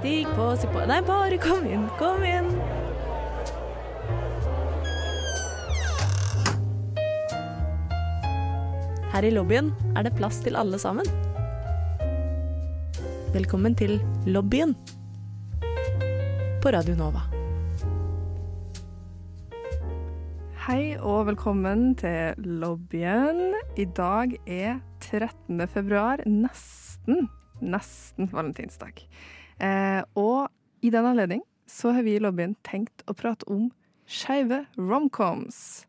Stig 0.00 0.28
på, 0.32 0.44
si 0.56 0.68
på 0.72 0.80
Nei, 0.88 1.02
bare 1.04 1.36
kom 1.36 1.66
inn, 1.68 1.82
kom 1.98 2.22
inn. 2.24 2.46
Her 9.12 9.26
i 9.28 9.32
lobbyen 9.34 9.68
er 9.92 10.06
det 10.06 10.14
plass 10.16 10.38
til 10.40 10.56
alle 10.56 10.80
sammen. 10.80 11.04
Velkommen 13.34 13.76
til 13.76 13.98
lobbyen 14.24 14.72
på 16.64 16.72
Radio 16.72 16.96
Nova. 16.96 17.26
Hei 20.64 20.94
og 20.96 21.26
velkommen 21.28 21.90
til 22.00 22.40
lobbyen. 22.62 23.50
I 23.76 23.84
dag 24.00 24.32
er 24.48 24.80
13. 25.10 25.60
februar, 25.68 26.24
nesten, 26.24 27.28
nesten 27.60 28.32
valentinsdag. 28.32 29.04
Eh, 29.60 30.02
og 30.16 30.48
i 30.84 30.90
den 30.92 31.06
anledning 31.06 31.42
så 31.70 31.92
har 31.94 32.04
vi 32.06 32.16
i 32.16 32.22
lobbyen 32.22 32.56
tenkt 32.66 33.04
å 33.06 33.14
prate 33.16 33.46
om 33.50 33.68
skeive 34.10 34.64
romcoms. 34.78 35.84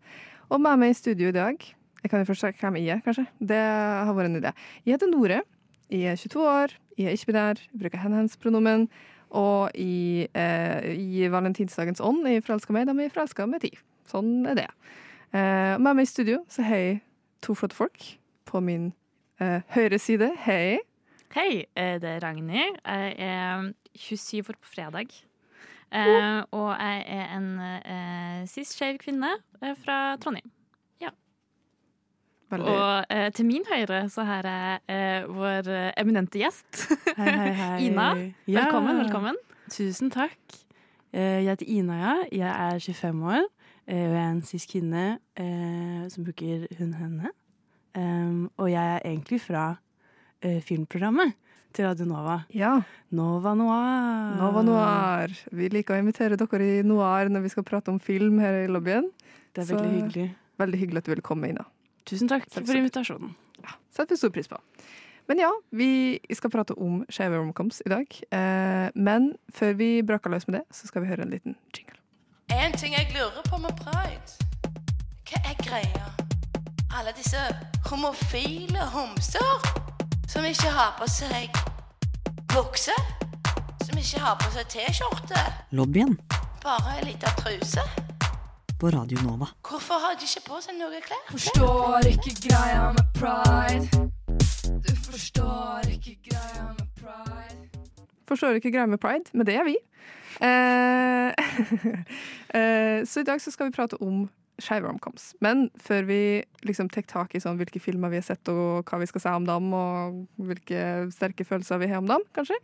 Og 0.52 0.62
med 0.62 0.82
meg 0.82 0.94
i 0.94 0.98
studio 0.98 1.32
i 1.32 1.36
dag 1.36 1.56
Jeg 2.02 2.10
kan 2.10 2.20
jo 2.20 2.28
først 2.28 2.42
si 2.42 2.50
hvem 2.58 2.78
jeg 2.82 2.96
er, 2.96 3.02
kanskje. 3.06 3.28
Det 3.38 3.62
har 3.62 4.16
vært 4.18 4.32
en 4.32 4.40
idé. 4.40 4.52
Jeg 4.82 4.96
heter 4.96 5.10
Nore. 5.12 5.44
Jeg 5.94 6.08
er 6.10 6.16
22 6.18 6.46
år. 6.50 6.74
Jeg 6.98 7.12
er 7.12 7.14
ikke-binær. 7.14 7.62
Bruker 7.78 8.02
hen-hens-pronomen. 8.02 8.88
Og 9.38 9.70
i, 9.78 10.28
eh, 10.34 10.98
i 10.98 11.28
valentinsdagens 11.30 12.02
ånd 12.02 12.26
er 12.26 12.40
jeg 12.40 12.48
forelska 12.48 12.74
meg. 12.74 12.88
da 12.88 12.98
er 12.98 13.14
forelska 13.14 13.46
med 13.46 13.62
tid. 13.62 13.78
Sånn 14.10 14.50
er 14.50 14.56
det. 14.56 14.68
Eh, 15.32 15.78
med 15.78 15.96
meg 15.96 16.02
i 16.02 16.10
studio 16.10 16.44
så 16.50 16.64
har 16.64 16.76
jeg 16.76 17.02
to 17.42 17.54
flotte 17.54 17.76
folk 17.76 18.18
på 18.46 18.64
min 18.64 18.94
eh, 19.40 19.62
høyre 19.70 20.00
side. 20.00 20.34
Hei. 20.42 20.80
Hei, 21.32 21.66
eh, 21.76 21.96
det 22.02 22.10
er 22.10 22.20
Ragnhild. 22.24 22.78
Jeg 22.86 23.16
er 23.18 23.72
27 23.96 24.50
år 24.50 24.58
på 24.62 24.68
fredag. 24.76 25.08
Eh, 25.94 26.44
og 26.52 26.70
jeg 26.80 27.04
er 27.08 27.38
en 27.38 27.48
eh, 27.60 28.48
cis-skeiv 28.48 28.98
kvinne 29.00 29.30
eh, 29.64 29.76
fra 29.84 30.16
Trondheim. 30.18 30.52
Veldig. 32.52 32.68
Og 32.68 33.06
eh, 33.16 33.30
til 33.32 33.46
min 33.48 33.64
høyre 33.72 34.10
så 34.12 34.26
har 34.28 34.44
jeg 34.44 34.80
eh, 34.92 35.24
vår 35.32 35.70
eminente 36.02 36.36
gjest. 36.42 36.82
Hei, 37.16 37.30
hei, 37.32 37.52
hei. 37.62 37.86
Ina, 37.86 38.08
Ja. 38.48 38.66
Velkommen. 38.66 38.98
velkommen. 39.00 39.38
Tusen 39.72 40.12
takk. 40.12 40.58
Jeg 41.16 41.46
heter 41.48 41.66
Ina, 41.72 41.96
ja. 42.02 42.16
Jeg 42.32 42.74
er 42.76 42.80
25 42.80 43.24
år. 43.24 43.48
Og 43.88 43.96
jeg 43.96 44.12
er 44.12 44.28
en 44.34 44.42
cis 44.44 44.68
kvinne 44.68 45.06
som 46.12 46.28
bruker 46.28 46.68
hun-henne. 46.80 47.32
Um, 47.96 48.52
og 48.58 48.68
jeg 48.72 48.96
er 48.96 49.00
egentlig 49.06 49.40
fra 49.42 49.64
filmprogrammet 50.42 51.34
til 51.74 51.86
Radio 51.88 52.06
Nova. 52.06 52.40
Ja. 52.52 52.74
Nova 53.16 53.54
Noir. 53.56 54.36
Nova 54.40 54.62
Noir. 54.66 55.36
Vi 55.52 55.70
liker 55.72 55.96
å 55.96 56.02
invitere 56.04 56.36
dere 56.40 56.80
i 56.80 56.82
Noir 56.84 57.30
når 57.32 57.46
vi 57.46 57.50
skal 57.54 57.64
prate 57.68 57.92
om 57.94 58.00
film 58.00 58.40
her 58.44 58.64
i 58.66 58.68
lobbyen. 58.68 59.10
Det 59.54 59.64
er 59.64 59.66
Så- 59.66 59.76
veldig 59.80 60.02
hyggelig. 60.02 60.36
Veldig 60.60 60.80
hyggelig 60.80 60.98
at 60.98 61.06
du 61.06 61.12
vil 61.16 61.22
komme, 61.22 61.48
inn. 61.50 61.56
Da. 61.56 61.66
Tusen 62.06 62.28
takk 62.28 62.50
for 62.50 62.62
invitasjonen. 62.62 63.36
Ja, 63.64 63.70
setter 63.92 64.16
vi 64.16 64.18
stor 64.18 64.30
pris 64.30 64.48
på. 64.48 64.58
Men 65.30 65.38
ja, 65.40 65.52
vi 65.72 66.20
skal 66.34 66.50
prate 66.50 66.72
om 66.78 67.06
skeive 67.10 67.38
romcoms 67.40 67.82
i 67.86 67.90
dag. 67.90 68.06
Eh, 68.32 68.90
men 68.96 69.36
før 69.54 69.74
vi 69.78 70.02
braker 70.02 70.30
løs 70.30 70.48
med 70.48 70.60
det, 70.60 70.66
så 70.74 70.88
skal 70.88 71.04
vi 71.04 71.08
høre 71.08 71.22
en 71.22 71.30
liten 71.30 71.56
jingle. 71.74 71.96
En 72.50 72.72
ting 72.74 72.92
jeg 72.94 73.14
lurer 73.14 73.44
på 73.48 73.60
med 73.62 73.72
pride. 73.78 74.38
Hva 75.26 75.40
er 75.46 75.56
greia? 75.64 76.12
Alle 76.94 77.14
disse 77.16 77.38
homofile 77.86 78.82
homser 78.92 79.91
som 80.32 80.46
ikke 80.48 80.70
har 80.72 80.94
på 80.96 81.08
seg 81.12 81.58
bukse, 82.54 82.94
som 83.84 83.98
ikke 84.00 84.20
har 84.24 84.38
på 84.40 84.52
seg 84.54 84.70
T-skjorte, 84.72 85.42
Lobbyen 85.76 86.16
bare 86.64 86.94
ei 86.98 87.04
lita 87.10 87.34
truse. 87.42 87.84
på 88.80 88.90
Radio 88.90 89.18
Nova. 89.22 89.48
Hvorfor 89.70 89.94
har 89.94 90.16
de 90.16 90.26
ikke 90.26 90.42
på 90.48 90.62
seg 90.64 90.78
noe 90.80 91.02
klær? 91.04 91.20
Forstår 91.34 92.08
ikke 92.14 92.34
greia 92.48 92.88
med 92.96 93.06
pride. 93.20 94.10
Du 94.88 94.96
forstår 95.04 95.92
ikke 95.92 96.16
greia 96.30 96.66
med 96.80 96.88
pride. 97.02 97.70
Forstår 98.28 98.62
ikke 98.62 98.72
greia 98.72 98.86
med 98.86 98.98
pride, 99.04 99.34
men 99.34 99.46
det 99.46 99.56
er 99.60 99.68
vi. 99.68 99.76
Eh, 100.42 101.28
eh, 102.58 103.04
så 103.06 103.20
i 103.20 103.28
dag 103.28 103.42
så 103.42 103.52
skal 103.52 103.68
vi 103.68 103.76
prate 103.76 104.00
om 104.02 104.30
skeive 104.64 104.88
romcoms. 104.88 105.32
Men 105.44 105.68
før 105.82 106.06
vi 106.10 106.22
liksom 106.68 106.90
tar 106.94 107.08
tak 107.10 107.36
i 107.36 107.42
sånn 107.44 107.60
hvilke 107.60 107.82
filmer 107.84 108.14
vi 108.14 108.22
har 108.22 108.28
sett, 108.28 108.48
og 108.52 108.88
hva 108.88 109.02
vi 109.02 109.10
skal 109.10 109.24
si 109.24 109.34
om 109.34 109.48
dem, 109.50 109.72
og 109.76 110.22
hvilke 110.52 110.86
sterke 111.14 111.48
følelser 111.48 111.82
vi 111.82 111.92
har 111.92 112.04
om 112.04 112.10
dem, 112.10 112.26
kanskje, 112.38 112.58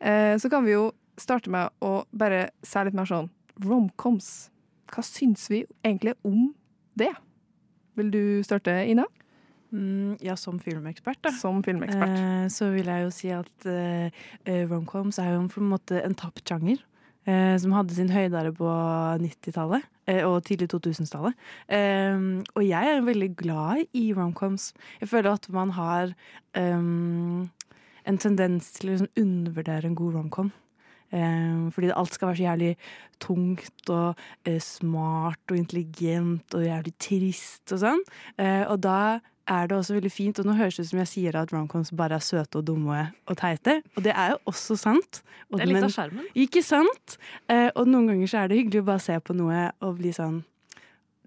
eh, 0.00 0.34
så 0.40 0.50
kan 0.52 0.66
vi 0.66 0.76
jo 0.76 0.90
starte 1.20 1.52
med 1.52 1.72
å 1.84 2.04
bare 2.16 2.48
si 2.66 2.84
litt 2.86 2.96
mer 2.96 3.08
sånn 3.10 3.30
romcoms. 3.60 4.50
Hva 4.90 5.04
syns 5.06 5.48
vi 5.52 5.64
egentlig 5.84 6.16
om 6.26 6.50
det? 6.98 7.12
Vil 7.98 8.12
du 8.14 8.22
starte, 8.46 8.72
Ina? 8.88 9.06
Mm, 9.70 10.16
ja, 10.20 10.34
som 10.36 10.58
filmekspert, 10.58 11.20
da. 11.22 11.30
Som 11.30 11.62
filmekspert. 11.62 12.16
Eh, 12.18 12.46
så 12.50 12.70
vil 12.74 12.90
jeg 12.90 13.04
jo 13.04 13.10
si 13.14 13.30
at 13.34 13.66
eh, 13.70 14.22
eh, 14.44 14.64
romcoms 14.70 15.20
er 15.22 15.36
jo 15.36 15.44
på 15.52 15.62
en 15.62 15.70
måte 15.70 16.00
en 16.02 16.16
tapt 16.18 16.42
sjanger. 16.48 16.80
Eh, 17.28 17.56
som 17.60 17.74
hadde 17.76 17.92
sin 17.92 18.08
høydere 18.08 18.48
på 18.56 18.68
90-tallet 19.20 19.84
eh, 20.08 20.22
og 20.24 20.38
tidlig 20.48 20.70
2000-tallet. 20.72 21.36
Eh, 21.68 22.22
og 22.56 22.64
jeg 22.64 22.94
er 22.94 23.04
veldig 23.04 23.30
glad 23.36 23.84
i 23.92 24.06
romcoms. 24.16 24.70
Jeg 25.02 25.10
føler 25.12 25.36
at 25.36 25.50
man 25.52 25.74
har 25.76 26.14
ehm, 26.56 27.50
en 28.08 28.20
tendens 28.24 28.72
til 28.78 28.88
å 28.88 28.94
liksom 28.94 29.12
undervurdere 29.20 29.90
en 29.90 29.98
god 30.00 30.16
romcom. 30.16 30.50
Eh, 31.12 31.68
fordi 31.74 31.90
alt 31.92 32.14
skal 32.14 32.30
være 32.30 32.38
så 32.38 32.46
jævlig 32.46 32.72
tungt 33.20 33.92
og 33.92 34.20
eh, 34.46 34.60
smart 34.62 35.42
og 35.50 35.58
intelligent 35.58 36.54
og 36.56 36.64
jævlig 36.64 36.94
trist 37.02 37.74
og 37.74 37.82
sånn. 37.84 38.04
Eh, 38.38 38.64
og 38.64 38.80
da 38.86 39.20
er 39.48 39.66
det 39.66 39.76
også 39.76 39.94
veldig 39.96 40.12
fint, 40.12 40.38
og 40.38 40.46
nå 40.46 40.54
høres 40.58 40.76
det 40.76 40.84
ut 40.84 40.90
som 40.90 40.98
jeg 41.00 41.08
sier 41.10 41.36
at 41.40 41.52
romcoms 41.52 41.90
bare 41.96 42.18
er 42.20 42.24
søte 42.24 42.60
og 42.60 42.66
dumme 42.68 43.12
og 43.26 43.36
teite, 43.40 43.82
og 43.96 44.04
det 44.04 44.12
er 44.14 44.34
jo 44.34 44.38
også 44.52 44.76
sant. 44.78 45.22
Og, 45.50 45.58
Det 45.58 45.62
er 45.62 45.66
litt 45.66 45.74
men- 45.74 45.84
av 45.84 45.90
skjermen. 45.90 46.26
Ikke 46.36 46.62
sant? 46.62 47.16
Eh, 47.48 47.70
og 47.74 47.88
noen 47.88 48.06
ganger 48.06 48.26
så 48.28 48.44
er 48.44 48.48
det 48.48 48.58
hyggelig 48.58 48.82
å 48.82 48.86
bare 48.86 49.00
se 49.00 49.18
på 49.18 49.34
noe 49.34 49.72
og 49.80 49.98
bli 49.98 50.12
sånn 50.12 50.44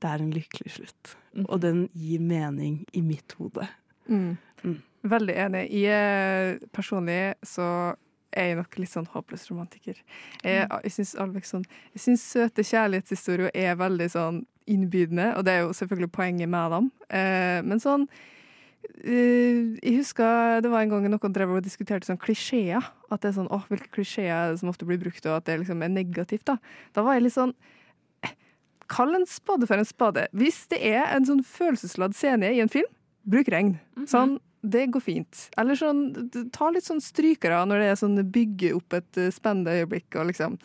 Det 0.04 0.10
er 0.12 0.20
en 0.22 0.34
lykkelig 0.34 0.72
slutt. 0.72 1.16
Og 1.48 1.62
den 1.62 1.90
gir 1.96 2.20
mening 2.20 2.86
i 2.94 3.00
mitt 3.00 3.32
hode. 3.40 3.70
Mm. 4.10 4.38
Mm. 4.64 4.82
Veldig 5.04 5.36
enig. 5.36 5.70
Jeg 5.72 5.92
er 5.92 6.60
personlig 6.74 7.36
så 7.42 7.96
er 8.34 8.48
jeg 8.50 8.58
nok 8.58 8.78
litt 8.80 8.90
sånn 8.90 9.08
håpløs 9.08 9.50
romantiker. 9.50 9.96
Jeg, 10.44 10.68
jeg 10.84 10.92
syns 10.92 11.16
sånn 11.16 12.18
søte 12.18 12.66
kjærlighetshistorier 12.68 13.52
er 13.54 13.76
veldig 13.80 14.10
sånn 14.12 14.46
innbydende, 14.70 15.34
og 15.38 15.46
det 15.46 15.54
er 15.54 15.66
jo 15.66 15.74
selvfølgelig 15.76 16.12
poenget 16.12 16.50
med 16.50 16.72
dem. 16.76 16.92
Eh, 17.10 17.60
men 17.66 17.82
sånn 17.84 18.08
eh, 19.04 19.76
Jeg 19.84 19.98
husker 20.00 20.62
det 20.64 20.72
var 20.72 20.84
en 20.84 20.94
gang 20.94 21.08
noen 21.12 21.36
drev 21.36 21.56
og 21.58 21.66
diskuterte 21.66 22.08
sånn 22.10 22.22
klisjeer. 22.22 22.84
At 23.12 23.24
det 23.24 23.32
er 23.32 23.38
sånn, 23.40 23.52
åh, 23.54 23.66
hvilke 23.70 23.92
klisjeer 23.94 24.54
er 24.54 24.58
som 24.60 24.72
ofte 24.72 24.88
blir 24.90 25.02
brukt, 25.02 25.26
og 25.26 25.38
at 25.40 25.48
det 25.50 25.60
liksom 25.62 25.84
er 25.86 25.94
negativt. 25.94 26.46
Da 26.50 26.58
Da 26.96 27.06
var 27.06 27.18
jeg 27.18 27.28
litt 27.28 27.38
sånn 27.38 27.54
eh, 28.24 28.36
Kall 28.92 29.16
en 29.16 29.28
spade 29.30 29.68
for 29.70 29.80
en 29.80 29.88
spade. 29.88 30.28
Hvis 30.34 30.66
det 30.72 30.82
er 30.94 31.08
en 31.16 31.26
sånn 31.26 31.44
følelsesladd 31.44 32.16
scene 32.18 32.52
i 32.54 32.60
en 32.64 32.72
film, 32.72 32.90
bruk 33.24 33.48
regn. 33.52 33.78
Sånn, 34.10 34.40
det 34.64 34.86
går 34.96 35.04
fint. 35.04 35.40
Eller 35.60 35.76
sånn, 35.76 36.30
ta 36.56 36.70
litt 36.72 36.88
sånn 36.88 37.02
strykere 37.04 37.60
når 37.68 37.82
det 37.82 37.88
er 37.92 37.98
sånn 38.00 38.20
bygge 38.32 38.72
opp 38.78 38.96
et 38.96 39.20
eh, 39.20 39.32
spennende 39.34 39.76
øyeblikk 39.76 40.16
og 40.20 40.30
liksom 40.32 40.58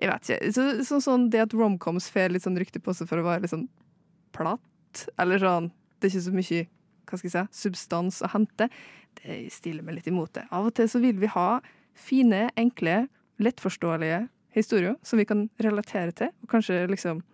Jeg 0.00 0.08
vet 0.08 0.28
ikke. 0.30 0.52
Så, 0.54 0.66
sånn, 0.86 1.02
sånn 1.04 1.24
det 1.34 1.42
at 1.42 1.54
romcoms 1.56 2.06
får 2.12 2.32
litt 2.32 2.46
sånn 2.46 2.58
rykte 2.60 2.80
på 2.80 2.94
seg 2.96 3.10
for 3.10 3.20
å 3.20 3.26
være 3.26 3.44
litt 3.44 3.52
sånn 3.52 3.66
platt, 4.32 5.08
eller 5.20 5.42
sånn 5.42 5.68
Det 5.98 6.08
er 6.08 6.14
ikke 6.14 6.28
så 6.28 6.36
mye 6.36 6.62
hva 7.10 7.18
skal 7.18 7.26
jeg 7.26 7.34
si, 7.34 7.62
substans 7.64 8.20
å 8.22 8.30
hente. 8.30 8.68
Det 9.18 9.40
stiller 9.50 9.82
meg 9.82 9.96
litt 9.96 10.06
imot 10.06 10.30
det. 10.36 10.44
Av 10.54 10.68
og 10.68 10.76
til 10.78 10.86
så 10.88 11.00
vil 11.02 11.18
vi 11.18 11.26
ha 11.32 11.48
fine, 11.98 12.44
enkle, 12.54 13.08
lettforståelige 13.42 14.28
historier 14.54 14.94
som 15.02 15.18
vi 15.18 15.26
kan 15.26 15.48
relatere 15.58 16.14
til, 16.14 16.30
og 16.44 16.52
kanskje 16.54 16.84
liksom 16.86 17.24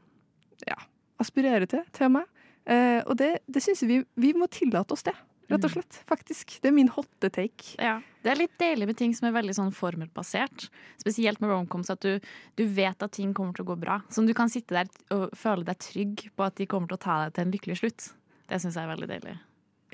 ja, 0.65 0.79
aspirere 1.21 1.69
til, 1.69 1.85
til 1.93 2.09
og 2.09 2.15
med. 2.17 2.33
Eh, 2.65 3.03
og 3.05 3.19
det, 3.21 3.35
det 3.53 3.63
syns 3.63 3.85
jeg 3.85 3.91
vi, 3.93 4.01
vi 4.17 4.33
må 4.33 4.49
tillate 4.49 4.97
oss 4.97 5.05
det, 5.07 5.15
rett 5.49 5.65
og 5.69 5.73
slett. 5.73 5.99
Faktisk. 6.11 6.57
Det 6.63 6.71
er 6.71 6.75
min 6.75 6.89
hotte 6.93 7.31
take. 7.33 7.77
Ja. 7.79 8.01
Det 8.23 8.33
er 8.33 8.41
litt 8.41 8.55
deilig 8.59 8.89
med 8.91 8.99
ting 8.99 9.13
som 9.15 9.29
er 9.29 9.35
veldig 9.37 9.55
sånn 9.55 9.73
formelbasert. 9.75 10.67
Spesielt 11.03 11.41
med 11.43 11.53
romcoms, 11.53 11.91
at 11.95 12.03
du, 12.03 12.19
du 12.59 12.65
vet 12.67 13.03
at 13.03 13.15
ting 13.15 13.35
kommer 13.37 13.55
til 13.55 13.67
å 13.67 13.71
gå 13.71 13.77
bra. 13.85 14.01
Som 14.11 14.27
du 14.27 14.35
kan 14.35 14.51
sitte 14.53 14.75
der 14.79 14.91
og 15.15 15.31
føle 15.39 15.67
deg 15.69 15.79
trygg 15.85 16.27
på 16.35 16.47
at 16.49 16.57
de 16.59 16.67
kommer 16.71 16.91
til 16.91 16.99
å 16.99 17.05
ta 17.07 17.19
deg 17.25 17.37
til 17.37 17.47
en 17.47 17.55
lykkelig 17.55 17.79
slutt. 17.83 18.09
Det 18.51 18.59
syns 18.63 18.79
jeg 18.79 18.87
er 18.87 18.93
veldig 18.95 19.11
deilig. 19.15 19.37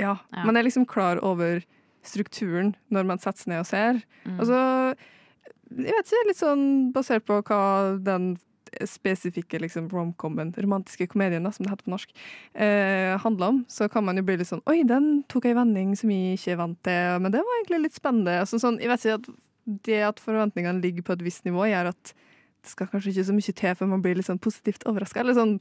Ja, 0.00 0.16
Ja. 0.32 0.44
Man 0.48 0.56
er 0.56 0.64
liksom 0.64 0.86
klar 0.88 1.20
over 1.22 1.60
strukturen 2.02 2.72
når 2.90 3.04
man 3.06 3.20
setter 3.22 3.44
seg 3.44 3.52
ned 3.52 3.60
og 3.62 3.68
ser. 3.68 4.00
Mm. 4.24 4.38
Og 4.40 4.46
så, 4.48 4.60
jeg 5.76 5.92
vet 5.94 6.08
ikke, 6.08 6.26
litt 6.30 6.40
sånn 6.40 6.64
basert 6.96 7.26
på 7.28 7.38
hva 7.46 7.60
den 8.02 8.32
spesifikke 8.88 9.60
liksom, 9.62 9.88
romcomen, 9.92 10.52
romantiske 10.56 11.08
komedien, 11.12 11.44
da, 11.44 11.52
som 11.54 11.66
det 11.66 11.72
heter 11.72 11.88
på 11.88 11.94
norsk, 11.94 12.14
eh, 12.54 13.12
handler 13.22 13.54
om, 13.54 13.62
så 13.68 13.88
kan 13.92 14.04
man 14.06 14.18
jo 14.20 14.26
bli 14.26 14.38
litt 14.40 14.50
sånn 14.50 14.64
Oi, 14.70 14.82
den 14.88 15.22
tok 15.32 15.48
ei 15.50 15.56
vending 15.58 15.94
som 15.98 16.12
jeg 16.12 16.38
ikke 16.38 16.54
er 16.54 16.60
vant 16.62 16.82
til, 16.86 17.22
men 17.22 17.34
det 17.34 17.44
var 17.44 17.60
egentlig 17.60 17.84
litt 17.86 17.98
spennende. 17.98 18.40
Altså, 18.42 18.60
sånn, 18.62 18.80
jeg 18.82 18.92
vet 18.92 19.06
ikke 19.06 19.20
at 19.20 19.30
det 19.86 20.02
at 20.08 20.20
forventningene 20.22 20.82
ligger 20.82 21.06
på 21.06 21.16
et 21.16 21.24
visst 21.26 21.46
nivå, 21.46 21.66
gjør 21.70 21.92
at 21.92 22.12
det 22.62 22.70
skal 22.70 22.88
kanskje 22.90 23.10
ikke 23.12 23.26
så 23.26 23.34
mye 23.34 23.54
til 23.58 23.78
før 23.78 23.90
man 23.90 24.02
blir 24.04 24.18
litt 24.18 24.28
sånn 24.28 24.42
positivt 24.42 24.86
overraska, 24.86 25.22
eller 25.22 25.38
sånn 25.38 25.56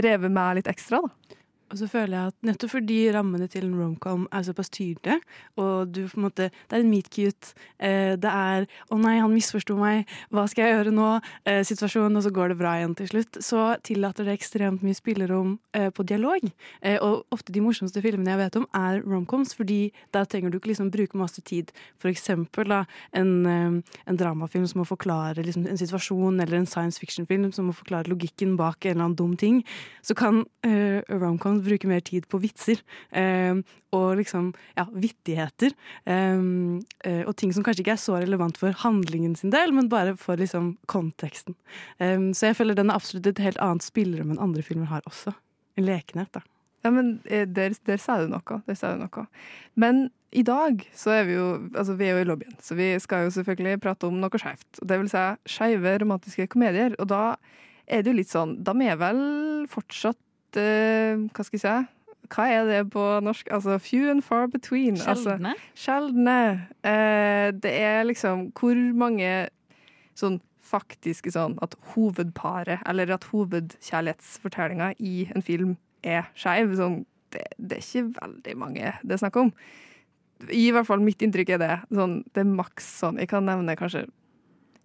revet 0.00 0.32
med 0.32 0.60
litt 0.60 0.70
ekstra, 0.72 1.02
da. 1.04 1.35
Og 1.70 1.78
så 1.80 1.88
føler 1.90 2.14
jeg 2.14 2.32
at 2.32 2.46
nettopp 2.46 2.70
fordi 2.76 2.98
rammene 3.14 3.48
til 3.50 3.66
en 3.66 3.74
romcom 3.80 4.26
er 4.30 4.44
såpass 4.46 4.70
tydelige, 4.70 5.18
og 5.58 5.90
du 5.90 6.04
på 6.06 6.20
en 6.20 6.26
måte 6.28 6.50
Det 6.70 6.76
er 6.76 6.82
en 6.84 6.90
meet 6.90 7.08
cute, 7.10 7.54
eh, 7.78 8.14
det 8.16 8.30
er 8.30 8.66
'Å 8.90 8.98
nei, 9.00 9.18
han 9.18 9.32
misforsto 9.34 9.76
meg, 9.76 10.06
hva 10.30 10.48
skal 10.48 10.64
jeg 10.64 10.74
gjøre 10.74 10.94
nå?' 10.94 11.20
Eh, 11.46 11.62
situasjonen, 11.64 12.16
og 12.16 12.22
så 12.22 12.30
går 12.30 12.48
det 12.48 12.58
bra 12.58 12.74
igjen 12.76 12.94
til 12.96 13.08
slutt. 13.08 13.38
Så 13.42 13.80
tillater 13.82 14.24
det 14.24 14.38
ekstremt 14.38 14.82
mye 14.82 14.94
spillerom 14.94 15.58
eh, 15.74 15.90
på 15.90 16.04
dialog. 16.04 16.40
Eh, 16.82 16.98
og 17.02 17.24
ofte 17.30 17.52
de 17.52 17.60
morsomste 17.60 18.02
filmene 18.02 18.30
jeg 18.30 18.38
vet 18.38 18.56
om, 18.56 18.66
er 18.74 19.02
romcoms, 19.02 19.54
fordi 19.54 19.92
da 20.12 20.24
trenger 20.24 20.50
du 20.50 20.58
ikke 20.58 20.72
liksom 20.72 20.90
bruke 20.90 21.16
masse 21.16 21.42
tid. 21.42 21.72
For 21.98 22.08
eksempel 22.08 22.68
da, 22.68 22.84
en, 23.12 23.46
en 23.46 24.16
dramafilm 24.16 24.66
som 24.66 24.80
må 24.80 24.84
forklare 24.84 25.42
liksom, 25.42 25.66
en 25.66 25.78
situasjon, 25.78 26.40
eller 26.40 26.58
en 26.58 26.66
science 26.66 26.98
fiction-film 26.98 27.52
som 27.52 27.66
må 27.66 27.72
forklare 27.72 28.10
logikken 28.10 28.56
bak 28.56 28.84
en 28.84 28.90
eller 28.90 29.04
annen 29.04 29.16
dum 29.16 29.36
ting. 29.36 29.64
Så 30.02 30.14
kan 30.14 30.44
eh, 30.66 31.02
romcoms 31.08 31.55
bruke 31.64 31.88
mer 31.88 32.00
tid 32.00 32.26
på 32.28 32.40
vitser. 32.42 32.82
eh, 33.12 33.54
og 33.96 34.16
liksom, 34.18 34.52
ja, 34.76 34.86
vittigheter. 34.92 35.72
eh, 36.06 36.40
eh, 37.04 37.22
og 37.26 37.36
ting 37.36 37.52
som 37.52 37.64
kanskje 37.64 37.84
ikke 37.84 37.96
er 37.96 38.02
så 38.02 38.18
relevant 38.20 38.58
for 38.58 38.72
handlingen 38.72 39.36
sin 39.36 39.50
del, 39.50 39.72
men 39.72 39.88
bare 39.88 40.16
for 40.16 40.36
liksom 40.36 40.76
konteksten. 40.86 41.54
Eh, 41.98 42.18
så 42.32 42.50
jeg 42.50 42.56
føler 42.56 42.74
den 42.74 42.90
er 42.90 42.98
absolutt 43.00 43.26
et 43.26 43.38
helt 43.38 43.58
annet 43.58 43.82
spillerom 43.82 44.30
enn 44.34 44.42
andre 44.42 44.62
filmer 44.62 44.86
har 44.86 45.02
også. 45.06 45.34
En 45.76 45.84
lekenhet, 45.84 46.32
da. 46.32 46.42
Ja, 46.84 46.90
men 46.94 47.20
eh, 47.24 47.46
der, 47.48 47.74
der 47.86 47.98
sa 47.98 48.20
du 48.20 48.28
noe. 48.30 48.60
Der 48.66 48.76
sa 48.78 48.94
du 48.94 49.02
noe. 49.02 49.26
Men 49.74 50.10
i 50.36 50.42
dag 50.46 50.84
så 50.94 51.10
er 51.16 51.24
vi 51.26 51.36
jo 51.36 51.46
altså 51.74 51.96
vi 51.98 52.06
er 52.06 52.16
jo 52.16 52.24
i 52.24 52.28
lobbyen, 52.28 52.56
så 52.62 52.76
vi 52.78 52.90
skal 53.02 53.26
jo 53.26 53.32
selvfølgelig 53.34 53.80
prate 53.82 54.08
om 54.08 54.20
noe 54.20 54.38
skeivt. 54.40 54.82
Det 54.82 54.98
vil 55.00 55.10
si 55.10 55.24
skeive 55.56 55.96
romantiske 56.02 56.46
komedier. 56.52 56.94
Og 57.00 57.08
da 57.10 57.36
er 57.86 58.02
det 58.02 58.12
jo 58.12 58.18
litt 58.18 58.32
sånn 58.32 58.56
De 58.66 58.74
er 58.86 58.98
vel 58.98 59.20
fortsatt 59.70 60.18
Hva 60.54 61.44
skal 61.44 61.58
jeg 61.58 61.64
si? 61.64 61.76
Hva 62.32 62.46
er 62.50 62.66
det 62.66 62.80
på 62.90 63.02
norsk? 63.22 63.48
Altså 63.54 63.78
few 63.78 64.10
and 64.10 64.22
far 64.22 64.46
between. 64.46 64.98
Altså, 65.00 65.36
Sjeldne. 65.36 65.54
Sjeldne. 65.74 66.38
Eh, 66.82 67.52
det 67.54 67.72
er 67.72 68.04
liksom 68.08 68.50
Hvor 68.56 68.78
mange 68.94 69.48
sånn 70.16 70.40
faktiske 70.66 71.30
sånn 71.30 71.54
at 71.62 71.76
hovedparet, 71.92 72.82
eller 72.88 73.12
at 73.14 73.28
hovedkjærlighetsfortellinga 73.30 74.94
i 74.98 75.28
en 75.34 75.44
film 75.44 75.76
er 76.02 76.26
skeiv, 76.34 76.74
sånn, 76.78 77.04
det, 77.34 77.44
det 77.58 77.78
er 77.78 77.84
ikke 77.84 78.16
veldig 78.16 78.56
mange 78.58 78.94
det 79.02 79.14
er 79.14 79.22
snakk 79.22 79.38
om. 79.44 79.52
I 80.52 80.70
hvert 80.74 80.88
fall 80.88 81.04
mitt 81.04 81.22
inntrykk 81.24 81.54
er 81.54 81.62
det. 81.62 81.74
Sånn, 81.94 82.18
det 82.34 82.42
er 82.42 82.50
maks 82.58 82.88
sånn. 83.00 83.20
Jeg 83.22 83.30
kan 83.30 83.46
nevne 83.48 83.76
kanskje 83.78 84.06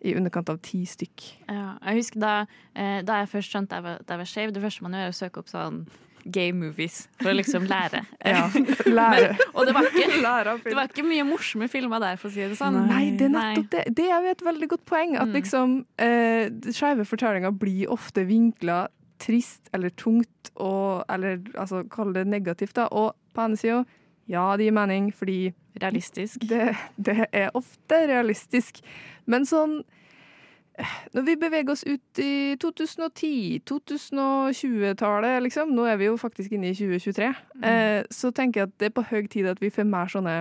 i 0.04 0.16
underkant 0.18 0.50
av 0.50 0.58
ti 0.66 0.84
stykk. 0.90 1.26
Ja, 1.50 1.76
jeg 1.86 2.00
husker 2.02 2.20
da, 2.24 2.36
eh, 2.76 3.02
da 3.06 3.20
jeg 3.22 3.30
først 3.36 3.52
skjønte 3.54 3.76
at 3.76 3.82
jeg 3.82 3.84
var, 3.84 4.00
at 4.02 4.16
jeg 4.26 4.32
skeiv, 4.32 4.54
det 4.56 4.64
første 4.64 4.82
man 4.88 4.96
gjør, 4.98 5.10
er 5.10 5.14
å 5.14 5.20
søke 5.20 5.44
opp 5.44 5.52
sånn 5.52 5.84
gay 6.30 6.52
movies 6.54 7.08
for 7.18 7.32
å 7.32 7.34
liksom 7.34 7.64
lære. 7.70 8.04
Ja, 8.26 8.44
lære. 8.86 9.32
Og 9.58 9.66
det 9.66 9.74
var, 9.74 9.88
ikke, 9.90 10.10
det 10.70 10.76
var 10.78 10.90
ikke 10.90 11.06
mye 11.08 11.24
morsomme 11.26 11.68
filmer 11.72 12.02
der, 12.04 12.18
for 12.22 12.30
å 12.30 12.34
si 12.36 12.42
det 12.46 12.58
sånn. 12.60 12.78
Nei, 12.90 13.08
det 13.18 13.26
er 13.30 13.34
nettopp 13.36 13.70
det. 13.74 13.86
Det 13.98 14.06
er 14.10 14.26
jo 14.28 14.34
et 14.36 14.44
veldig 14.46 14.70
godt 14.76 14.86
poeng. 14.90 15.16
At 15.18 15.30
Mm. 15.32 15.34
liksom 15.40 15.78
eh, 15.98 16.50
skeive 16.74 17.06
fortellinger 17.10 17.54
blir 17.58 17.90
ofte 17.94 18.26
vinkla 18.30 18.84
trist 19.22 19.70
eller 19.74 19.90
tungt, 19.94 20.50
og, 20.58 21.04
eller 21.10 21.40
altså, 21.56 21.84
kall 21.90 22.14
det 22.14 22.26
negativt, 22.30 22.74
da. 22.78 22.88
Og 22.92 23.14
på 23.34 23.42
ene 23.46 23.58
sida, 23.58 23.84
ja, 24.30 24.48
det 24.58 24.66
gir 24.70 24.74
mening, 24.78 25.12
fordi 25.14 25.54
Realistisk. 25.82 26.42
det, 26.50 26.72
det 26.98 27.26
er 27.32 27.50
ofte 27.58 28.00
realistisk. 28.10 28.82
Men 29.32 29.48
sånn 29.48 29.82
Når 31.14 31.26
vi 31.28 31.34
beveger 31.38 31.70
oss 31.74 31.84
ut 31.84 32.20
i 32.24 32.56
2010, 32.62 33.60
2020-tallet, 33.70 35.42
liksom, 35.44 35.74
nå 35.76 35.84
er 35.86 36.00
vi 36.00 36.08
jo 36.08 36.16
faktisk 36.18 36.54
inne 36.56 36.72
i 36.72 36.78
2023, 36.78 37.28
eh, 37.68 38.00
så 38.10 38.32
tenker 38.34 38.62
jeg 38.62 38.70
at 38.70 38.78
det 38.80 38.88
er 38.90 38.96
på 38.96 39.04
høy 39.12 39.28
tid 39.30 39.50
at 39.52 39.62
vi 39.62 39.70
får 39.74 39.86
mer 39.90 40.10
sånne 40.10 40.38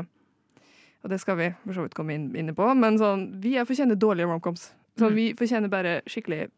Og 1.02 1.10
det 1.12 1.18
skal 1.20 1.36
vi 1.40 1.50
for 1.64 1.76
så 1.76 1.84
vidt 1.84 1.96
komme 1.98 2.14
inn, 2.14 2.30
inne 2.38 2.54
på, 2.56 2.66
men 2.78 2.98
sånn, 3.00 3.26
vi 3.42 3.56
er 3.58 3.68
fortjener 3.68 3.98
dårlige 3.98 4.28
romcoms. 4.30 4.70
Sånn, 4.98 5.12
Mm. 5.12 5.16
Vi 5.16 5.26
fortjener 5.34 5.70
bare 5.72 5.92
skikkelig 6.06 6.50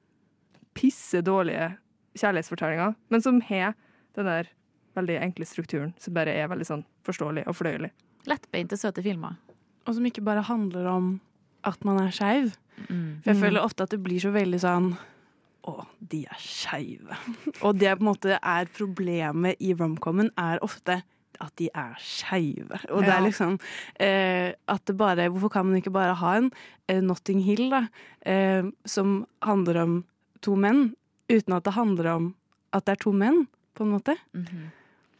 pisse 0.74 1.20
dårlige 1.22 1.76
kjærlighetsfortellinger, 2.18 2.96
men 3.08 3.22
som 3.22 3.40
har 3.40 3.74
den 4.16 4.26
der 4.26 4.48
veldig 4.96 5.18
enkle 5.22 5.46
strukturen, 5.46 5.94
som 5.98 6.14
bare 6.14 6.34
er 6.34 6.48
veldig 6.50 6.66
sånn 6.66 6.84
forståelig 7.06 7.46
og 7.46 7.54
fordøyelig. 7.56 7.92
Lettbeinte, 8.26 8.76
søte 8.76 9.02
filmer. 9.04 9.38
Og 9.86 9.94
som 9.94 10.04
ikke 10.06 10.24
bare 10.24 10.42
handler 10.42 10.86
om 10.90 11.20
at 11.64 11.84
man 11.84 11.98
er 12.06 12.10
skeiv. 12.10 12.52
Mm. 12.88 13.20
For 13.22 13.30
jeg 13.30 13.36
Mm. 13.36 13.42
føler 13.42 13.60
ofte 13.62 13.82
at 13.84 13.90
det 13.90 14.02
blir 14.02 14.20
så 14.20 14.30
veldig 14.32 14.60
sånn 14.60 14.92
Å, 15.64 15.84
de 16.00 16.24
er 16.26 16.38
skeive. 16.42 17.14
Og 17.62 17.76
det 17.78 17.92
på 17.98 18.02
en 18.02 18.08
måte 18.08 18.34
er 18.42 18.66
problemet 18.74 19.60
i 19.62 19.72
romcomen, 19.78 20.30
er 20.36 20.58
ofte 20.60 21.02
at 21.40 21.52
de 21.56 21.68
er 21.74 21.94
skeive. 22.02 22.80
Og 22.90 23.04
det 23.06 23.12
er 23.14 23.22
liksom 23.22 23.54
eh, 24.00 24.52
at 24.68 24.82
det 24.86 24.96
bare 24.98 25.28
Hvorfor 25.30 25.52
kan 25.54 25.66
man 25.66 25.76
ikke 25.78 25.92
bare 25.94 26.14
ha 26.18 26.32
en 26.40 26.50
eh, 26.88 26.98
Notting 27.00 27.44
Hill, 27.46 27.70
da, 27.70 27.84
eh, 28.26 28.64
som 28.84 29.24
handler 29.42 29.78
om 29.84 30.04
to 30.42 30.56
menn, 30.58 30.96
uten 31.30 31.54
at 31.54 31.62
det 31.64 31.74
handler 31.78 32.10
om 32.16 32.34
at 32.72 32.84
det 32.86 32.96
er 32.96 33.02
to 33.04 33.12
menn, 33.12 33.46
på 33.78 33.84
en 33.86 33.94
måte? 33.94 34.16
Mhm. 34.34 34.70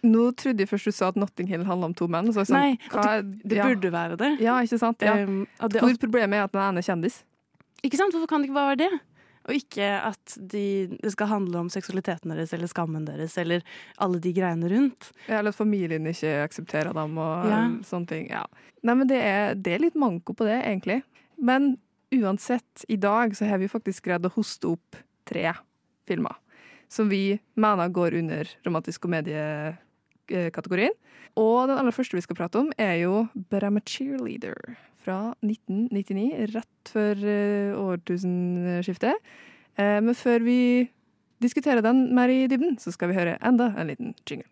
Nå 0.03 0.33
trodde 0.35 0.59
jeg 0.65 0.69
først 0.69 0.89
du 0.91 0.93
sa 0.97 1.09
at 1.13 1.17
Notting 1.21 1.47
Hill 1.47 1.63
handla 1.65 1.87
om 1.91 1.95
to 1.95 2.09
menn. 2.11 2.33
Så 2.35 2.43
jeg 2.43 2.51
sånn, 2.51 2.59
Nei, 2.59 2.79
hva 2.91 3.19
er- 3.19 3.23
Det 3.23 3.57
ja. 3.57 3.69
burde 3.69 3.91
være 3.93 4.17
det. 4.19 4.41
Ja, 4.41 4.57
ikke 4.61 4.79
sant? 4.79 5.01
Ja. 5.01 5.15
Um, 5.23 5.47
det 5.69 5.81
Hvor 5.81 5.95
problemet 5.99 6.35
er 6.35 6.45
at 6.45 6.53
den 6.53 6.61
ene 6.63 6.79
er 6.79 6.83
kjendis. 6.89 7.23
Ikke 7.85 7.97
sant? 7.97 8.13
Hvorfor 8.13 8.27
kan 8.29 8.43
det 8.43 8.49
ikke 8.51 8.55
bare 8.59 8.77
være 8.77 8.89
det? 8.89 9.01
Og 9.49 9.55
ikke 9.59 9.87
at 10.07 10.37
de, 10.39 10.87
det 11.03 11.11
skal 11.13 11.27
handle 11.27 11.59
om 11.59 11.69
seksualiteten 11.69 12.31
deres 12.31 12.53
eller 12.55 12.67
skammen 12.71 13.05
deres 13.05 13.37
eller 13.39 13.63
alle 13.99 14.21
de 14.23 14.33
greiene 14.33 14.69
rundt. 14.71 15.11
Ja, 15.29 15.39
Eller 15.41 15.49
at 15.51 15.57
familien 15.59 16.07
ikke 16.07 16.45
aksepterer 16.47 16.93
dem 16.95 17.19
og 17.19 17.47
Ja. 17.51 17.69
sånne 17.83 18.07
ting. 18.07 18.29
Ja. 18.31 18.45
Nei, 18.85 18.95
men 18.95 19.07
det 19.09 19.21
er, 19.21 19.55
det 19.55 19.75
er 19.75 19.79
litt 19.81 19.95
manko 19.97 20.33
på 20.35 20.45
det, 20.47 20.63
egentlig. 20.65 21.03
Men 21.41 21.77
uansett, 22.13 22.85
i 22.89 22.97
dag 22.97 23.33
så 23.35 23.47
har 23.49 23.59
vi 23.59 23.67
faktisk 23.67 24.03
greid 24.05 24.23
å 24.23 24.31
hoste 24.33 24.71
opp 24.71 24.97
tre 25.27 25.53
filmer 26.07 26.37
som 26.89 27.09
vi 27.09 27.41
mener 27.57 27.89
går 27.89 28.19
under 28.19 28.47
romantisk 28.67 29.01
komediekategorien. 30.33 30.97
Og 31.37 31.69
den 31.69 31.79
aller 31.79 31.95
første 31.95 32.17
vi 32.17 32.21
skal 32.25 32.37
prate 32.37 32.61
om, 32.61 32.73
er 32.79 32.95
jo 33.03 33.27
But 33.51 33.65
Cheerleader 33.89 34.55
fra 35.03 35.35
1999, 35.43 36.55
rett 36.55 36.93
før 36.93 37.25
eh, 37.25 37.79
årtusenskiftet. 37.79 39.15
Eh, 39.79 40.01
men 40.03 40.15
før 40.15 40.39
vi 40.45 40.91
diskuterer 41.43 41.81
den 41.81 42.15
mer 42.15 42.29
i 42.29 42.47
dybden, 42.47 42.79
så 42.79 42.93
skal 42.93 43.09
vi 43.09 43.15
høre 43.15 43.39
enda 43.45 43.73
en 43.79 43.87
liten 43.87 44.15
jingle. 44.29 44.49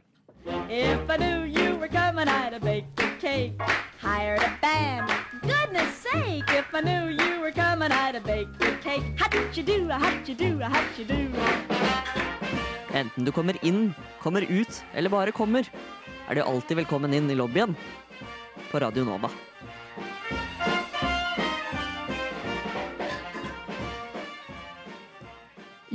If 0.71 1.11
I 1.11 1.17
knew 1.19 1.45
you 1.45 1.77
were 1.77 1.89
coming, 1.89 2.27
I'd 2.27 2.55
have 2.55 2.63
baked 2.63 2.99
a 2.99 3.11
cake. 3.21 3.53
Hired 4.01 4.41
a 4.41 4.51
band. 4.63 5.11
Goodness 5.43 5.95
sake, 5.95 6.49
if 6.49 6.75
I 6.75 6.81
knew 6.81 7.11
you 7.11 7.41
were 7.41 7.53
coming, 7.53 7.93
I'd 7.93 8.15
have 8.15 8.25
baked 8.25 8.63
a 8.63 8.75
cake. 8.83 9.05
How'd 9.17 9.57
you 9.57 9.63
do, 9.63 9.89
how'd 9.89 10.27
you 10.27 10.35
do, 10.35 10.59
how'd 10.59 10.99
you 10.99 11.05
do? 11.05 12.70
Enten 12.91 13.25
du 13.25 13.31
kommer 13.31 13.55
inn, 13.63 13.93
kommer 14.19 14.43
ut 14.43 14.81
eller 14.99 15.11
bare 15.13 15.31
kommer, 15.33 15.67
er 16.27 16.35
du 16.35 16.43
alltid 16.43 16.81
velkommen 16.81 17.13
inn 17.15 17.29
i 17.31 17.37
lobbyen 17.39 17.77
på 18.71 18.81
Radio 18.83 19.05
Nova. 19.07 19.31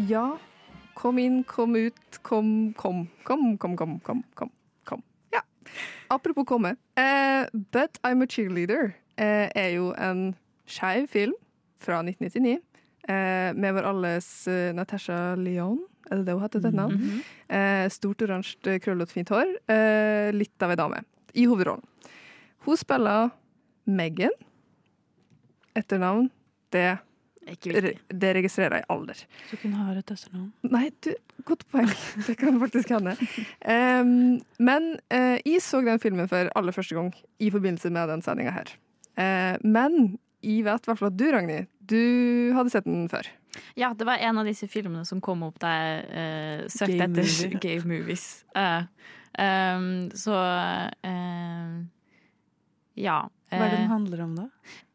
Ja, 0.07 0.37
kom 0.95 1.19
inn, 1.19 1.41
kom 1.43 1.75
ut, 1.75 2.19
kom, 2.23 2.71
kom, 2.79 3.09
kom, 3.27 3.57
kom, 3.57 3.75
kom, 3.75 3.97
kom. 3.99 4.21
kom, 4.33 4.51
kom. 4.87 5.03
Ja. 5.35 5.41
Apropos 6.07 6.47
komme. 6.47 6.77
Uh, 6.95 7.43
But 7.51 7.99
I'm 8.07 8.23
a 8.23 8.27
Cheerleader 8.27 8.95
uh, 9.19 9.49
er 9.51 9.75
jo 9.75 9.91
en 9.99 10.37
skeiv 10.63 11.09
film 11.11 11.35
fra 11.75 11.99
1999 11.99 12.55
uh, 12.55 13.13
eh, 13.13 13.51
med 13.53 13.75
vår 13.75 13.89
alles 13.91 14.47
Natasha 14.73 15.35
Leon 15.35 15.83
er 16.09 16.19
det 16.19 16.27
det 16.27 16.35
hun 16.35 16.43
heter 16.43 16.59
til 16.59 16.69
etternavn? 16.69 16.99
Mhm. 16.99 17.23
Eh, 17.57 17.87
stort 17.93 18.21
oransje, 18.21 18.77
krøllete, 18.83 19.13
fint 19.13 19.31
hår. 19.33 19.55
Eh, 19.71 20.29
litt 20.35 20.65
av 20.65 20.73
ei 20.73 20.79
dame. 20.79 21.03
I 21.35 21.47
hovedrollen. 21.49 21.83
Hun 22.65 22.77
spiller 22.77 23.31
Megan. 23.85 24.33
Etternavn, 25.75 26.29
det, 26.71 26.97
det 27.45 28.31
registrerer 28.37 28.79
jeg 28.79 28.87
alder. 28.89 29.25
Så 29.49 29.59
kunne 29.59 29.81
ha 29.81 29.91
et 29.91 30.11
etternavn. 30.13 30.51
Nei, 30.71 30.87
du, 31.03 31.11
godt 31.45 31.65
poeng. 31.71 31.91
Det 32.27 32.37
kan 32.39 32.59
faktisk 32.61 32.93
hende. 32.95 33.17
Um, 33.61 34.39
men 34.57 34.95
uh, 35.11 35.35
jeg 35.43 35.61
så 35.61 35.83
den 35.85 35.99
filmen 35.99 36.29
for 36.31 36.49
aller 36.55 36.75
første 36.75 36.95
gang 36.95 37.11
i 37.39 37.51
forbindelse 37.51 37.91
med 37.91 38.13
den 38.13 38.23
sendinga 38.25 38.55
her. 38.55 38.71
Uh, 39.19 39.59
men 39.67 40.17
jeg 40.45 40.65
vet 40.65 40.85
i 40.85 40.89
hvert 40.91 41.01
fall 41.01 41.11
at 41.11 41.17
du, 41.17 41.25
Ragnhild, 41.33 41.67
du 41.85 42.01
hadde 42.55 42.73
sett 42.73 42.87
den 42.87 43.07
før. 43.11 43.27
Ja, 43.79 43.93
det 43.97 44.07
var 44.07 44.21
en 44.21 44.41
av 44.41 44.47
disse 44.47 44.67
filmene 44.71 45.05
som 45.07 45.21
kom 45.23 45.45
opp 45.47 45.59
da 45.63 45.71
jeg 45.73 46.05
uh, 46.11 46.65
søkte 46.71 46.97
Game 46.97 47.07
etter 47.07 47.29
movie. 47.29 47.59
gay 47.65 47.79
movies. 47.87 48.25
Uh, 48.55 48.83
um, 49.39 49.89
så 50.15 50.35
uh, 51.07 51.79
Ja. 52.99 53.19
Hva 53.51 53.67
er 53.67 53.71
det 53.71 53.77
den 53.77 53.85
Eh, 53.85 53.91
handler 53.91 54.21
om, 54.23 54.35
da? 54.35 54.45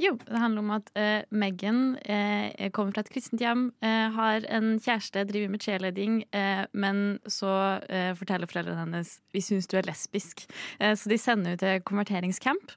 Jo, 0.02 0.16
det 0.26 0.40
handler 0.42 0.64
om 0.64 0.70
at 0.74 0.90
uh, 0.98 1.22
Megan 1.30 1.80
uh, 2.02 2.68
kommer 2.74 2.94
fra 2.96 3.04
et 3.04 3.12
kristent 3.12 3.42
hjem, 3.42 3.68
uh, 3.84 4.08
har 4.16 4.46
en 4.50 4.72
kjæreste, 4.82 5.24
driver 5.28 5.52
med 5.52 5.62
cheerleading, 5.62 6.24
eh, 6.34 6.64
men 6.72 7.20
så 7.30 7.52
eh, 7.88 8.10
forteller 8.18 8.50
foreldrene 8.50 8.82
hennes 8.82 9.12
vi 9.34 9.42
syns 9.44 9.68
du 9.70 9.76
er 9.78 9.86
lesbisk. 9.88 10.44
Eh, 10.80 10.94
så 10.98 11.10
de 11.10 11.18
sender 11.20 11.54
henne 11.54 11.60
til 11.60 11.84
konverteringscamp. 11.86 12.74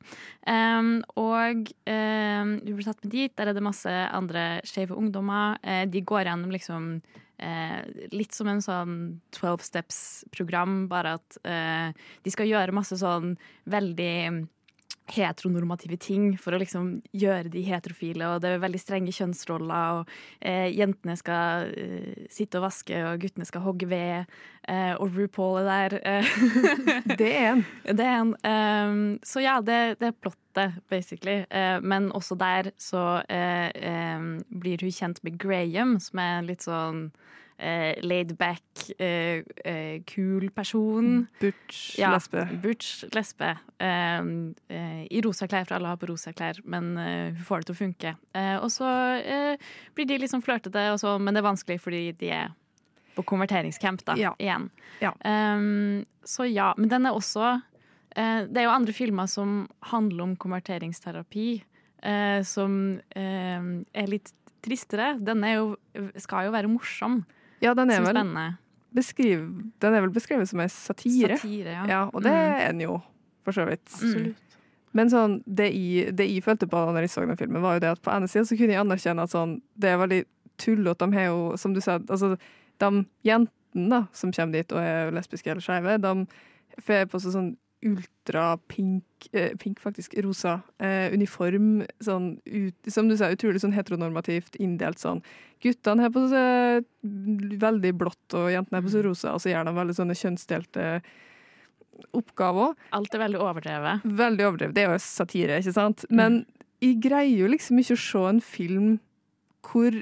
Um, 0.48 0.96
og 1.20 1.72
eh, 1.89 2.44
hun 2.44 2.62
blir 2.63 2.88
tatt 2.88 3.03
med 3.03 3.13
dit. 3.13 3.34
Der 3.38 3.50
er 3.50 3.58
det 3.58 3.65
masse 3.65 3.89
andre 3.89 4.62
skeive 4.68 4.98
ungdommer. 4.98 5.58
Eh, 5.63 5.86
de 5.89 6.03
går 6.06 6.27
gjennom 6.27 6.53
liksom 6.53 6.89
eh, 7.44 7.80
litt 8.13 8.36
som 8.36 8.50
en 8.51 8.63
sånn 8.63 8.98
12 9.36 9.68
steps-program, 9.70 10.84
bare 10.92 11.18
at 11.20 11.39
eh, 11.44 12.10
de 12.24 12.34
skal 12.34 12.50
gjøre 12.50 12.75
masse 12.75 12.98
sånn 13.00 13.36
veldig 13.72 14.15
heteronormative 15.12 15.98
ting 16.00 16.38
for 16.39 16.55
å 16.55 16.60
liksom 16.62 17.01
gjøre 17.12 17.51
de 17.51 17.63
heterofile, 17.67 18.27
og 18.29 18.43
det 18.43 18.53
er 18.53 18.63
veldig 18.63 18.79
strenge 18.79 19.13
kjønnsroller, 19.15 20.00
og 20.00 20.13
eh, 20.39 20.69
jentene 20.72 21.17
skal 21.19 21.74
eh, 21.75 22.24
sitte 22.31 22.60
og 22.60 22.67
vaske, 22.69 23.01
og 23.10 23.19
guttene 23.24 23.48
skal 23.48 23.65
hogge 23.65 23.89
ved, 23.91 24.31
eh, 24.72 24.93
og 24.95 25.17
RuPaul 25.17 25.60
er 25.63 25.98
der. 25.98 25.98
eh. 26.07 26.31
Det 27.19 27.29
er 27.33 27.50
en. 27.51 27.65
Det 28.00 28.07
er 28.07 28.22
en. 28.22 28.33
Um, 28.48 29.19
så 29.24 29.43
ja, 29.43 29.60
det, 29.62 30.00
det 30.00 30.10
er 30.12 30.17
plottet, 30.24 30.79
basically. 30.89 31.43
Uh, 31.51 31.83
men 31.83 32.12
også 32.15 32.38
der 32.39 32.72
så 32.79 33.22
uh, 33.27 33.69
um, 34.17 34.38
blir 34.60 34.81
hun 34.81 34.93
kjent 34.93 35.24
med 35.24 35.39
Graham, 35.41 35.98
som 36.00 36.19
er 36.24 36.48
litt 36.48 36.63
sånn 36.63 37.10
eh, 37.63 37.93
laid 38.03 38.34
back, 38.38 38.63
eh, 39.00 39.41
eh, 39.63 40.01
kul 40.10 40.50
person. 40.51 41.27
Butch, 41.39 41.98
Ja, 42.00 42.12
lesbe. 42.13 42.43
Butch, 42.63 43.05
lesbe. 43.15 43.53
Eh, 43.79 44.20
eh, 44.70 45.03
I 45.10 45.22
rosa 45.24 45.48
klær, 45.48 45.65
for 45.70 45.77
alle 45.79 45.88
har 45.93 45.98
på 46.01 46.10
rosa 46.12 46.34
klær, 46.36 46.60
men 46.65 46.91
eh, 46.98 47.32
hun 47.38 47.46
får 47.48 47.63
det 47.63 47.70
til 47.72 47.75
å 47.77 47.82
funke. 47.82 48.15
Eh, 48.36 48.58
og 48.60 48.70
så 48.74 48.89
blir 49.96 50.10
de 50.10 50.20
liksom 50.22 50.43
flørtete, 50.43 50.89
og 50.93 51.00
så, 51.01 51.15
men 51.20 51.34
det 51.34 51.41
er 51.43 51.48
vanskelig 51.50 51.79
fordi 51.82 52.03
de 52.20 52.29
er 52.36 52.51
på 53.15 53.24
konverteringscamp 53.29 54.01
da, 54.08 54.15
Ja. 54.17 54.32
igjen. 54.41 54.70
Ja. 55.01 55.12
Um, 55.24 56.01
så 56.25 56.48
ja, 56.50 56.72
men 56.77 56.89
den 56.89 57.05
er 57.05 57.13
også 57.13 57.62
Det 58.15 58.58
er 58.58 58.65
jo 58.67 58.70
andre 58.74 58.93
filmer 58.93 59.25
som 59.29 59.67
handler 59.89 60.24
om 60.24 60.36
konverteringsterapi, 60.38 61.63
som 62.46 63.00
eh, 63.15 63.63
er 63.93 64.08
litt 64.12 64.29
tristere. 64.62 65.15
Den 65.20 65.41
er 65.43 65.55
jo, 65.55 65.72
skal 66.22 66.46
jo 66.46 66.53
være 66.53 66.70
morsom. 66.70 67.24
Ja, 67.63 67.74
den 67.77 67.89
er, 67.93 68.01
vel 68.03 68.20
beskriv, 68.93 69.43
den 69.82 69.96
er 69.98 70.03
vel 70.03 70.12
beskrevet 70.13 70.50
som 70.50 70.60
en 70.62 70.70
satire. 70.70 71.38
Satire, 71.39 71.72
ja. 71.79 71.86
Ja, 71.89 72.01
og 72.13 72.22
det 72.25 72.32
Mm. 72.34 72.53
er 72.60 72.67
den 72.74 72.82
jo, 72.84 72.98
for 73.46 73.51
så 73.55 73.65
vidt. 73.70 73.86
Absolutt. 73.89 74.36
Men 74.93 75.10
sånn, 75.10 75.39
det, 75.48 75.72
jeg, 75.74 76.12
det 76.15 76.27
jeg 76.29 76.43
følte 76.46 76.67
på 76.70 76.77
når 76.91 77.01
jeg 77.08 77.10
så 77.10 77.24
den 77.25 77.38
filmen, 77.39 77.62
var 77.63 77.79
jo 77.79 77.79
det 77.82 77.89
at 77.96 78.01
på 78.05 78.12
ene 78.13 78.27
sida 78.29 78.46
så 78.46 78.58
kunne 78.60 78.75
jeg 78.75 78.84
anerkjenne 78.84 79.24
at 79.25 79.32
sånn, 79.34 79.55
det 79.75 79.89
er 79.89 79.98
veldig 79.98 80.20
tullete. 80.62 81.08
De 81.10 81.17
har 81.17 81.25
jo, 81.32 81.58
som 81.58 81.74
du 81.74 81.82
sa, 81.82 81.96
altså, 81.98 82.36
de 82.84 82.91
jentene 83.25 83.89
da, 83.89 84.03
som 84.13 84.32
kommer 84.32 84.53
dit 84.60 84.72
og 84.75 84.77
er 84.84 85.10
lesbiske 85.15 85.50
eller 85.50 85.62
skeive, 85.65 85.98
de 86.03 86.13
får 86.86 87.08
på 87.10 87.20
seg 87.24 87.34
sånn 87.34 87.50
ultrapink, 87.85 89.27
eh, 89.31 89.53
pink 89.59 89.81
faktisk, 89.83 90.15
rosa 90.23 90.59
eh, 90.79 91.13
uniform, 91.13 91.83
sånn 92.03 92.37
ut, 92.45 92.91
som 92.91 93.09
du 93.09 93.17
sa, 93.19 93.31
utrolig 93.33 93.61
sånn 93.63 93.75
heteronormativt 93.75 94.57
inndelt 94.63 95.01
sånn. 95.01 95.21
Guttene 95.63 96.05
har 96.05 96.13
på 96.13 96.25
seg 96.31 96.87
veldig 97.63 97.93
blått, 97.99 98.37
og 98.37 98.49
jentene 98.53 98.79
har 98.79 98.87
på 98.87 98.93
seg 98.95 99.05
rosa, 99.07 99.35
og 99.35 99.43
så 99.43 99.53
gjør 99.53 99.69
de 99.69 99.75
veldig 99.77 99.97
sånne 99.99 100.17
kjønnsdelte 100.19 100.87
oppgaver. 102.17 102.73
Alt 102.97 103.15
er 103.15 103.23
veldig 103.23 103.41
overdrevet. 103.43 104.07
Veldig 104.23 104.47
overdrevet. 104.49 104.75
Det 104.75 104.83
er 104.83 104.91
jo 104.91 105.03
satire, 105.03 105.61
ikke 105.61 105.75
sant? 105.75 106.05
Men 106.09 106.43
jeg 106.83 106.99
greier 107.05 107.45
jo 107.45 107.51
liksom 107.51 107.79
ikke 107.79 107.95
å 107.95 108.03
se 108.03 108.23
en 108.31 108.41
film 108.43 108.89
hvor 109.63 110.01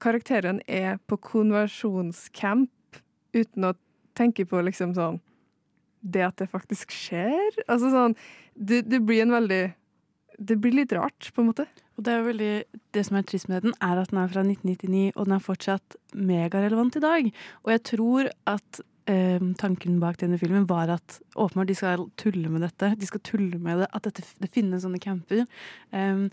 karakteren 0.00 0.60
er 0.68 0.98
på 1.08 1.16
konversjonscamp 1.30 3.00
uten 3.36 3.68
å 3.68 3.74
tenke 4.18 4.44
på 4.48 4.60
liksom 4.66 4.94
sånn 4.96 5.20
Det 6.00 6.24
at 6.24 6.40
det 6.40 6.48
faktisk 6.50 6.94
skjer. 6.94 7.60
Altså 7.66 7.92
sånn 7.92 8.16
Det, 8.54 8.82
det 8.88 9.02
blir 9.04 9.24
en 9.24 9.34
veldig 9.36 9.62
Det 10.40 10.56
blir 10.56 10.72
litt 10.78 10.92
rart, 10.96 11.30
på 11.34 11.42
en 11.42 11.50
måte. 11.50 11.66
Og 11.98 12.04
det, 12.06 12.12
er 12.12 12.22
veldig, 12.24 12.52
det 12.96 13.02
som 13.04 13.18
er 13.18 13.24
trist 13.28 13.50
med 13.50 13.66
den, 13.66 13.74
er 13.84 13.98
at 14.00 14.08
den 14.08 14.22
er 14.22 14.30
fra 14.32 14.40
1999, 14.40 15.10
og 15.12 15.26
den 15.26 15.34
er 15.36 15.42
fortsatt 15.44 15.96
megarelevant 16.16 16.96
i 16.96 17.02
dag. 17.04 17.28
Og 17.66 17.72
jeg 17.74 17.82
tror 17.90 18.30
at 18.48 18.80
eh, 19.12 19.42
tanken 19.60 19.98
bak 20.00 20.16
denne 20.22 20.38
filmen 20.40 20.64
var 20.70 20.94
at 20.96 21.18
åpenbart 21.36 21.68
de 21.68 21.76
skal 21.76 22.06
tulle 22.16 22.48
med 22.48 22.64
dette. 22.64 22.94
De 22.96 23.10
skal 23.10 23.20
tulle 23.26 23.60
med 23.60 23.82
det, 23.82 23.90
at 23.92 24.08
dette, 24.08 24.24
det 24.40 24.48
finnes 24.54 24.80
sånne 24.86 25.02
camper. 25.02 25.44
Em, 25.92 26.30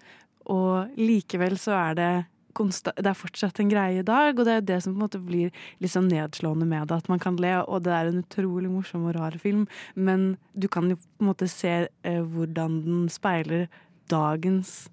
og 0.48 0.96
likevel 0.96 1.60
så 1.60 1.76
er 1.76 2.00
det 2.00 2.12
det 2.58 3.06
er 3.06 3.18
fortsatt 3.18 3.60
en 3.62 3.72
greie 3.72 4.02
i 4.02 4.06
dag, 4.06 4.34
og 4.34 4.46
det 4.48 4.54
er 4.54 4.66
det 4.66 4.80
som 4.84 4.94
på 4.94 5.00
en 5.00 5.06
måte 5.06 5.22
blir 5.24 5.54
litt 5.84 5.94
sånn 5.94 6.10
nedslående 6.12 6.68
med 6.68 6.90
det. 6.90 7.00
At 7.04 7.10
man 7.12 7.22
kan 7.24 7.38
le, 7.42 7.54
og 7.64 7.86
det 7.86 7.94
er 7.94 8.10
en 8.10 8.22
utrolig 8.24 8.72
morsom 8.72 9.08
og 9.08 9.16
rar 9.18 9.38
film, 9.42 9.68
men 9.96 10.36
du 10.54 10.70
kan 10.72 10.90
jo 10.92 10.98
på 11.00 11.26
en 11.26 11.32
måte 11.32 11.50
se 11.52 11.76
eh, 11.88 12.22
hvordan 12.22 12.82
den 12.86 13.08
speiler 13.14 13.68
dagens 14.12 14.90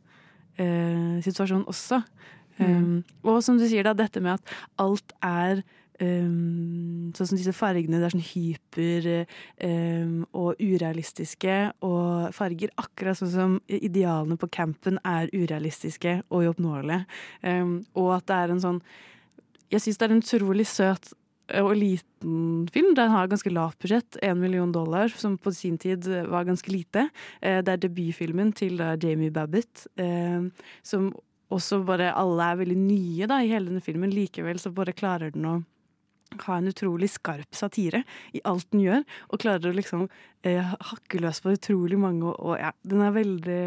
eh, 0.58 1.20
situasjon 1.24 1.66
også. 1.70 2.02
Um, 2.54 3.02
og 3.26 3.40
som 3.42 3.56
du 3.58 3.64
sier, 3.66 3.82
da, 3.82 3.96
dette 3.98 4.20
med 4.22 4.36
at 4.36 4.52
alt 4.78 5.14
er 5.26 5.64
um, 6.00 7.12
Sånn 7.14 7.28
som 7.30 7.38
disse 7.38 7.54
fargene, 7.54 8.00
det 8.00 8.08
er 8.08 8.14
sånn 8.14 8.26
hyper 8.26 9.08
um, 9.62 10.14
og 10.34 10.58
urealistiske 10.58 11.58
og 11.86 12.30
farger. 12.34 12.72
Akkurat 12.80 13.20
sånn 13.20 13.32
som 13.34 13.58
idealene 13.68 14.38
på 14.40 14.50
campen 14.50 14.98
er 15.06 15.30
urealistiske 15.32 16.22
og 16.30 16.48
uoppnåelige. 16.48 17.04
Um, 17.42 17.76
og 17.94 18.16
at 18.16 18.26
det 18.30 18.40
er 18.40 18.54
en 18.54 18.64
sånn 18.64 18.80
Jeg 19.72 19.80
syns 19.84 19.98
det 19.98 20.06
er 20.06 20.14
en 20.14 20.24
utrolig 20.24 20.66
søt 20.70 21.12
og 21.60 21.74
liten 21.76 22.66
film. 22.72 22.94
Den 22.96 23.10
har 23.12 23.28
ganske 23.28 23.50
lavt 23.52 23.78
budsjett, 23.82 24.16
én 24.24 24.38
million 24.40 24.70
dollar, 24.72 25.08
som 25.08 25.36
på 25.36 25.52
sin 25.52 25.76
tid 25.78 26.06
var 26.30 26.46
ganske 26.48 26.70
lite. 26.72 27.08
Eh, 27.42 27.60
Det 27.60 27.68
er 27.72 27.82
debutfilmen 27.82 28.54
til 28.54 28.78
Jamie 28.78 29.30
Babbitt, 29.30 29.86
eh, 29.98 30.48
som 30.82 31.12
også 31.52 31.84
bare 31.84 32.14
Alle 32.16 32.42
er 32.42 32.56
veldig 32.56 32.76
nye 32.76 33.26
da 33.26 33.42
i 33.42 33.48
hele 33.48 33.68
denne 33.68 33.84
filmen. 33.84 34.10
Likevel 34.10 34.58
så 34.58 34.72
bare 34.72 34.96
klarer 34.96 35.32
den 35.32 35.44
å 35.44 35.64
ha 36.46 36.58
en 36.58 36.70
utrolig 36.70 37.10
skarp 37.12 37.54
satire 37.54 38.02
i 38.34 38.42
alt 38.48 38.66
den 38.72 38.82
gjør, 38.84 39.04
og 39.30 39.42
klarer 39.44 39.70
å 39.70 39.76
liksom 39.76 40.06
eh, 40.46 40.74
hakke 40.90 41.20
løs 41.22 41.40
på 41.44 41.54
utrolig 41.54 41.98
mange, 42.00 42.26
og, 42.26 42.38
og 42.40 42.58
ja, 42.58 42.72
den 42.82 43.04
er 43.04 43.14
veldig 43.14 43.64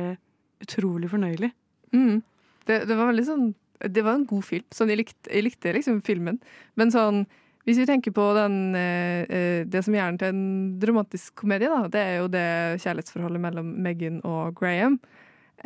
utrolig 0.65 1.09
fornøyelig. 1.13 1.51
Mm. 1.95 2.21
Det, 2.67 2.81
det 2.89 2.95
var 2.97 3.07
veldig 3.07 3.23
sånn 3.23 3.43
Det 3.79 4.01
var 4.03 4.17
en 4.17 4.25
god 4.27 4.43
film. 4.43 4.65
Sånn, 4.73 4.89
jeg, 4.91 4.99
likte, 5.03 5.29
jeg 5.31 5.45
likte 5.45 5.71
liksom 5.75 6.01
filmen. 6.03 6.39
Men 6.75 6.91
sånn 6.91 7.21
hvis 7.67 7.81
vi 7.81 7.85
tenker 7.85 8.13
på 8.15 8.25
den, 8.37 8.75
eh, 8.79 9.27
eh, 9.27 9.65
det 9.67 9.81
som 9.83 9.93
gjør 9.93 10.13
den 10.13 10.17
til 10.17 10.27
en 10.31 10.79
dramatisk 10.79 11.35
komedie, 11.35 11.67
da, 11.67 11.87
det 11.91 11.99
er 11.99 12.15
jo 12.21 12.27
det 12.31 12.47
kjærlighetsforholdet 12.79 13.43
mellom 13.43 13.73
Megan 13.83 14.21
og 14.23 14.55
Graham. 14.55 14.95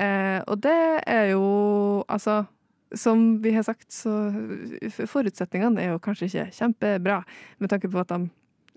Eh, 0.01 0.41
og 0.48 0.57
det 0.63 1.03
er 1.05 1.29
jo 1.36 1.43
altså 2.10 2.48
Som 2.98 3.41
vi 3.43 3.53
har 3.55 3.63
sagt, 3.63 3.88
så 3.93 4.12
forutsetningene 5.07 5.79
er 5.81 5.93
jo 5.93 6.00
kanskje 6.03 6.27
ikke 6.27 6.45
kjempebra, 6.57 7.21
med 7.62 7.71
tanke 7.71 7.89
på 7.91 8.01
at 8.03 8.12
de 8.12 8.29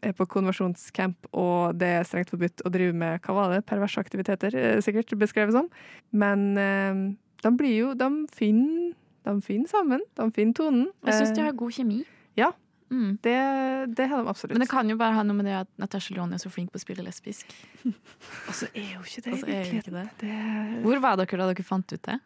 er 0.04 0.12
på 0.12 0.26
konversjonscamp, 0.28 1.30
og 1.32 1.78
det 1.80 1.88
er 2.00 2.04
strengt 2.06 2.30
forbudt 2.30 2.62
å 2.66 2.72
drive 2.72 2.92
med 2.94 3.22
hva 3.24 3.34
var 3.38 3.54
det, 3.54 3.62
perverse 3.66 3.98
aktiviteter, 4.02 4.54
eh, 4.54 4.80
sikkert 4.84 5.14
beskrevet 5.18 5.52
som. 5.56 5.70
Men 6.12 6.44
eh, 6.60 7.00
de 7.44 7.50
blir 7.56 7.74
jo 7.78 7.94
De 7.94 8.10
finner, 8.34 8.92
de 9.24 9.40
finner 9.44 9.68
sammen. 9.70 10.00
De 10.18 10.28
finner 10.36 10.52
tonen. 10.54 10.90
Jeg 11.06 11.14
syns 11.22 11.34
de 11.34 11.40
Eh, 11.40 11.48
har 11.50 11.52
god 11.56 11.72
kjemi. 11.72 12.04
Ja, 12.36 12.52
Mm. 12.92 13.18
det, 13.22 13.94
det 13.96 14.06
har 14.10 14.22
de 14.22 14.28
absolutt. 14.28 14.52
Men 14.52 14.60
det 14.60 14.68
kan 14.70 14.86
jo 14.88 14.94
bare 14.96 15.14
ha 15.16 15.22
noe 15.24 15.34
med 15.34 15.46
det 15.46 15.54
at 15.56 15.68
Natasha 15.80 16.14
Lyonne 16.14 16.34
er 16.36 16.38
så 16.38 16.50
flink 16.52 16.70
på 16.70 16.76
å 16.78 16.82
spille 16.84 17.02
lesbisk. 17.02 17.48
Og 18.48 18.54
så 18.54 18.68
er 18.76 18.92
jo 18.92 19.00
ikke 19.00 19.22
det 19.24 19.38
ikke 19.80 19.90
det. 19.90 20.04
det. 20.20 20.82
Hvor 20.84 21.00
var 21.00 21.16
dere 21.16 21.38
da 21.40 21.48
dere 21.50 21.64
fant 21.64 21.90
ut 21.90 22.02
det? 22.04 22.18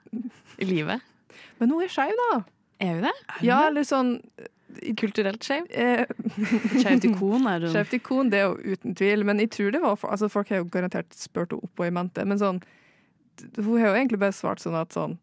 I 0.59 0.67
livet? 0.69 1.01
Men 1.61 1.71
hun 1.75 1.83
er 1.85 1.93
skeiv, 1.93 2.15
da. 2.33 2.41
Er 2.81 2.95
hun 2.99 3.09
det? 3.09 3.17
Ja, 3.47 3.67
eller 3.69 3.87
sånn 3.87 4.21
Kulturelt 5.01 5.43
skeiv? 5.43 5.65
eh, 5.73 6.05
Skjevt 6.83 7.07
ikon 7.09 7.47
er 7.49 7.65
hun. 7.65 7.71
Skeivt 7.73 7.95
ikon, 7.97 8.29
det 8.31 8.43
er 8.43 8.51
jo 8.51 8.75
uten 8.77 8.95
tvil. 8.99 9.25
Men 9.27 9.41
jeg 9.43 9.51
tror 9.57 9.73
det 9.75 9.81
var 9.83 9.97
for, 9.97 10.13
altså 10.13 10.29
Folk 10.31 10.51
har 10.53 10.61
jo 10.63 10.69
garantert 10.71 11.17
spurt 11.17 11.55
henne 11.55 11.65
opp 11.65 11.81
og 11.83 11.89
i 11.89 11.95
mente, 11.95 12.25
men 12.29 12.39
sånn 12.39 12.61
Hun 13.57 13.79
har 13.81 13.89
jo 13.91 13.97
egentlig 13.97 14.21
bare 14.21 14.37
svart 14.37 14.61
sånn 14.63 14.77
at 14.79 14.93
sånn 14.95 15.17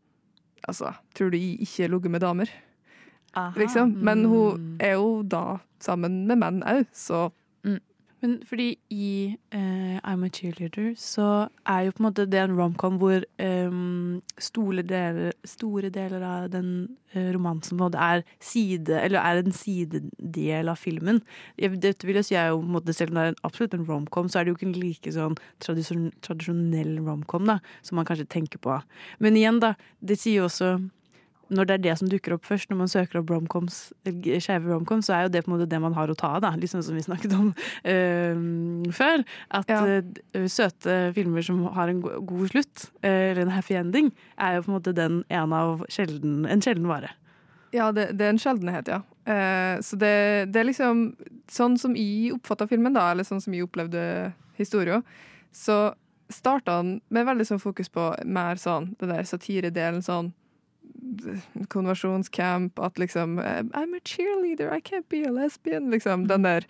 Altså, 0.66 0.96
tror 1.14 1.30
du 1.30 1.38
jeg 1.38 1.60
ikke 1.62 1.88
ligger 1.94 2.10
med 2.10 2.24
damer? 2.26 2.50
Liksom. 3.60 3.92
Men 4.02 4.24
hun 4.26 4.78
er 4.82 4.96
jo 4.96 5.20
da 5.22 5.60
sammen 5.84 6.24
med 6.26 6.40
menn 6.42 6.64
òg, 6.66 6.88
så 6.96 7.28
Men 8.24 8.38
fordi 8.48 8.68
i 8.90 9.36
uh, 9.54 9.98
I'm 10.00 10.24
a 10.26 10.30
Cheerleader 10.32 10.94
så 10.98 11.48
er 11.68 11.86
jo 11.86 11.96
på 11.96 12.02
en 12.02 12.08
måte 12.08 12.26
det 12.30 12.40
en 12.42 12.56
romcom 12.58 12.98
hvor 13.02 13.26
um, 13.44 14.22
store, 14.40 14.86
deler, 14.88 15.36
store 15.46 15.92
deler 15.94 16.24
av 16.24 16.48
den 16.54 16.70
uh, 17.16 17.30
romansen 17.36 17.76
på 17.76 17.84
en 17.84 17.86
måte 17.90 18.02
er 18.02 18.24
side, 18.40 19.02
eller 19.02 19.20
er 19.20 19.44
en 19.44 19.56
sidedel 19.56 20.72
av 20.72 20.80
filmen. 20.82 21.22
Dette 21.60 22.08
vil 22.08 22.22
jeg 22.22 22.30
si 22.30 22.40
er 22.40 22.54
jo 22.54 22.62
på 22.64 22.70
en 22.70 22.76
måte, 22.80 22.96
Selv 22.96 23.12
om 23.12 23.20
det 23.20 23.24
er 23.24 23.34
en, 23.34 23.42
absolutt 23.44 23.76
en 23.76 23.88
romcom, 23.88 24.30
så 24.30 24.40
er 24.40 24.46
det 24.46 24.54
jo 24.54 24.60
ikke 24.60 24.70
en 24.72 24.80
like 24.80 25.16
sånn 25.16 25.40
tradisjon, 25.60 26.12
tradisjonell 26.26 26.98
romcom 27.04 27.50
da, 27.52 27.60
som 27.84 28.00
man 28.00 28.08
kanskje 28.08 28.30
tenker 28.32 28.64
på. 28.64 28.80
Men 29.20 29.36
igjen, 29.36 29.60
da, 29.60 29.76
det 30.00 30.22
sier 30.22 30.44
jo 30.44 30.50
også 30.50 30.78
når 31.54 31.68
det 31.68 31.74
er 31.76 31.84
det 31.84 31.96
som 32.00 32.10
dukker 32.10 32.34
opp 32.36 32.46
først, 32.48 32.70
når 32.72 32.80
man 32.80 32.90
søker 32.90 33.20
opp 33.20 33.30
romcoms, 33.30 33.80
eller 34.08 34.40
skeive 34.42 34.72
romcoms, 34.72 35.10
så 35.10 35.18
er 35.18 35.26
jo 35.26 35.34
det 35.36 35.44
på 35.46 35.52
en 35.52 35.56
måte 35.58 35.70
det 35.70 35.82
man 35.84 35.94
har 35.94 36.10
å 36.10 36.18
ta 36.18 36.32
av, 36.38 36.42
da. 36.46 36.54
Liksom 36.58 36.82
som 36.86 36.98
vi 36.98 37.04
snakket 37.06 37.36
om 37.38 37.52
uh, 37.54 38.92
før. 38.96 39.26
At 39.54 39.70
Ja. 39.70 39.82
uh, 40.02 40.48
søte 40.50 41.14
filmer 41.14 41.46
som 41.46 41.62
har 41.76 41.92
en 41.92 42.02
god 42.02 42.48
slutt, 42.50 42.88
uh, 43.06 43.10
eller 43.32 43.44
en 43.46 43.54
happy 43.54 43.78
ending, 43.78 44.10
er 44.38 44.58
jo 44.58 44.66
på 44.66 44.72
en 44.74 44.78
måte 44.80 44.96
den 44.98 45.24
en 45.30 45.54
av 45.54 45.86
sjelden, 45.90 46.46
en 46.50 46.62
sjelden 46.66 46.90
vare. 46.90 47.14
Ja, 47.76 47.92
det, 47.92 48.14
det 48.18 48.26
er 48.26 48.34
en 48.34 48.42
sjeldenhet, 48.42 48.88
ja. 48.88 49.02
Eh, 49.26 49.82
så 49.82 49.98
det, 49.98 50.52
det 50.54 50.60
er 50.62 50.68
liksom 50.70 51.16
Sånn 51.50 51.80
som 51.82 51.96
jeg 51.98 52.32
oppfatta 52.34 52.66
filmen, 52.70 52.94
da, 52.94 53.12
eller 53.12 53.26
sånn 53.26 53.42
som 53.42 53.54
jeg 53.54 53.66
opplevde 53.66 54.02
historien, 54.58 55.04
så 55.54 55.94
starta 56.34 56.80
han 56.80 56.96
med 57.14 57.28
veldig 57.28 57.46
sånn 57.46 57.62
fokus 57.62 57.92
på 57.94 58.08
mer 58.26 58.58
sånn 58.58 58.96
den 58.98 59.12
der 59.14 59.28
satiredelen, 59.30 60.02
sånn 60.02 60.32
konversjonscamp, 61.70 62.80
at 62.80 63.00
liksom 63.00 63.40
eh, 63.40 63.64
I'm 63.74 63.96
a 63.96 64.00
cheerleader, 64.04 64.72
I 64.74 64.82
can't 64.82 65.10
be 65.10 65.26
a 65.28 65.32
lesbian, 65.32 65.90
liksom. 65.92 66.28
Den 66.28 66.44
der 66.44 66.66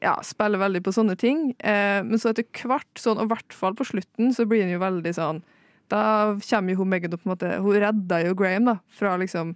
ja, 0.00 0.22
spiller 0.24 0.58
veldig 0.58 0.82
på 0.84 0.92
sånne 0.96 1.16
ting. 1.20 1.50
Eh, 1.58 2.04
men 2.04 2.18
så 2.18 2.28
etter 2.32 2.44
hvert, 2.68 2.98
sånn, 2.98 3.18
og 3.20 3.24
i 3.28 3.32
hvert 3.34 3.52
fall 3.56 3.74
på 3.76 3.84
slutten, 3.90 4.34
så 4.36 4.46
blir 4.48 4.60
den 4.64 4.74
jo 4.74 4.80
veldig 4.82 5.14
sånn 5.16 5.42
Da 5.90 6.00
kommer 6.46 6.72
jo 6.72 6.78
hun 6.80 6.88
Megan 6.92 7.14
opp, 7.14 7.22
på 7.24 7.28
en 7.28 7.34
måte 7.34 7.58
Hun 7.60 7.80
redda 7.82 8.16
jo 8.24 8.34
Graham, 8.38 8.64
da, 8.70 8.76
fra 8.88 9.16
liksom 9.20 9.46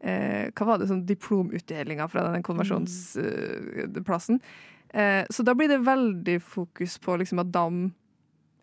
eh, 0.00 0.52
Hva 0.52 0.64
var 0.68 0.78
det, 0.80 0.88
sånn 0.90 1.06
diplomutdelinga 1.08 2.08
fra 2.12 2.22
den 2.32 2.44
konversjonsplassen. 2.46 4.40
Eh, 4.90 5.24
så 5.30 5.42
da 5.46 5.54
blir 5.56 5.68
det 5.72 5.86
veldig 5.86 6.42
fokus 6.44 6.98
på 7.02 7.16
liksom 7.22 7.38
at 7.42 7.52
de 7.54 7.66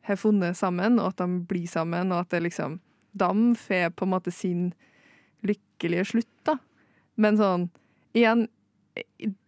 har 0.04 0.18
funnet 0.20 0.58
sammen, 0.60 1.00
og 1.00 1.14
at 1.14 1.24
de 1.24 1.28
blir 1.48 1.68
sammen, 1.70 2.12
og 2.12 2.20
at 2.26 2.30
det 2.36 2.44
liksom 2.50 2.80
De 3.14 3.56
får 3.56 3.90
på 3.94 4.06
en 4.06 4.10
måte 4.10 4.32
sin 4.34 4.74
lykkelige 5.48 6.06
slutt, 6.14 6.34
da. 6.48 6.58
Men 7.22 7.40
sånn, 7.40 7.70
igjen 8.18 8.48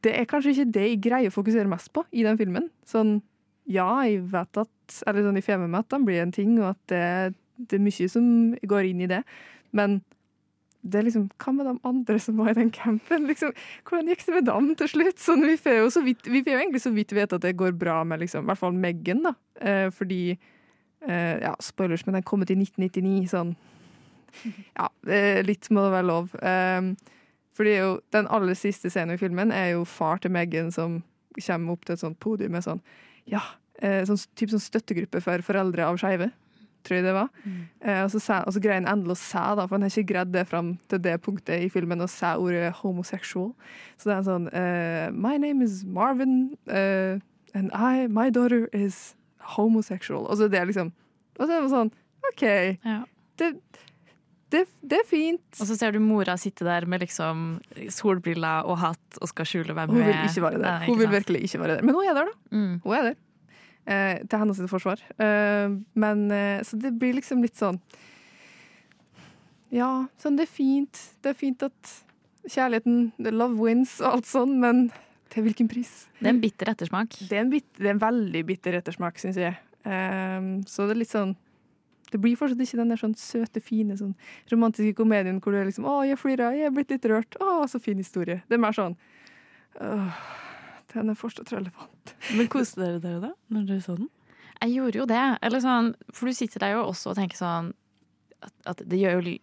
Det 0.02 0.12
er 0.14 0.26
kanskje 0.26 0.52
ikke 0.54 0.72
det 0.74 0.84
jeg 0.88 1.02
greier 1.06 1.30
å 1.30 1.36
fokusere 1.36 1.70
mest 1.70 1.92
på 1.94 2.02
i 2.18 2.24
den 2.26 2.38
filmen. 2.40 2.70
Sånn, 2.90 3.20
ja, 3.70 3.88
jeg 4.06 4.24
vet 4.32 4.62
at 4.62 5.02
Eller 5.06 5.26
sånn, 5.26 5.38
jeg 5.38 5.46
får 5.46 5.62
med 5.62 5.74
meg 5.74 5.86
at 5.86 5.94
den 5.94 6.06
blir 6.08 6.22
en 6.24 6.34
ting, 6.34 6.56
og 6.62 6.72
at 6.72 6.82
det, 6.90 7.36
det 7.58 7.78
er 7.78 7.86
mye 7.86 8.10
som 8.10 8.26
går 8.74 8.90
inn 8.90 9.04
i 9.06 9.10
det. 9.12 9.22
Men 9.76 10.00
det 10.86 11.00
er 11.00 11.08
liksom, 11.08 11.30
hva 11.42 11.54
med 11.56 11.66
de 11.66 11.74
andre 11.90 12.18
som 12.22 12.38
var 12.38 12.52
i 12.52 12.58
den 12.60 12.72
campen? 12.74 13.26
Liksom, 13.32 13.54
hvordan 13.90 14.12
gikk 14.12 14.26
det 14.28 14.36
med 14.36 14.50
dem 14.52 14.68
til 14.78 14.92
slutt? 14.92 15.22
Sånn, 15.22 15.46
vi 15.48 15.56
får 15.58 15.80
jo 15.80 16.04
vidt, 16.06 16.28
vi 16.30 16.44
får 16.46 16.54
jo 16.54 16.60
egentlig 16.60 16.82
så 16.84 16.92
vidt 16.94 17.16
vite 17.18 17.40
at 17.40 17.46
det 17.46 17.56
går 17.58 17.74
bra 17.80 18.04
med 18.06 18.22
liksom, 18.22 18.46
i 18.46 18.52
hvert 18.52 18.62
fall 18.62 18.78
Meghan, 18.78 19.24
da. 19.26 19.34
Eh, 19.58 19.88
fordi 19.96 20.20
eh, 20.36 21.36
Ja, 21.42 21.56
spoilers, 21.64 22.06
men 22.06 22.20
den 22.20 22.28
kom 22.28 22.46
ut 22.46 22.54
i 22.54 22.60
1999, 22.60 23.32
sånn. 23.34 23.56
Ja, 24.80 24.90
litt 25.46 25.70
må 25.72 25.86
det 25.86 25.96
være 25.96 26.10
lov. 26.10 26.32
Eh, 26.40 27.12
fordi 27.56 27.76
jo, 27.78 27.92
den 28.12 28.28
aller 28.28 28.58
siste 28.60 28.92
scenen 28.92 29.16
i 29.16 29.22
filmen 29.22 29.54
er 29.56 29.74
jo 29.76 29.86
far 29.88 30.20
til 30.22 30.34
Meghan 30.36 30.74
som 30.76 31.02
kommer 31.40 31.76
opp 31.76 31.86
til 31.86 31.96
et 31.96 32.04
sånt 32.04 32.20
podium 32.24 32.56
med 32.56 32.66
sånn 32.66 32.82
Ja, 33.28 33.42
eh, 33.82 34.04
sånn, 34.08 34.20
typ 34.38 34.52
sånn 34.52 34.64
støttegruppe 34.64 35.22
for 35.24 35.44
foreldre 35.46 35.88
av 35.88 36.00
skeive. 36.02 36.32
Tror 36.86 37.00
jeg 37.00 37.06
det 37.08 37.16
var. 37.16 37.30
Eh, 37.82 38.04
og, 38.04 38.12
så 38.14 38.42
og 38.46 38.54
så 38.54 38.62
greier 38.62 38.78
han 38.78 38.90
endelig 38.92 39.16
å 39.16 39.22
se, 39.24 39.46
da, 39.58 39.66
for 39.66 39.76
han 39.76 39.88
har 39.88 39.94
ikke 39.94 40.12
greid 40.12 40.34
det 40.36 40.44
fram 40.52 40.76
til 40.92 41.02
det 41.02 41.16
punktet 41.26 41.64
i 41.66 41.72
filmen, 41.74 42.04
å 42.04 42.10
se 42.12 42.36
ordet 42.38 42.76
homosexual. 42.84 43.56
Så 43.98 44.10
det 44.10 44.14
er 44.14 44.20
en 44.20 44.28
sånn 44.28 44.46
uh, 44.54 45.08
My 45.16 45.40
name 45.42 45.66
is 45.66 45.82
Marvin, 45.82 46.54
uh, 46.70 47.18
and 47.58 47.74
I, 47.74 48.06
my 48.06 48.30
daughter 48.30 48.68
is 48.70 49.16
homosexual. 49.56 50.28
Og 50.30 50.38
så 50.38 50.52
det 50.52 50.62
er 50.62 50.70
liksom 50.70 50.94
Og 51.40 51.48
så 51.48 51.52
er 51.52 51.66
det 51.66 51.74
sånn 51.74 51.92
OK. 52.30 52.46
Det, 53.42 53.50
det, 54.54 54.62
det 54.86 55.00
er 55.02 55.08
fint. 55.10 55.44
Og 55.60 55.68
så 55.68 55.76
ser 55.78 55.96
du 55.96 56.00
mora 56.04 56.36
sitte 56.40 56.66
der 56.68 56.86
med 56.90 57.02
liksom 57.02 57.46
solbriller 57.92 58.68
og 58.70 58.78
hatt 58.84 59.18
og 59.22 59.30
skal 59.32 59.48
skjule 59.50 59.74
hvem 59.76 59.90
Hun 59.90 59.98
hun 59.98 60.06
vil 60.06 60.14
er. 60.16 60.26
ikke 60.30 60.44
være 60.46 60.60
der. 60.62 60.66
Nei, 60.80 60.88
Hun 60.90 61.00
vil 61.02 61.10
virkelig 61.12 61.42
ikke 61.48 61.62
være 61.64 61.78
der. 61.80 61.86
Men 61.88 61.96
hun 61.98 62.06
er 62.10 62.14
der, 62.20 62.30
da. 62.30 62.58
Mm. 62.58 62.76
Hun 62.86 62.98
er 63.00 63.08
der. 63.10 63.16
Eh, 63.86 64.20
til 64.30 64.40
hennes 64.42 64.62
forsvar. 64.72 65.02
Eh, 65.22 65.76
men 65.94 66.26
eh, 66.32 66.64
Så 66.66 66.78
det 66.82 66.94
blir 67.00 67.14
liksom 67.18 67.42
litt 67.46 67.58
sånn 67.58 67.80
Ja, 69.74 70.06
sånn 70.22 70.38
det 70.40 70.46
er 70.48 70.54
fint. 70.54 71.02
Det 71.26 71.34
er 71.34 71.38
fint 71.38 71.66
at 71.66 71.96
kjærligheten, 72.46 73.12
the 73.18 73.34
love 73.34 73.58
wins 73.58 73.98
og 74.04 74.20
alt 74.20 74.30
sånn, 74.30 74.60
men 74.62 74.86
til 75.34 75.44
hvilken 75.48 75.68
pris? 75.68 76.06
Det 76.20 76.30
er 76.30 76.36
en 76.36 76.42
bitter 76.44 76.70
ettersmak. 76.72 77.16
Det 77.28 77.34
er 77.34 77.42
en, 77.44 77.50
bit, 77.52 77.66
det 77.82 77.90
er 77.90 77.96
en 77.96 78.04
veldig 78.04 78.44
bitter 78.48 78.78
ettersmak, 78.78 79.18
syns 79.20 79.40
jeg. 79.42 79.58
Eh, 79.84 80.52
så 80.70 80.86
det 80.86 80.96
er 80.96 81.02
litt 81.02 81.12
sånn 81.14 81.34
det 82.16 82.22
blir 82.24 82.38
fortsatt 82.40 82.64
ikke 82.64 82.80
den 82.80 82.94
der 82.94 83.02
sånn 83.02 83.16
søte, 83.20 83.62
fine, 83.64 83.98
sånn 84.00 84.16
romantiske 84.52 84.96
komedien 84.96 85.42
hvor 85.44 85.52
du 85.52 85.60
er 85.60 85.68
liksom 85.68 85.88
'Å, 85.88 86.08
jeg 86.08 86.22
flirer, 86.22 86.56
jeg 86.56 86.70
er 86.70 86.76
blitt 86.76 86.94
litt 86.94 87.08
rørt. 87.12 87.36
Å, 87.44 87.68
så 87.68 87.82
fin 87.84 88.00
historie.' 88.00 88.42
Det 88.48 88.56
er 88.56 88.64
mer 88.64 88.76
sånn 88.76 88.96
«Åh, 89.82 90.20
Den 90.96 91.10
er 91.12 91.18
fortsatt 91.20 91.52
relevant. 91.52 92.14
Men 92.38 92.48
koste 92.48 92.80
dere 92.80 93.02
dere 93.04 93.20
da, 93.20 93.32
når 93.52 93.66
dere 93.68 93.84
så 93.84 93.98
den? 93.98 94.08
Jeg 94.62 94.72
gjorde 94.78 95.00
jo 95.02 95.06
det. 95.10 95.24
Eller 95.44 95.60
sånn, 95.60 95.90
for 96.14 96.32
du 96.32 96.38
sitter 96.38 96.64
der 96.64 96.78
jo 96.78 96.86
også 96.88 97.12
og 97.12 97.18
tenker 97.18 97.36
sånn 97.36 97.74
at, 98.46 98.54
at 98.72 98.84
det 98.88 99.00
gjør 99.02 99.20
jo 99.20 99.36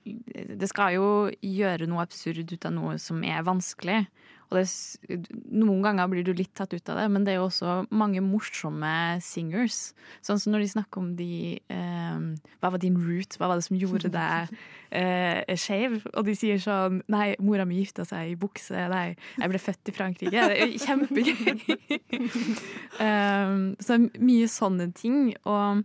Det 0.57 0.69
skal 0.71 0.95
jo 0.97 1.09
gjøre 1.45 1.89
noe 1.91 2.07
absurd 2.07 2.53
ut 2.55 2.65
av 2.65 2.73
noe 2.73 2.97
som 3.03 3.21
er 3.21 3.45
vanskelig. 3.45 4.07
Og 4.53 4.59
det, 4.59 5.19
noen 5.49 5.81
ganger 5.85 6.11
blir 6.13 6.27
du 6.27 6.33
litt 6.37 6.53
tatt 6.59 6.75
ut 6.77 6.91
av 6.93 7.01
det, 7.01 7.07
men 7.13 7.25
det 7.25 7.33
er 7.33 7.39
jo 7.41 7.47
også 7.49 7.77
mange 7.89 8.21
morsomme 8.25 8.93
singers. 9.25 9.95
Sånn 10.25 10.41
som 10.43 10.53
når 10.53 10.67
de 10.67 10.73
snakker 10.75 11.01
om 11.01 11.13
de 11.17 11.33
eh, 11.73 12.27
Hva 12.61 12.73
var 12.75 12.83
din 12.83 12.99
root? 13.01 13.39
Hva 13.41 13.49
var 13.49 13.61
det 13.61 13.67
som 13.67 13.79
gjorde 13.81 14.13
deg 14.13 14.53
eh, 15.01 15.55
skeiv? 15.57 16.03
Og 16.13 16.29
de 16.29 16.37
sier 16.37 16.61
sånn 16.61 17.01
Nei, 17.13 17.33
mora 17.41 17.65
mi 17.69 17.81
gifta 17.81 18.05
seg 18.09 18.35
i 18.35 18.37
bukse. 18.39 18.87
Nei, 18.93 19.15
jeg 19.39 19.53
ble 19.55 19.63
født 19.63 19.89
i 19.89 19.97
Frankrike. 19.97 20.49
Det 20.53 20.61
er 20.61 20.77
kjempegøy. 20.85 21.99
um, 23.01 23.73
så 23.87 23.99
mye 24.03 24.53
sånne 24.53 24.93
ting. 24.97 25.33
Og 25.49 25.83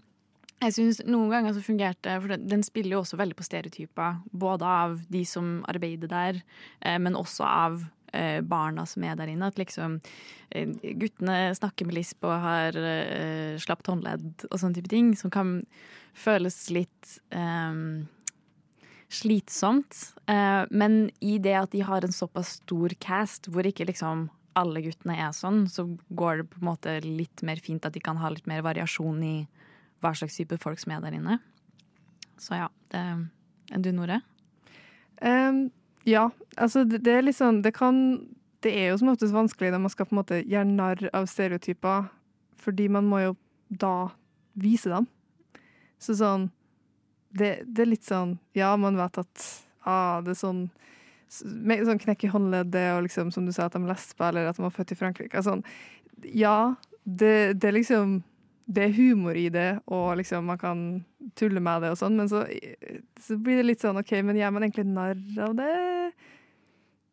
jeg 0.58 0.73
synes 0.73 1.03
noen 1.06 1.30
ganger 1.30 1.53
så 1.53 1.62
fungerte 1.62 2.15
For 2.19 2.34
den, 2.34 2.47
den 2.49 2.63
spiller 2.65 2.97
jo 2.97 3.03
også 3.03 3.19
veldig 3.19 3.38
på 3.38 3.45
stereotyper. 3.45 4.23
Både 4.32 4.65
av 4.67 4.97
de 5.13 5.23
som 5.30 5.62
arbeider 5.69 6.12
der, 6.12 6.41
eh, 6.82 6.97
men 6.99 7.15
også 7.15 7.45
av 7.47 7.86
barna 8.41 8.86
som 8.89 9.06
er 9.08 9.17
der 9.19 9.32
inne. 9.32 9.49
At 9.51 9.60
liksom 9.60 9.99
eh, 10.49 10.69
guttene 10.99 11.56
snakker 11.58 11.88
med 11.88 11.99
lisp 11.99 12.25
og 12.27 12.36
har 12.43 12.77
eh, 12.77 13.58
slapt 13.62 13.89
håndledd 13.91 14.47
og 14.49 14.58
sånne 14.58 14.80
type 14.80 14.91
ting. 14.91 15.13
Som 15.19 15.34
kan 15.34 15.60
føles 16.17 16.60
litt 16.73 17.17
eh, 17.36 17.84
slitsomt. 19.10 20.01
Eh, 20.27 20.63
men 20.71 20.99
i 21.19 21.38
det 21.43 21.56
at 21.62 21.75
de 21.75 21.84
har 21.88 22.06
en 22.06 22.15
såpass 22.15 22.58
stor 22.62 22.95
cast, 23.03 23.51
hvor 23.51 23.67
ikke 23.67 23.88
liksom 23.89 24.27
alle 24.58 24.82
guttene 24.82 25.17
er 25.21 25.34
sånn, 25.38 25.65
så 25.69 25.86
går 26.17 26.41
det 26.41 26.47
på 26.51 26.62
en 26.62 26.69
måte 26.71 26.95
litt 27.06 27.43
mer 27.45 27.62
fint 27.62 27.86
at 27.86 27.93
de 27.93 28.01
kan 28.01 28.17
ha 28.17 28.32
litt 28.34 28.47
mer 28.49 28.63
variasjon 28.65 29.19
i 29.21 29.36
hva 30.01 30.13
slags 30.17 30.38
type 30.39 30.58
folk 30.62 30.82
som 30.82 30.95
er 30.95 31.03
der 31.03 31.17
inne. 31.17 31.38
Så 32.41 32.58
ja. 32.58 32.69
Det, 32.91 33.03
enn 33.73 33.84
du, 33.84 33.91
Nore? 33.93 34.21
Ehm, 35.25 35.67
ja, 36.08 36.30
altså 36.56 36.86
det, 36.88 37.02
det 37.04 37.13
er 37.17 37.26
litt 37.26 37.38
sånn 37.38 37.62
Det 37.65 37.74
kan 37.76 37.98
Det 38.63 38.72
er 38.72 38.91
jo 38.91 39.00
som 39.02 39.12
oftest 39.12 39.36
vanskelig 39.36 39.74
når 39.74 39.84
man 39.84 39.93
skal 39.93 40.08
på 40.08 40.15
en 40.15 40.22
måte 40.22 40.39
gjøre 40.39 40.70
narr 40.70 41.10
av 41.15 41.28
stereotyper, 41.30 42.08
fordi 42.58 42.88
man 42.91 43.10
må 43.10 43.20
jo 43.26 43.34
da 43.67 44.10
vise 44.58 44.89
dem. 44.89 45.10
Så 46.00 46.15
sånn 46.17 46.48
Det, 47.30 47.67
det 47.67 47.84
er 47.84 47.91
litt 47.91 48.08
sånn 48.08 48.38
Ja, 48.58 48.72
man 48.80 49.00
vet 49.00 49.20
at 49.20 49.48
ah, 49.84 50.24
det 50.24 50.36
er 50.36 50.41
sånn 50.41 50.67
Sånn 51.28 52.00
knekk 52.00 52.24
i 52.24 52.32
håndleddet, 52.32 52.93
og 52.96 53.02
liksom, 53.04 53.34
som 53.36 53.43
du 53.43 53.52
sa, 53.52 53.65
at 53.67 53.74
de 53.76 53.82
er 53.82 53.89
lesber, 53.89 54.30
eller 54.30 54.48
at 54.48 54.56
de 54.56 54.63
var 54.63 54.72
født 54.72 54.93
i 54.93 54.96
Frankrike. 54.96 55.41
Sånn, 55.43 55.60
ja, 56.24 56.78
det, 57.04 57.60
det 57.60 57.67
er 57.67 57.76
liksom 57.76 58.13
det 58.67 58.84
er 58.84 58.95
humor 58.97 59.38
i 59.39 59.47
det, 59.53 59.80
og 59.88 60.17
liksom 60.19 60.49
man 60.51 60.60
kan 60.60 60.80
tulle 61.39 61.62
med 61.63 61.86
det 61.86 61.93
og 61.93 61.99
sånn, 62.01 62.17
men 62.19 62.27
så, 62.32 62.43
så 63.23 63.38
blir 63.39 63.62
det 63.62 63.69
litt 63.69 63.84
sånn 63.84 63.99
OK, 64.01 64.12
men 64.27 64.39
gjør 64.39 64.53
man 64.56 64.67
egentlig 64.67 64.88
narr 64.89 65.21
av 65.45 65.56
det 65.56 65.71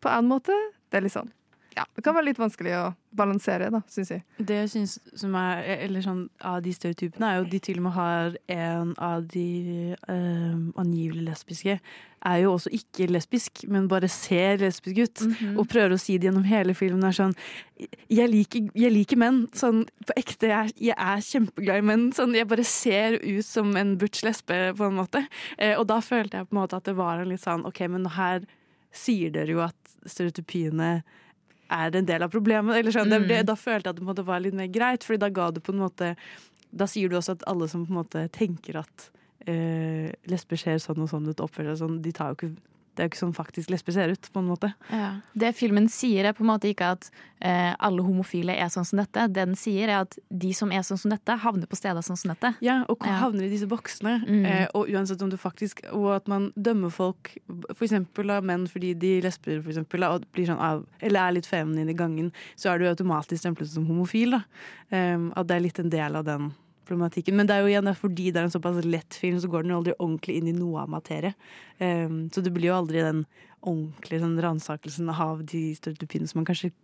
på 0.02 0.10
en 0.10 0.28
måte? 0.28 0.56
Det 0.90 0.98
er 0.98 1.06
litt 1.06 1.14
sånn 1.14 1.30
Ja, 1.74 1.84
det 1.96 2.04
kan 2.06 2.14
være 2.14 2.28
litt 2.28 2.38
vanskelig 2.38 2.74
å 2.78 2.84
balansere, 3.14 3.68
da, 3.74 3.80
syns 3.90 4.12
jeg. 4.14 4.22
Det 4.38 4.56
jeg 4.62 4.70
synes 4.70 4.96
som 5.18 5.34
er, 5.38 5.62
eller 5.86 6.04
sånn, 6.04 6.24
av 6.46 6.60
de 6.62 6.72
stereotypene, 6.74 7.30
er 7.30 7.40
jo 7.40 7.46
de 7.50 7.60
til 7.62 7.80
og 7.80 7.86
med 7.88 7.94
har 7.96 8.36
en 8.54 8.92
av 9.02 9.24
de 9.30 9.94
øh, 9.94 10.58
angivelig 10.80 11.24
lesbiske, 11.28 11.78
er 12.24 12.38
jo 12.40 12.54
også 12.54 12.70
ikke 12.72 13.08
lesbisk, 13.10 13.64
men 13.68 13.88
bare 13.90 14.08
ser 14.08 14.62
lesbisk 14.62 15.00
ut. 15.02 15.24
Mhm. 15.26 15.58
Og 15.60 15.68
prøver 15.68 15.94
å 15.96 16.00
si 16.00 16.16
det 16.16 16.30
gjennom 16.30 16.46
hele 16.48 16.74
filmen. 16.74 17.04
er 17.04 17.12
sånn, 17.12 17.34
Jeg 18.08 18.30
liker, 18.30 18.70
jeg 18.74 18.92
liker 18.92 19.16
menn. 19.16 19.48
Sånn, 19.52 19.84
på 20.06 20.14
ekte, 20.16 20.48
jeg, 20.48 20.72
jeg 20.78 20.96
er 20.96 21.20
kjempeglad 21.20 21.82
i 21.82 21.86
menn. 21.90 22.12
Sånn, 22.12 22.34
jeg 22.34 22.48
bare 22.48 22.64
ser 22.64 23.18
ut 23.20 23.44
som 23.44 23.76
en 23.76 23.96
butch 23.98 24.22
lesbe, 24.24 24.74
på 24.76 24.84
en 24.88 24.96
måte. 24.96 25.26
Eh, 25.58 25.76
og 25.78 25.86
da 25.86 26.00
følte 26.00 26.38
jeg 26.38 26.48
på 26.48 26.56
en 26.56 26.62
måte 26.62 26.76
at 26.76 26.84
det 26.84 26.96
var 26.96 27.20
en 27.20 27.28
litt 27.28 27.42
sånn 27.42 27.66
OK, 27.66 27.80
men 27.88 28.06
her 28.06 28.46
sier 28.94 29.30
dere 29.34 29.50
jo 29.50 29.60
at 29.60 29.76
stereotypiene 30.06 31.02
er 31.72 31.96
en 31.96 32.06
del 32.08 32.22
av 32.22 32.32
problemet. 32.32 32.76
Eller 32.76 33.10
det, 33.10 33.20
det, 33.28 33.40
da 33.48 33.56
følte 33.56 33.88
jeg 33.88 33.96
at 33.96 34.00
det 34.00 34.08
måte 34.08 34.26
var 34.26 34.42
litt 34.44 34.56
mer 34.56 34.70
greit, 34.72 35.04
Fordi 35.04 35.20
da 35.22 35.30
ga 35.32 35.50
du 35.50 35.60
på 35.64 35.72
en 35.72 35.82
måte 35.84 36.14
Da 36.74 36.88
sier 36.90 37.08
du 37.08 37.16
også 37.16 37.38
at 37.38 37.46
alle 37.50 37.68
som 37.70 37.86
på 37.86 37.94
en 37.94 38.00
måte 38.02 38.26
tenker 38.34 38.80
at 38.82 39.08
uh, 39.48 40.10
lesber 40.30 40.60
ser 40.60 40.80
sånn 40.82 41.04
og 41.04 41.10
sånn 41.12 41.28
ut, 41.30 41.40
oppfører 41.40 41.74
seg 41.74 41.84
sånn, 41.84 42.00
de 42.02 42.12
tar 42.14 42.32
jo 42.32 42.38
ikke 42.38 42.54
det 42.94 43.02
er 43.02 43.08
jo 43.08 43.12
ikke 43.12 43.20
sånn 43.26 43.34
faktisk 43.36 43.70
lesber 43.70 43.92
ser 43.92 44.08
ut, 44.14 44.28
på 44.32 44.38
en 44.42 44.46
måte. 44.48 44.72
Ja. 44.90 45.20
Det 45.34 45.54
filmen 45.58 45.88
sier, 45.92 46.24
er 46.24 46.32
på 46.32 46.44
en 46.44 46.50
måte 46.52 46.68
ikke 46.70 46.92
at 46.94 47.10
eh, 47.40 47.74
alle 47.78 48.02
homofile 48.06 48.54
er 48.56 48.70
sånn 48.72 48.86
som 48.88 48.98
dette. 49.02 49.26
Det 49.28 49.44
den 49.44 49.54
sier, 49.58 49.88
er 49.88 50.04
at 50.04 50.16
de 50.30 50.52
som 50.56 50.72
er 50.72 50.82
sånn 50.86 50.98
som 51.00 51.10
dette, 51.10 51.36
havner 51.44 51.66
på 51.66 51.76
steder 51.76 52.00
sånn 52.06 52.16
som 52.16 52.32
dette. 52.32 52.54
Ja, 52.64 52.84
og 52.88 53.02
Ja. 53.04 53.18
havner 53.24 53.44
i 53.44 53.50
disse 53.52 53.66
boksene. 53.68 54.16
Mm. 54.26 54.44
Eh, 54.46 54.66
og 54.74 54.88
uansett 54.88 55.20
om 55.22 55.30
du 55.30 55.36
faktisk 55.36 55.82
Og 55.92 56.14
at 56.14 56.28
man 56.28 56.52
dømmer 56.56 56.90
folk, 56.90 57.36
for 57.74 57.84
eksempel 57.84 58.30
av 58.30 58.44
menn 58.44 58.66
fordi 58.70 58.94
de 58.98 59.20
lesber, 59.22 59.60
for 59.62 59.70
eksempel, 59.70 60.04
og 60.08 60.24
blir 60.32 60.46
sånn 60.46 60.58
av, 60.60 60.86
eller 61.02 61.20
er 61.28 61.32
litt 61.38 61.46
feminine 61.46 61.90
i 61.90 61.94
gangen, 61.98 62.32
så 62.56 62.70
er 62.72 62.78
du 62.78 62.86
automatisk 62.88 63.42
stemplet 63.42 63.68
som 63.68 63.86
homofil. 63.86 64.30
da. 64.30 64.44
Eh, 64.90 65.18
at 65.36 65.46
det 65.46 65.56
er 65.56 65.60
litt 65.60 65.78
en 65.78 65.90
del 65.90 66.16
av 66.16 66.24
den 66.24 66.54
problematikken. 66.88 67.36
Men 67.36 67.48
det 67.48 67.56
er 67.56 67.64
jo 67.64 67.72
igjen 67.72 67.88
det 67.88 67.96
fordi 67.98 68.30
det 68.30 68.42
er 68.42 68.48
en 68.48 68.54
såpass 68.54 68.84
lett 68.86 69.18
film, 69.18 69.40
så 69.40 69.50
går 69.50 69.64
den 69.64 69.74
jo 69.74 69.80
aldri 69.80 69.96
ordentlig 69.98 70.38
inn 70.38 70.52
i 70.52 70.56
noe 70.56 70.84
av 70.84 70.92
materie. 70.92 71.34
Um, 71.80 72.28
så 72.34 72.44
det 72.44 72.52
blir 72.54 72.70
jo 72.70 72.78
aldri 72.78 73.02
den 73.04 73.24
ordentlige 73.64 74.22
sånn, 74.22 74.38
ransakelsen 74.44 75.10
av 75.12 75.42
de 75.48 75.66
stereotypiene 75.78 76.28
som 76.28 76.42
man 76.42 76.48
kanskje 76.48 76.74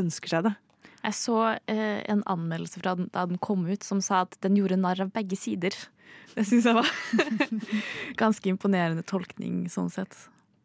ønsker 0.00 0.32
seg. 0.32 0.48
da. 0.48 0.56
Jeg 1.00 1.16
så 1.16 1.38
eh, 1.70 2.00
en 2.12 2.22
anmeldelse 2.28 2.80
fra 2.82 2.94
den, 2.98 3.08
da 3.14 3.24
den 3.28 3.40
kom 3.40 3.64
ut 3.68 3.84
som 3.86 4.02
sa 4.04 4.24
at 4.26 4.36
den 4.44 4.58
gjorde 4.58 4.80
narr 4.80 5.00
av 5.06 5.12
begge 5.14 5.38
sider. 5.40 5.76
Det 6.34 6.44
syns 6.46 6.66
jeg 6.68 6.76
var 6.76 6.88
ganske 8.22 8.50
imponerende 8.52 9.02
tolkning 9.06 9.64
sånn 9.72 9.90
sett. 9.92 10.14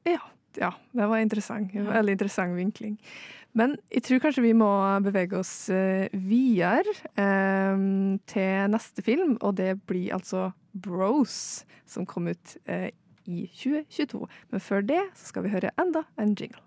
Ja, 0.06 0.22
ja, 0.60 0.72
det 0.94 1.08
var 1.10 1.22
interessant. 1.24 1.74
En 1.74 1.90
Veldig 1.90 2.16
interessant 2.18 2.56
vinkling. 2.58 3.00
Men 3.56 3.78
jeg 3.94 4.04
tror 4.04 4.20
kanskje 4.20 4.44
vi 4.44 4.54
må 4.58 4.70
bevege 5.06 5.40
oss 5.40 5.70
eh, 5.72 6.12
videre 6.12 6.92
eh, 7.16 7.86
til 8.28 8.72
neste 8.74 9.04
film, 9.06 9.38
og 9.42 9.56
det 9.58 9.78
blir 9.88 10.14
altså 10.18 10.50
Bros, 10.76 11.64
som 11.88 12.06
kom 12.06 12.28
ut 12.28 12.58
eh, 12.68 12.90
i 13.26 13.46
2022. 13.56 14.28
Men 14.52 14.60
før 14.60 14.82
det 14.82 15.02
så 15.16 15.32
skal 15.32 15.48
vi 15.48 15.54
høre 15.56 15.72
enda 15.80 16.04
en 16.20 16.36
jingle. 16.36 16.60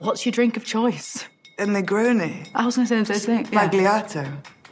What's 0.00 0.26
your 0.26 0.34
drink 0.34 0.56
of 0.56 0.64
choice? 0.66 1.28
A 1.58 1.66
Negroni. 1.66 2.46
I 2.54 2.64
was 2.64 2.76
going 2.76 2.88
to 2.88 2.88
say 2.88 3.02
the 3.04 3.04
same 3.04 3.44
thing. 3.44 3.52
Yeah. 3.52 3.64
Magliato. 3.64 4.24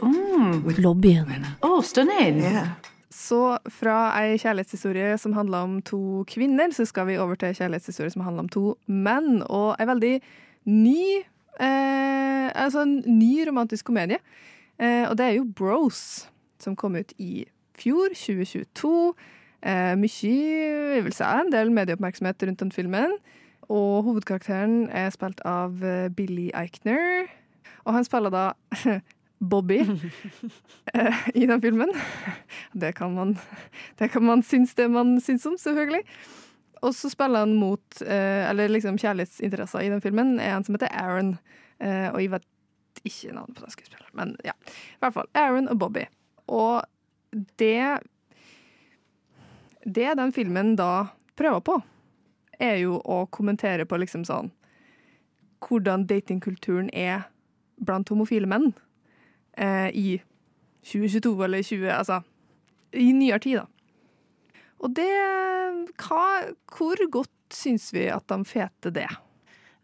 Mm. 0.02 0.78
Lobbyen. 0.78 1.46
Oh, 1.62 1.82
stunning. 1.82 2.40
Yeah. 2.40 2.68
Så 3.10 3.58
fra 3.70 4.12
ei 4.20 4.38
kjærlighetshistorie 4.38 5.18
som 5.18 5.32
handler 5.32 5.58
om 5.58 5.78
to 5.82 6.24
kvinner, 6.28 6.70
så 6.72 6.84
skal 6.86 7.06
vi 7.06 7.18
over 7.18 7.34
til 7.34 7.48
ei 7.48 7.56
kjærlighetshistorie 7.58 8.10
som 8.10 8.22
handler 8.22 8.46
om 8.46 8.48
to 8.48 8.64
menn, 8.86 9.42
og 9.46 9.76
ei 9.80 9.88
veldig 9.88 10.12
ny 10.68 11.24
eh, 11.60 12.48
Altså 12.54 12.84
en 12.84 13.02
ny 13.18 13.44
romantisk 13.48 13.88
komedie. 13.88 14.18
Eh, 14.78 15.08
og 15.08 15.18
det 15.18 15.26
er 15.26 15.34
jo 15.38 15.48
Bros, 15.56 16.28
som 16.60 16.76
kom 16.76 16.96
ut 16.96 17.12
i 17.18 17.46
fjor, 17.78 18.14
2022. 18.14 19.14
Eh, 19.62 19.94
mye, 19.98 20.08
si, 20.12 20.32
en 21.24 21.52
del 21.52 21.72
medieoppmerksomhet 21.74 22.42
rundt 22.46 22.60
den 22.60 22.72
filmen. 22.72 23.16
Og 23.68 24.02
hovedkarakteren 24.06 24.88
er 24.88 25.10
spilt 25.12 25.42
av 25.44 25.82
eh, 25.84 26.08
Billy 26.14 26.48
Eichner. 26.56 27.28
Og 27.84 27.94
han 27.96 28.06
spiller 28.06 28.32
da 28.32 28.44
Bobby 29.50 29.82
eh, 30.94 31.28
i 31.34 31.46
den 31.46 31.62
filmen. 31.62 31.92
Det 32.80 32.94
kan 32.94 33.14
man, 33.14 33.38
det 33.98 34.10
kan 34.10 34.22
man 34.22 34.42
synes 34.42 34.74
det 34.74 34.90
man 34.90 35.20
syns 35.20 35.46
om, 35.46 35.56
selvfølgelig. 35.58 36.00
Og 36.82 36.94
så 36.94 37.10
spiller 37.10 37.42
han 37.44 37.56
mot 37.58 38.02
eh, 38.02 38.50
Eller 38.50 38.70
liksom 38.70 38.98
kjærlighetsinteresser 38.98 39.82
i 39.82 39.90
den 39.92 40.02
filmen 40.04 40.36
er 40.40 40.54
en 40.56 40.64
som 40.66 40.76
heter 40.76 40.92
Aaron. 40.94 41.36
Eh, 41.80 42.08
og 42.12 42.20
jeg 42.22 42.32
vet 42.36 42.46
ikke 43.06 43.32
navnet 43.34 43.56
på 43.56 43.64
den 43.64 43.74
skuespilleren, 43.74 44.14
men 44.18 44.36
ja. 44.44 44.54
I 44.96 45.02
hvert 45.02 45.14
fall 45.14 45.30
Aaron 45.38 45.68
og 45.70 45.78
Bobby. 45.78 46.06
Og 46.46 46.82
det 47.58 47.98
Det 49.84 50.14
den 50.18 50.32
filmen 50.32 50.76
da 50.76 51.06
prøver 51.36 51.60
på, 51.60 51.82
er 52.58 52.76
jo 52.82 52.98
å 53.04 53.26
kommentere 53.30 53.86
på 53.86 53.96
liksom 53.96 54.24
sånn 54.24 54.50
Hvordan 55.62 56.06
datingkulturen 56.06 56.90
er 56.92 57.28
blant 57.78 58.08
homofile 58.08 58.46
menn 58.46 58.72
eh, 59.56 59.90
i 59.94 60.20
2022 60.82 61.44
eller 61.44 61.62
20 61.62 61.90
Altså 61.94 62.20
i 62.92 63.12
nyere 63.12 63.38
tid, 63.38 63.58
da. 63.58 63.66
Og 64.78 64.94
det 64.94 65.08
hva, 65.98 66.26
Hvor 66.70 67.00
godt 67.10 67.34
syns 67.54 67.90
vi 67.94 68.06
at 68.12 68.28
de 68.30 68.44
feter 68.46 68.94
det? 68.94 69.08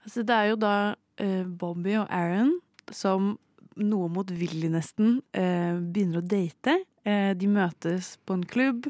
Altså, 0.05 0.23
det 0.23 0.37
er 0.37 0.51
jo 0.53 0.61
da 0.61 0.75
uh, 0.95 1.45
Bobby 1.49 1.97
og 1.97 2.09
Aaron 2.13 2.53
som 2.93 3.35
noe 3.81 4.11
motvillig 4.13 4.69
nesten 4.71 5.17
uh, 5.35 5.75
begynner 5.81 6.21
å 6.21 6.29
date. 6.29 6.77
Eh, 7.05 7.33
de 7.37 7.49
møtes 7.53 8.15
på 8.25 8.39
en 8.39 8.45
klubb, 8.49 8.89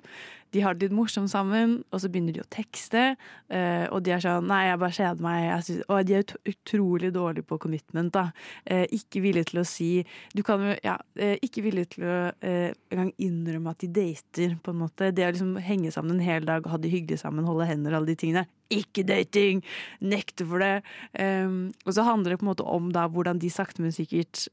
de 0.54 0.60
har 0.62 0.76
det 0.76 0.86
litt 0.86 0.94
morsomt 0.94 1.32
sammen, 1.32 1.80
og 1.90 1.98
så 1.98 2.06
begynner 2.06 2.36
de 2.36 2.44
å 2.44 2.46
tekste. 2.54 3.16
Eh, 3.50 3.88
og 3.90 4.04
de 4.06 4.12
er 4.14 4.20
sånn 4.22 4.46
Nei, 4.46 4.60
jeg 4.68 4.78
bare 4.78 4.94
kjeder 4.94 5.24
meg. 5.24 5.46
Synes, 5.66 5.80
og 5.90 6.06
de 6.06 6.14
er 6.14 6.22
ut 6.22 6.34
utrolig 6.52 7.10
dårlige 7.16 7.48
på 7.48 7.58
commitment. 7.64 8.12
da. 8.14 8.28
Eh, 8.62 8.84
ikke 8.94 9.24
villige 9.24 9.50
til 9.50 9.60
å 9.60 9.66
si 9.66 10.04
Du 10.32 10.44
kan 10.46 10.62
jo 10.62 10.76
Ja, 10.84 10.96
ikke 11.42 11.64
villige 11.64 11.96
til 11.96 12.04
å 12.06 12.30
engang 12.44 13.10
innrømme 13.18 13.70
at 13.70 13.82
de 13.82 13.88
dater, 13.88 14.54
på 14.62 14.70
en 14.70 14.78
måte. 14.78 15.10
Det 15.10 15.26
å 15.26 15.32
liksom 15.32 15.58
henge 15.58 15.90
sammen 15.90 16.20
en 16.20 16.28
hel 16.28 16.46
dag 16.46 16.66
ha 16.66 16.76
det 16.78 16.92
hyggelig 16.92 17.18
sammen, 17.18 17.44
holde 17.44 17.66
hender 17.66 17.90
og 17.90 18.02
alle 18.02 18.14
de 18.14 18.20
tingene. 18.22 18.46
Ikke 18.70 19.02
dating! 19.02 19.64
Nekte 20.00 20.46
for 20.46 20.62
det. 20.62 20.84
Um, 21.18 21.72
og 21.84 21.94
så 21.94 22.06
handler 22.06 22.30
det 22.30 22.38
på 22.38 22.46
en 22.46 22.52
måte 22.52 22.68
om 22.68 22.92
da 22.92 23.08
hvordan 23.08 23.42
de 23.42 23.50
sakte, 23.50 23.82
men 23.82 23.92
sikkert 23.92 24.46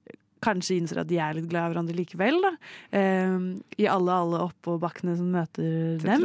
kanskje 0.44 0.76
innser 0.80 0.98
at 1.04 1.10
de 1.10 1.18
er 1.22 1.34
litt 1.38 1.50
glad 1.52 1.64
i 1.66 1.70
hverandre 1.74 1.96
likevel. 1.98 2.36
da. 2.44 2.52
Um, 2.92 3.44
I 3.78 3.86
alle 3.92 4.12
alle 4.24 4.38
oppoverbakkene 4.50 5.14
som 5.20 5.28
møter 5.34 5.66
dem. 6.02 6.22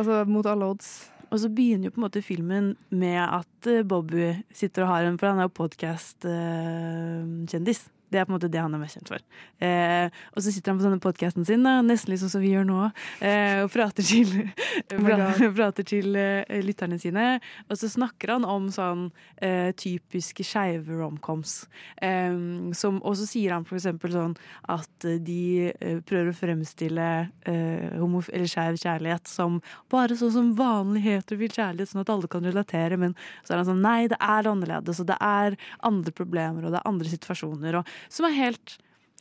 altså 0.00 0.14
mot 0.30 0.46
alle 0.50 0.64
odds. 0.74 0.88
Og 1.30 1.36
så 1.38 1.48
begynner 1.54 1.84
jo 1.86 1.94
på 1.94 2.00
en 2.00 2.08
måte 2.08 2.26
filmen 2.26 2.66
med 2.90 3.22
at 3.22 3.66
eh, 3.70 3.86
Bobby 3.86 4.42
sitter 4.50 4.82
og 4.82 4.90
har 4.90 5.06
en 5.06 5.14
For 5.20 5.30
han 5.30 5.38
er 5.38 5.46
jo 5.46 5.58
podkast-kjendis. 5.60 7.80
Det 8.10 8.20
er 8.20 8.26
på 8.26 8.32
en 8.32 8.36
måte 8.38 8.50
det 8.50 8.60
han 8.62 8.74
er 8.74 8.82
mest 8.82 8.98
kjent 8.98 9.10
for. 9.12 9.24
Eh, 9.62 10.10
og 10.34 10.42
så 10.42 10.52
sitter 10.52 10.72
han 10.72 10.80
på 10.80 10.86
denne 10.86 11.02
podkasten 11.02 11.46
sin, 11.46 11.62
da, 11.66 11.76
nesten 11.86 12.12
litt 12.12 12.22
sånn 12.22 12.32
som 12.32 12.42
vi 12.44 12.52
gjør 12.54 12.66
nå, 12.68 12.78
eh, 13.22 13.62
og 13.64 13.70
prater 13.74 14.06
til, 14.06 14.32
Oh 14.96 15.52
prater 15.60 15.86
til 15.86 16.16
eh, 16.18 16.60
lytterne 16.64 16.98
sine. 17.00 17.26
Og 17.70 17.78
så 17.78 17.88
snakker 17.90 18.34
han 18.34 18.44
om 18.48 18.68
sånn 18.74 19.08
eh, 19.40 19.70
typiske 19.78 20.44
skeive 20.46 20.98
romcoms. 21.00 21.64
Eh, 22.02 22.34
som- 22.76 23.00
og 23.04 23.16
så 23.16 23.26
sier 23.28 23.54
han 23.54 23.64
for 23.68 23.78
eksempel 23.78 24.12
sånn 24.14 24.36
at 24.68 25.06
de 25.24 25.70
eh, 25.72 26.00
prøver 26.06 26.32
å 26.32 26.36
fremstille 26.36 27.08
eh, 27.46 28.46
skeiv 28.50 28.78
kjærlighet 28.80 29.28
som 29.30 29.60
bare 29.92 30.16
sånn 30.18 30.32
som 30.34 30.50
vanlig 30.58 31.02
heterofil 31.06 31.52
kjærlighet, 31.54 31.90
sånn 31.92 32.02
at 32.04 32.10
alle 32.12 32.28
kan 32.30 32.44
relatere. 32.46 32.98
Men 32.98 33.14
så 33.44 33.54
er 33.54 33.62
han 33.62 33.68
sånn 33.70 33.82
nei, 33.84 34.08
det 34.10 34.18
er 34.20 34.48
annerledes, 34.50 35.00
og 35.02 35.08
det 35.10 35.18
er 35.20 35.56
andre 35.86 36.12
problemer, 36.16 36.64
og 36.66 36.74
det 36.74 36.80
er 36.80 36.88
andre 36.90 37.12
situasjoner, 37.12 37.80
og, 37.80 37.94
som 38.08 38.28
er 38.28 38.36
helt 38.38 38.78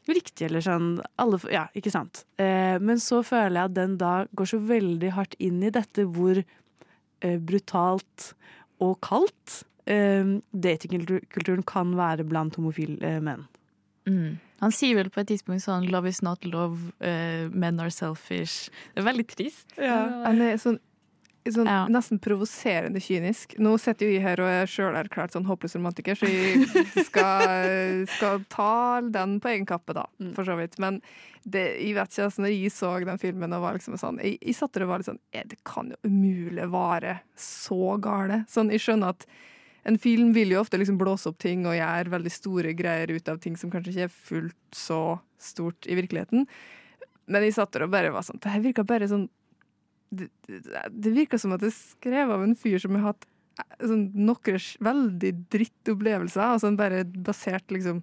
riktig, 0.10 0.48
eller 0.48 0.63
sånn 0.65 0.89
alle, 1.22 1.39
Ja, 1.54 1.68
ikke 1.78 1.92
sant. 1.94 2.24
Eh, 2.42 2.78
men 2.82 3.02
så 3.04 3.22
føler 3.26 3.60
jeg 3.60 3.70
at 3.70 3.78
den 3.78 3.98
da 4.02 4.13
går 4.34 4.52
så 4.54 4.60
veldig 4.63 5.13
hardt 5.18 5.36
inn 5.39 5.62
i 5.63 5.74
dette 5.74 6.08
hvor 6.10 6.39
eh, 6.39 7.38
brutalt 7.38 8.34
og 8.80 8.98
kaldt 9.06 9.63
eh, 9.89 10.39
datingkulturen 10.52 11.65
kan 11.68 11.96
være 12.00 12.26
blant 12.28 12.58
homofile 12.60 12.98
eh, 13.06 13.22
menn. 13.24 13.46
Mm. 14.10 14.39
Han 14.60 14.74
sier 14.76 14.98
vel 14.98 15.12
på 15.13 15.22
et 15.22 15.30
tidspunkt 15.32 15.63
sånn 15.63 15.88
'love 15.88 16.10
is 16.10 16.22
not 16.26 16.44
love', 16.44 16.92
uh, 17.00 17.48
'men 17.52 17.80
are 17.80 17.94
selfish'. 17.94 18.70
Det 18.96 19.04
er 19.04 19.08
veldig 19.08 19.28
trist. 19.28 19.68
Han 19.78 20.42
er 20.42 20.58
sånn, 20.58 20.80
sånn 21.56 21.70
nesten 21.94 22.20
provoserende 22.24 23.02
kynisk. 23.04 23.56
Nå 23.62 23.76
sitter 23.82 24.08
jo 24.08 24.16
jeg 24.16 24.24
her 24.24 24.42
og 24.44 24.52
er 24.52 24.70
sjølerklært 24.70 25.36
sånn 25.36 25.48
håpløs 25.50 25.76
romantiker, 25.78 26.18
så 26.20 26.30
jeg 26.30 26.68
skal, 27.08 28.06
skal 28.18 28.44
ta 28.52 29.02
den 29.06 29.38
på 29.44 29.52
egen 29.54 29.68
kappe, 29.70 29.96
da, 29.98 30.06
for 30.38 30.48
så 30.48 30.58
vidt. 30.60 30.80
Men 30.82 31.02
det, 31.44 31.66
jeg 31.80 31.96
vet 31.98 32.12
ikke, 32.14 32.26
altså, 32.28 32.44
når 32.44 32.56
jeg 32.56 32.74
så 32.76 32.94
den 33.08 33.22
filmen 33.22 33.56
og 33.56 33.64
var 33.64 33.78
liksom 33.78 33.96
sånn 34.00 34.18
Jeg, 34.22 34.36
jeg 34.44 34.58
satt 34.58 34.74
der 34.76 34.84
og 34.86 34.90
var 34.92 35.00
litt 35.02 35.08
sånn 35.08 35.22
eh, 35.32 35.46
Det 35.48 35.56
kan 35.68 35.88
jo 35.94 36.00
umulig 36.04 36.66
være 36.74 37.20
så 37.40 37.96
gale. 38.04 38.44
Sånn, 38.52 38.74
jeg 38.74 38.84
skjønner 38.84 39.16
at 39.16 39.26
en 39.88 39.98
film 40.02 40.34
vil 40.36 40.52
jo 40.54 40.60
ofte 40.62 40.78
liksom 40.78 41.00
blåse 41.00 41.30
opp 41.32 41.40
ting 41.42 41.64
og 41.66 41.78
gjøre 41.78 42.12
veldig 42.12 42.34
store 42.34 42.74
greier 42.78 43.10
ut 43.16 43.32
av 43.32 43.40
ting 43.42 43.56
som 43.58 43.72
kanskje 43.72 43.94
ikke 43.94 44.08
er 44.10 44.18
fullt 44.28 44.76
så 44.76 45.02
stort 45.40 45.88
i 45.88 45.96
virkeligheten. 45.98 46.46
Men 47.30 47.46
jeg 47.46 47.56
satt 47.56 47.72
der 47.74 47.86
og 47.86 47.94
bare 47.94 48.12
var 48.14 48.26
sånn 48.26 48.42
Det 48.42 48.52
her 48.52 48.64
virka 48.64 48.84
bare 48.88 49.08
sånn 49.10 49.30
det, 50.10 51.12
virker 51.13 51.41
som 51.41 51.54
at 51.56 51.63
det 51.63 51.72
er 51.72 51.78
skrevet 51.78 52.36
av 52.36 52.45
en 52.45 52.56
fyr 52.58 52.80
som 52.82 52.95
har 52.98 53.12
hatt 53.12 53.28
eh, 53.62 53.89
sånn, 53.89 54.08
noen 54.17 54.63
veldig 54.89 55.34
drittopplevelser, 55.54 56.45
altså 56.45 56.74
bare 56.80 57.04
basert 57.06 57.69
liksom 57.74 58.02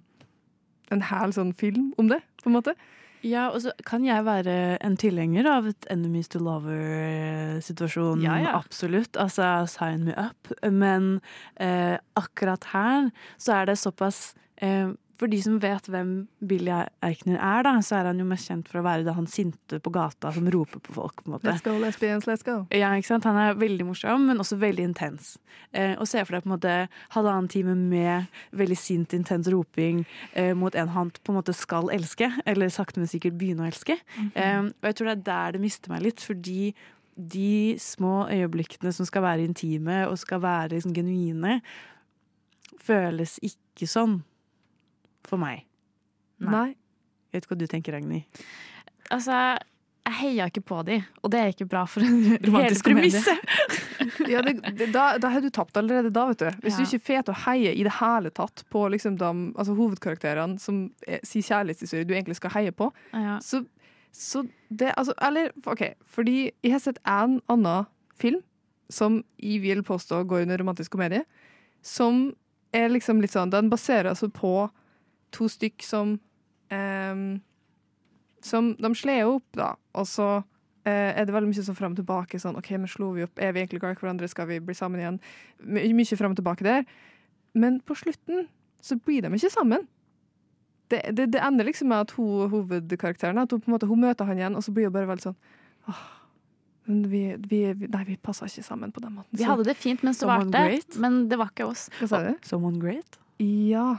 en 0.93 1.03
hel 1.09 1.33
sånn 1.35 1.51
film 1.57 1.91
om 1.99 2.11
det, 2.11 2.21
på 2.43 2.51
en 2.51 2.57
måte. 2.59 2.77
Ja, 3.25 3.47
og 3.49 3.63
så 3.63 3.73
kan 3.87 4.05
jeg 4.05 4.25
være 4.27 4.77
en 4.85 4.95
tilhenger 4.99 5.47
av 5.49 5.67
et 5.71 5.87
enemies 5.91 6.29
to 6.31 6.39
lover-situasjon. 6.43 8.21
Ja, 8.23 8.37
ja. 8.43 8.53
Absolutt. 8.59 9.17
Altså, 9.19 9.65
sign 9.71 10.05
me 10.07 10.13
up. 10.13 10.51
Men 10.61 11.17
eh, 11.55 11.97
akkurat 12.19 12.69
her 12.75 13.09
så 13.41 13.57
er 13.57 13.71
det 13.71 13.79
såpass 13.81 14.35
eh, 14.61 14.93
For 15.17 15.29
de 15.31 15.39
som 15.41 15.57
vet 15.61 15.87
hvem 15.89 16.11
Billy 16.45 16.69
Eichner 17.05 17.39
er, 17.41 17.63
da, 17.65 17.73
så 17.81 17.97
er 17.97 18.09
han 18.11 18.19
jo 18.21 18.25
mest 18.29 18.49
kjent 18.51 18.67
for 18.69 18.81
å 18.81 18.85
være 18.85 19.05
det 19.07 19.15
han 19.17 19.25
sinte 19.29 19.79
på 19.81 19.93
gata 19.93 20.29
som 20.35 20.45
roper 20.53 20.81
på 20.83 20.93
folk. 20.93 21.23
på 21.23 21.31
en 21.31 21.35
måte. 21.35 21.49
Let's 21.49 21.65
go, 21.65 21.73
lesbians, 21.81 22.27
let's 22.29 22.45
go. 22.45 22.59
Ja, 22.75 22.91
ikke 22.93 23.09
sant? 23.09 23.25
Han 23.25 23.39
er 23.41 23.57
veldig 23.57 23.87
morsom, 23.87 24.27
men 24.29 24.43
også 24.43 24.59
veldig 24.61 24.85
intens. 24.91 25.35
Eh, 25.71 25.95
og 25.97 26.05
se 26.09 26.21
for 26.21 26.37
deg 26.37 26.45
på 26.45 26.51
en 26.51 26.55
måte 26.55 26.75
halvannen 27.15 27.49
time 27.49 27.73
med 27.79 28.29
veldig 28.57 28.77
sint, 28.77 29.15
intens 29.17 29.49
roping 29.53 30.03
eh, 30.37 30.53
mot 30.57 30.77
en 30.77 30.93
han 30.93 31.09
på 31.17 31.33
en 31.33 31.39
måte 31.39 31.55
skal 31.57 31.89
elske, 31.93 32.29
eller 32.45 32.69
sakte, 32.73 33.01
men 33.01 33.09
sikkert 33.09 33.39
begynne 33.41 33.65
å 33.65 33.71
elske. 33.71 33.97
eh, 34.35 34.61
og 34.69 34.91
jeg 34.91 34.99
tror 34.99 35.11
det 35.11 35.17
er 35.17 35.25
der 35.31 35.57
det 35.57 35.65
mister 35.65 35.93
meg 35.93 36.05
litt, 36.05 36.21
fordi 36.21 36.71
de 37.17 37.73
små 37.81 38.27
øyeblikkene 38.29 38.93
som 38.93 39.07
skal 39.09 39.25
være 39.25 39.49
intime 39.49 40.03
og 40.05 40.19
skal 40.21 40.43
være 40.43 40.75
liksom, 40.75 40.93
genuine, 40.93 41.61
føles 42.85 43.39
ikke 43.41 43.89
sånn 43.89 44.19
for 45.27 45.41
meg. 45.41 45.65
Nei. 46.43 46.69
Jeg 47.31 47.37
vet 47.41 47.45
ikke 47.45 47.55
hva 47.55 47.59
du 47.59 47.67
tenker, 47.71 47.95
Ragnhild. 47.97 48.45
Altså, 49.13 49.37
jeg 50.07 50.15
heier 50.21 50.47
ikke 50.51 50.63
på 50.63 50.77
de, 50.87 51.01
og 51.23 51.31
det 51.33 51.39
er 51.41 51.49
ikke 51.51 51.67
bra 51.67 51.81
for 51.89 52.03
en 52.05 52.37
romantisk 52.47 52.87
premisse. 52.89 53.35
Ja, 54.27 54.41
det, 54.43 54.53
det, 54.77 54.87
da, 54.93 55.17
da 55.21 55.29
har 55.31 55.41
du 55.43 55.47
tapt 55.53 55.75
allerede 55.79 56.09
da, 56.13 56.25
vet 56.29 56.39
du. 56.41 56.47
Hvis 56.63 56.77
Ja. 56.77 56.83
du 56.83 56.89
ikke 56.95 57.05
får 57.07 57.21
til 57.27 57.33
å 57.33 57.41
heie 57.45 57.71
i 57.75 57.83
det 57.85 57.93
hele 57.99 58.29
tatt 58.35 58.63
på 58.71 58.81
liksom 58.91 59.15
de, 59.19 59.29
altså 59.59 59.75
hovedkarakterene 59.77 60.59
som 60.59 60.79
er, 61.07 61.19
sier 61.27 61.43
kjærlighetshistorie 61.47 62.07
du 62.07 62.13
egentlig 62.15 62.35
skal 62.39 62.51
heie 62.55 62.71
på, 62.75 62.89
Ja. 63.15 63.37
så, 63.43 63.61
så 64.15 64.43
det 64.71 64.93
Altså, 64.97 65.13
eller 65.23 65.51
OK, 65.65 65.83
fordi 66.07 66.51
jeg 66.63 66.71
har 66.75 66.79
sett 66.83 66.99
en 67.07 67.37
annen 67.51 67.87
film 68.19 68.41
som 68.89 69.21
jeg 69.39 69.61
vil 69.63 69.83
påstå 69.83 70.21
går 70.27 70.45
under 70.47 70.59
romantisk 70.63 70.91
komedie, 70.95 71.23
som 71.83 72.33
er 72.75 72.89
liksom 72.91 73.21
litt 73.23 73.31
sånn 73.35 73.51
Den 73.53 73.69
baserer 73.71 74.11
altså 74.13 74.27
på 74.31 74.69
to 75.35 75.49
stykk 75.51 75.83
som 75.85 76.17
ehm, 76.73 77.41
Som 78.43 78.75
de 78.79 78.93
slår 78.95 79.27
opp, 79.27 79.47
da, 79.57 79.73
og 79.97 80.05
så 80.07 80.27
eh, 80.87 81.11
er 81.17 81.25
det 81.25 81.33
veldig 81.33 81.49
mye 81.49 81.65
sånn 81.65 81.75
fram 81.75 81.95
og 81.95 81.99
tilbake. 81.99 82.39
Sånn, 82.39 82.55
OK, 82.59 82.69
men 82.77 82.87
slo 82.91 83.09
vi 83.15 83.25
opp? 83.25 83.39
Er 83.41 83.51
vi 83.51 83.63
egentlig 83.63 83.81
glad 83.81 83.97
i 83.97 83.99
hverandre? 83.99 84.29
Skal 84.31 84.47
vi 84.47 84.59
bli 84.63 84.75
sammen 84.77 85.01
igjen? 85.01 85.17
My 85.65 85.83
mye 85.97 86.19
fram 86.19 86.35
og 86.35 86.39
tilbake 86.39 86.67
der. 86.67 86.85
Men 87.57 87.81
på 87.81 87.97
slutten 87.97 88.45
så 88.85 88.95
blir 89.01 89.25
de 89.25 89.33
ikke 89.33 89.51
sammen. 89.51 89.87
Det, 90.87 91.01
det, 91.17 91.31
det 91.33 91.41
ender 91.43 91.67
liksom 91.67 91.89
med 91.91 92.05
at 92.05 92.13
hun, 92.15 92.47
hovedkarakteren 92.53 93.41
at 93.41 93.51
hun, 93.51 93.59
på 93.59 93.67
en 93.67 93.75
måte, 93.75 93.89
hun 93.89 94.05
møter 94.05 94.29
han 94.29 94.39
igjen, 94.39 94.55
og 94.55 94.63
så 94.63 94.71
blir 94.71 94.87
hun 94.87 94.95
bare 94.95 95.09
veldig 95.09 95.25
sånn 95.25 95.35
Åh, 95.91 96.03
men 96.87 97.01
vi, 97.11 97.21
vi, 97.51 97.61
Nei, 97.91 98.03
vi 98.07 98.15
passer 98.23 98.47
ikke 98.47 98.63
sammen 98.63 98.93
på 98.95 99.03
den 99.03 99.17
måten. 99.17 99.35
Vi 99.35 99.43
hadde 99.47 99.65
det 99.67 99.75
fint 99.75 100.03
mens 100.07 100.21
det 100.21 100.29
varte, 100.29 100.61
men 101.03 101.25
det 101.27 101.39
var 101.39 101.51
ikke 101.51 101.67
oss. 101.67 101.87
Hva 101.99 102.07
sa 102.07 102.21
du? 102.23 102.29
Someone 102.47 102.79
great? 102.79 103.19
Ja, 103.43 103.97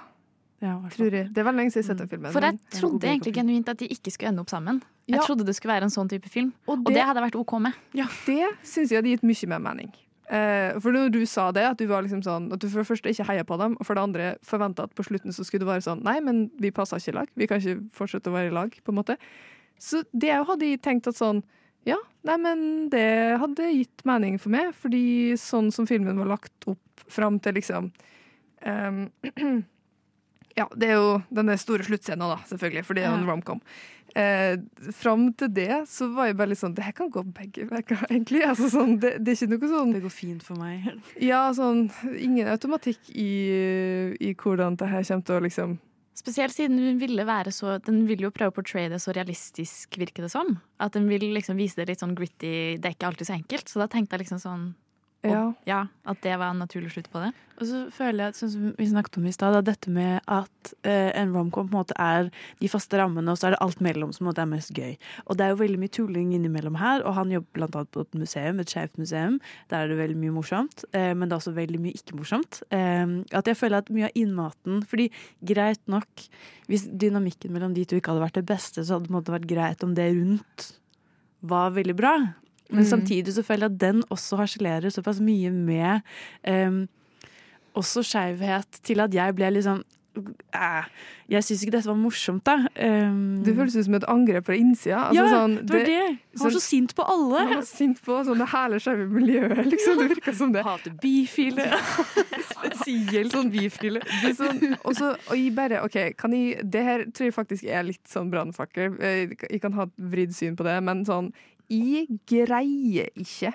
Ja, 0.61 0.81
tror 0.91 1.15
jeg. 1.15 1.29
Det 1.33 1.39
er 1.39 1.47
veldig 1.47 1.61
lenge 1.63 1.71
siden 1.71 1.85
jeg 1.85 1.89
har 1.89 1.95
sett 1.95 2.03
den 2.03 2.09
filmen. 2.11 2.33
For 2.35 2.43
jeg 2.43 2.59
trodde 2.73 2.81
trodde 2.81 3.07
egentlig 3.13 3.35
genuint 3.37 3.69
at 3.71 3.79
de 3.79 3.87
ikke 3.95 4.11
skulle 4.11 4.33
ende 4.33 4.43
opp 4.43 4.51
sammen. 4.51 4.81
Jeg 5.07 5.17
Ja. 5.21 5.23
trodde 5.27 5.47
det 5.47 5.55
skulle 5.55 5.75
være 5.75 5.85
en 5.87 5.95
sånn 5.95 6.09
type 6.11 6.29
film, 6.29 6.53
og 6.67 6.79
og 6.79 6.85
det, 6.87 6.97
hadde 6.97 7.07
hadde 7.21 7.23
vært 7.31 7.39
OK 7.39 7.53
med. 7.61 7.73
Ja, 7.95 8.07
det 8.27 8.49
syns 8.65 8.91
jeg 8.91 8.99
hadde 8.99 9.13
gitt 9.15 9.23
mye 9.23 9.49
mer 9.49 9.59
mening. 9.61 9.93
Eh, 10.31 10.79
for 10.81 10.93
når 10.93 11.11
du 11.11 11.25
sa 11.25 11.51
det, 11.53 11.63
at 11.65 11.79
du 11.79 11.87
var 11.87 12.03
liksom 12.03 12.21
sånn 12.23 12.53
At 12.53 12.59
du 12.61 12.69
for 12.69 12.83
det 12.83 12.87
første 12.87 13.09
ikke 13.09 13.25
heia 13.25 13.45
på 13.45 13.57
dem, 13.57 13.79
og 13.81 13.87
for 13.87 13.95
det 13.95 14.03
andre 14.03 14.37
forventa 14.45 14.83
at 14.85 14.95
på 14.95 15.03
slutten 15.03 15.33
så 15.33 15.43
skulle 15.43 15.61
det 15.65 15.69
være 15.73 15.81
sånn 15.87 16.03
Nei, 16.05 16.21
men 16.21 16.51
vi 16.61 16.71
passer 16.71 16.99
ikke 16.99 17.09
i 17.09 17.17
lag. 17.17 17.29
Vi 17.35 17.47
kan 17.47 17.59
ikke 17.63 17.89
fortsette 17.97 18.29
å 18.29 18.35
være 18.35 18.49
i 18.49 18.53
lag, 18.53 18.71
på 18.85 18.93
en 18.93 18.95
måte. 18.97 19.17
Så 19.79 20.03
det 20.13 20.35
hadde 20.45 20.61
jeg 20.69 20.83
tenkt 20.83 21.07
at 21.09 21.15
sånn 21.17 21.43
Ja, 21.87 21.97
nei, 22.25 22.37
men 22.37 22.91
det 22.91 23.39
hadde 23.41 23.73
gitt 23.73 24.05
mening 24.05 24.37
for 24.39 24.51
meg, 24.51 24.75
fordi 24.75 25.33
sånn 25.33 25.73
som 25.73 25.87
filmen 25.87 26.19
var 26.19 26.27
lagt 26.27 26.67
opp 26.67 26.79
fram 27.09 27.39
til 27.41 27.55
liksom 27.55 27.91
ehm, 28.67 29.09
Ja, 30.59 30.67
det 30.75 30.91
er 30.91 30.99
jo 30.99 31.15
denne 31.35 31.55
store 31.61 31.87
sluttscenen, 31.87 32.27
da, 32.35 32.41
selvfølgelig, 32.51 32.85
for 32.89 32.99
det 32.99 33.05
er 33.05 33.13
jo 33.13 33.21
en 33.21 33.29
romcom. 33.29 33.63
Eh, 34.17 34.57
fram 34.97 35.27
til 35.37 35.51
det 35.53 35.83
så 35.91 36.07
var 36.15 36.31
jeg 36.31 36.37
bare 36.39 36.49
litt 36.49 36.61
sånn 36.63 36.73
Det 36.73 36.87
her 36.87 36.95
kan 36.97 37.11
gå 37.13 37.21
begge 37.37 37.67
veier, 37.69 38.05
egentlig. 38.09 38.41
Altså, 38.47 38.71
sånn, 38.73 38.95
det, 39.03 39.19
det 39.21 39.35
er 39.35 39.43
ikke 39.45 39.51
noe 39.53 39.69
sånn 39.69 39.93
Det 39.93 40.01
går 40.07 40.15
fint 40.15 40.47
for 40.47 40.57
meg. 40.57 40.89
Ja, 41.31 41.43
sånn 41.55 41.91
Ingen 42.17 42.49
automatikk 42.49 43.11
i, 43.13 43.29
i 44.17 44.33
hvordan 44.33 44.79
det 44.81 44.89
her 44.89 45.05
kommer 45.05 45.29
til 45.29 45.37
å 45.37 45.45
liksom 45.45 45.77
Spesielt 46.19 46.57
siden 46.57 46.81
den 46.81 46.99
ville 46.99 47.29
være 47.29 47.53
så 47.55 47.77
Den 47.85 48.01
vil 48.09 48.25
jo 48.25 48.33
prøve 48.35 48.51
å 48.51 48.57
portraye 48.57 48.89
det 48.91 48.99
så 49.05 49.13
realistisk, 49.15 50.01
virker 50.01 50.25
det 50.27 50.33
som. 50.33 50.57
At 50.83 50.97
den 50.97 51.05
vil 51.13 51.29
liksom 51.37 51.61
vise 51.61 51.79
det 51.79 51.93
litt 51.93 52.03
sånn 52.03 52.17
gritty. 52.19 52.81
Det 52.81 52.89
er 52.89 52.97
ikke 52.97 53.13
alltid 53.13 53.29
så 53.29 53.37
enkelt. 53.37 53.71
Så 53.71 53.79
da 53.79 53.87
tenkte 53.93 54.17
jeg 54.17 54.25
liksom 54.25 54.41
sånn 54.43 54.65
og, 55.25 55.31
Ja. 55.31 55.55
ja, 55.67 55.87
At 56.07 56.21
det 56.23 56.39
var 56.39 56.53
en 56.53 56.61
naturlig 56.63 56.93
slutt 56.93 57.11
på 57.11 57.19
det. 57.19 57.33
Og 57.59 57.67
så 57.67 57.79
føler 57.91 58.29
jeg, 58.29 58.35
sånn 58.39 58.51
som 58.53 58.67
vi 58.79 58.87
snakket 58.87 59.19
om 59.19 59.27
i 59.27 59.33
stad, 59.35 59.57
dette 59.67 59.91
med 59.91 60.21
at 60.31 60.75
eh, 60.87 61.11
en 61.19 61.33
romcom 61.35 61.67
på 61.67 61.75
en 61.75 61.81
måte 61.81 61.97
er 61.99 62.31
de 62.61 62.71
faste 62.71 62.95
rammene, 63.01 63.29
og 63.33 63.37
så 63.41 63.49
er 63.49 63.57
det 63.57 63.61
alt 63.65 63.81
mellom 63.83 64.13
som 64.15 64.31
er 64.31 64.47
mest 64.47 64.71
gøy. 64.71 64.95
Og 65.27 65.37
det 65.37 65.45
er 65.45 65.51
jo 65.51 65.59
veldig 65.65 65.81
mye 65.83 65.91
tulling 65.91 66.33
innimellom 66.37 66.79
her, 66.79 67.03
og 67.03 67.17
han 67.19 67.35
jobber 67.35 67.51
blant 67.59 67.75
annet 67.75 67.91
på 67.91 68.07
et 68.07 68.15
museum, 68.15 68.61
et 68.61 68.71
skeivt 68.71 68.97
museum. 68.97 69.41
Der 69.73 69.83
er 69.83 69.89
det 69.89 69.99
veldig 69.99 70.19
mye 70.23 70.37
morsomt, 70.39 70.85
eh, 70.93 71.13
men 71.15 71.27
det 71.27 71.35
er 71.35 71.43
også 71.43 71.57
veldig 71.59 71.83
mye 71.83 71.99
ikke 71.99 72.19
morsomt. 72.21 72.63
Eh, 72.71 73.07
at 73.35 73.51
jeg 73.51 73.59
føler 73.59 73.83
at 73.83 73.91
mye 73.91 74.07
av 74.09 74.15
innmaten 74.15 74.85
Fordi 74.87 75.11
greit 75.45 75.81
nok, 75.91 76.07
hvis 76.69 76.87
dynamikken 76.87 77.51
mellom 77.53 77.75
de 77.75 77.85
to 77.85 77.99
ikke 77.99 78.13
hadde 78.13 78.23
vært 78.23 78.39
det 78.39 78.47
beste, 78.47 78.85
så 78.85 78.99
hadde 78.99 79.11
det 79.11 79.35
vært 79.35 79.51
greit 79.51 79.83
om 79.83 79.95
det 79.95 80.13
rundt 80.15 80.79
var 81.43 81.71
veldig 81.75 81.97
bra. 81.97 82.15
Men 82.71 82.85
Mm. 82.85 82.91
samtidig 82.91 83.33
så 83.33 83.43
føler 83.43 83.65
jeg 83.69 83.73
at 83.73 83.79
den 83.81 84.03
også 84.11 84.37
harselerer 84.37 84.91
såpass 84.93 85.21
mye 85.25 85.51
med 85.51 86.03
um, 86.47 86.89
også 87.75 88.03
skeivhet 88.05 88.83
til 88.85 89.01
at 89.01 89.15
jeg 89.15 89.35
ble 89.39 89.63
sånn 89.63 89.85
eh, 90.53 90.85
Jeg 91.31 91.45
syns 91.47 91.63
ikke 91.63 91.73
dette 91.77 91.87
var 91.87 91.95
morsomt, 92.01 92.43
da. 92.45 92.57
Um, 92.83 93.43
Det 93.45 93.55
føles 93.55 93.77
ut 93.77 93.85
som 93.87 93.95
et 93.95 94.05
angrep 94.09 94.47
fra 94.49 94.57
innsida. 94.57 94.97
Altså, 95.11 95.15
ja, 95.15 95.27
sånn, 95.31 95.55
det 95.65 95.75
var 95.77 95.85
det. 95.87 96.07
Han 96.39 96.45
var 96.45 96.51
så 96.57 96.63
sint 96.65 96.95
på 96.97 97.05
alle. 97.07 97.39
Han 97.47 97.55
var 97.61 97.67
sint 97.69 98.01
på 98.03 98.17
sånn, 98.27 98.39
det 98.43 98.49
hele 98.51 98.81
skeive 98.83 99.07
miljøet, 99.13 99.67
liksom. 99.73 99.99
Det 100.01 100.09
virka 100.17 100.33
som 100.35 100.53
det. 100.53 100.65
Hater 100.67 100.97
bifile. 101.03 101.69
Spesielt 102.63 103.33
sånn 103.37 103.51
bifile. 103.53 104.01
Det 104.23 104.33
sånn, 104.39 104.63
og 104.83 104.97
så, 104.99 105.13
og 105.29 105.37
jeg 105.39 105.53
bare, 105.57 105.83
ok, 105.87 105.99
kan 106.19 106.35
jeg, 106.37 106.65
Det 106.69 106.83
her 106.85 107.05
tror 107.13 107.29
jeg 107.31 107.37
faktisk 107.37 107.65
er 107.69 107.87
litt 107.89 108.05
sånn 108.11 108.31
brannfakkel. 108.33 108.97
Eh, 109.01 109.37
Jeg 109.51 109.61
kan 109.63 109.73
ha 109.79 109.87
vridd 109.99 110.35
syn 110.35 110.57
på 110.59 110.65
det, 110.67 110.79
men 110.83 111.05
sånn 111.09 111.31
Jeg 111.69 112.21
greier 112.29 113.11
ikke 113.19 113.53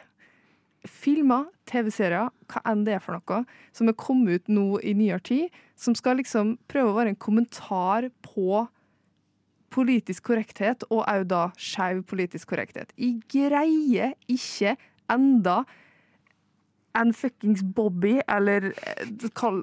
filmer, 0.83 1.47
TV-serier, 1.69 2.29
hva 2.51 2.61
enn 2.67 2.83
det 2.85 2.97
er 2.97 3.03
for 3.03 3.15
noe, 3.15 3.43
som 3.75 3.89
er 3.89 3.97
kommet 3.97 4.43
ut 4.43 4.51
nå 4.51 4.65
i 4.83 4.93
nyere 4.97 5.23
tid, 5.23 5.61
som 5.79 5.95
skal 5.95 6.19
liksom 6.19 6.57
prøve 6.71 6.91
å 6.91 6.97
være 6.97 7.13
en 7.13 7.21
kommentar 7.23 8.09
på 8.25 8.65
politisk 9.73 10.27
korrekthet, 10.29 10.83
og 10.91 11.07
òg 11.07 11.25
da 11.31 11.47
skeiv 11.57 12.03
politisk 12.09 12.51
korrekthet. 12.51 12.91
Jeg 12.99 13.23
greier 13.31 14.13
ikke 14.29 14.75
enda 15.11 15.63
en 16.93 17.13
fuckings 17.17 17.63
Bobby, 17.65 18.19
eller 18.29 18.69
eh, 18.75 19.07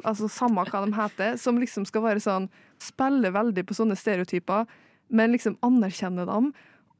altså 0.02 0.26
samme 0.32 0.64
hva 0.66 0.82
de 0.82 0.96
heter, 0.96 1.36
som 1.38 1.60
liksom 1.60 1.86
skal 1.88 2.08
være 2.08 2.24
sånn 2.24 2.50
Spille 2.80 3.28
veldig 3.28 3.66
på 3.68 3.74
sånne 3.76 3.92
stereotyper, 3.98 4.64
men 5.12 5.34
liksom 5.34 5.58
anerkjenne 5.66 6.24
dem, 6.24 6.46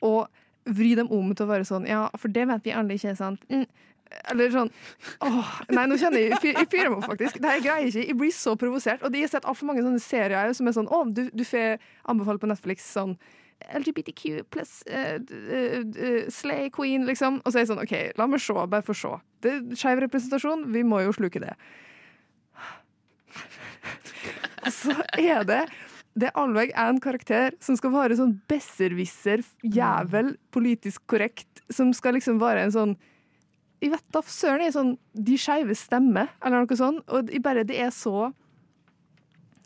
og 0.05 0.29
vri 0.69 0.95
dem 0.99 1.11
om 1.13 1.31
til 1.35 1.47
å 1.47 1.51
være 1.51 1.69
sånn 1.69 1.87
Ja, 1.89 2.09
for 2.21 2.33
det 2.33 2.47
vet 2.51 2.67
vi 2.67 2.75
alle 2.77 2.97
ikke 2.97 3.15
sant. 3.19 3.45
Mm. 3.51 3.67
Eller 4.31 4.51
sånn 4.51 4.71
åh, 5.23 5.51
Nei, 5.71 5.85
nå 5.87 5.99
kjenner 6.01 6.25
jeg 6.25 6.55
Jeg 6.57 6.69
fyrer 6.71 6.91
meg 6.91 6.99
opp, 6.99 7.11
faktisk. 7.13 7.39
Det 7.43 7.53
her 7.53 7.63
greier 7.65 7.87
jeg 7.87 7.93
ikke. 7.93 8.07
Jeg 8.09 8.19
blir 8.21 8.33
så 8.35 8.57
provosert. 8.59 9.05
Og 9.07 9.15
jeg 9.15 9.29
har 9.29 9.35
sett 9.37 9.47
altfor 9.49 9.71
mange 9.71 9.85
sånne 9.87 10.03
serier 10.03 10.57
som 10.57 10.69
er 10.69 10.77
sånn 10.77 10.91
Å, 10.91 11.05
du, 11.15 11.29
du 11.33 11.45
får 11.47 11.79
anbefale 12.11 12.43
på 12.43 12.51
Netflix 12.51 12.89
sånn 12.97 13.17
LGBTQ 13.77 14.45
pluss 14.49 14.81
uh, 14.89 15.21
Slay 16.33 16.71
Queen, 16.73 17.05
liksom. 17.07 17.43
Og 17.45 17.53
så 17.53 17.61
er 17.61 17.67
jeg 17.67 17.71
sånn 17.75 17.83
OK, 17.83 17.95
la 18.17 18.27
meg 18.31 18.43
se, 18.43 18.57
bare 18.57 18.87
få 18.87 18.97
se. 18.97 19.13
Det 19.45 19.53
er 19.53 19.79
skeiv 19.79 20.01
representasjon, 20.07 20.65
vi 20.73 20.85
må 20.87 21.03
jo 21.05 21.13
sluke 21.17 21.43
det. 21.45 21.53
Så 24.73 24.97
er 25.19 25.45
det 25.49 25.63
det 26.19 26.33
er 26.35 26.73
en 26.83 27.01
karakter 27.01 27.55
som 27.63 27.77
skal 27.79 27.93
være 27.95 28.19
sånn 28.19 28.35
besserwisser, 28.51 29.45
jævel, 29.63 30.35
politisk 30.51 31.05
korrekt, 31.07 31.63
som 31.71 31.93
skal 31.95 32.17
liksom 32.19 32.41
være 32.43 32.67
en 32.67 32.75
sånn 32.75 32.97
Jeg 33.81 33.95
vet 33.95 34.05
da 34.13 34.21
søren, 34.27 34.61
er 34.61 34.75
sånn 34.75 34.97
De 35.15 35.39
skeive 35.41 35.75
stemmer, 35.79 36.29
eller 36.45 36.67
noe 36.67 36.77
sånt. 36.77 37.05
Og 37.09 37.31
jeg 37.33 37.43
bare, 37.43 37.65
det 37.65 37.79
er 37.81 37.91
så 37.95 38.33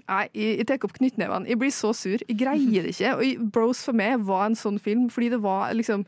Nei, 0.04 0.28
jeg, 0.36 0.58
jeg 0.60 0.66
tar 0.68 0.84
opp 0.84 0.92
knyttnevene. 0.98 1.48
Jeg 1.48 1.56
blir 1.56 1.72
så 1.72 1.94
sur. 1.96 2.20
Jeg 2.28 2.36
greier 2.36 2.84
det 2.84 2.92
ikke. 2.92 3.14
Og 3.16 3.46
Bros 3.54 3.80
for 3.86 3.96
meg 3.96 4.20
var 4.28 4.50
en 4.50 4.58
sånn 4.58 4.76
film, 4.76 5.06
fordi 5.08 5.30
det 5.32 5.38
var 5.40 5.72
liksom 5.72 6.04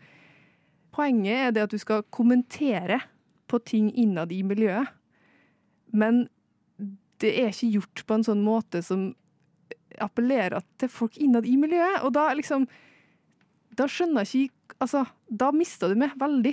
poenget 0.93 1.47
er 1.47 1.55
det 1.57 1.65
at 1.65 1.73
du 1.73 1.81
skal 1.81 2.05
kommentere 2.13 3.01
på 3.49 3.61
ting 3.65 3.89
innad 3.97 4.35
i 4.37 4.43
miljøet. 4.45 4.93
Men 5.97 6.27
det 7.23 7.33
er 7.41 7.53
ikke 7.53 7.73
gjort 7.79 8.05
på 8.05 8.19
en 8.19 8.27
sånn 8.27 8.45
måte 8.45 8.83
som 8.85 9.15
appellerer 10.03 10.65
til 10.81 10.91
folk 10.93 11.17
innad 11.23 11.47
i 11.49 11.57
miljøet. 11.61 12.03
Og 12.07 12.13
da 12.17 12.29
liksom 12.35 12.69
Da 13.77 13.85
skjønner 13.91 14.25
jeg 14.25 14.49
ikke 14.49 14.77
Altså, 14.81 15.07
da 15.29 15.51
mister 15.57 15.89
du 15.89 15.97
meg 15.97 16.13
veldig. 16.21 16.53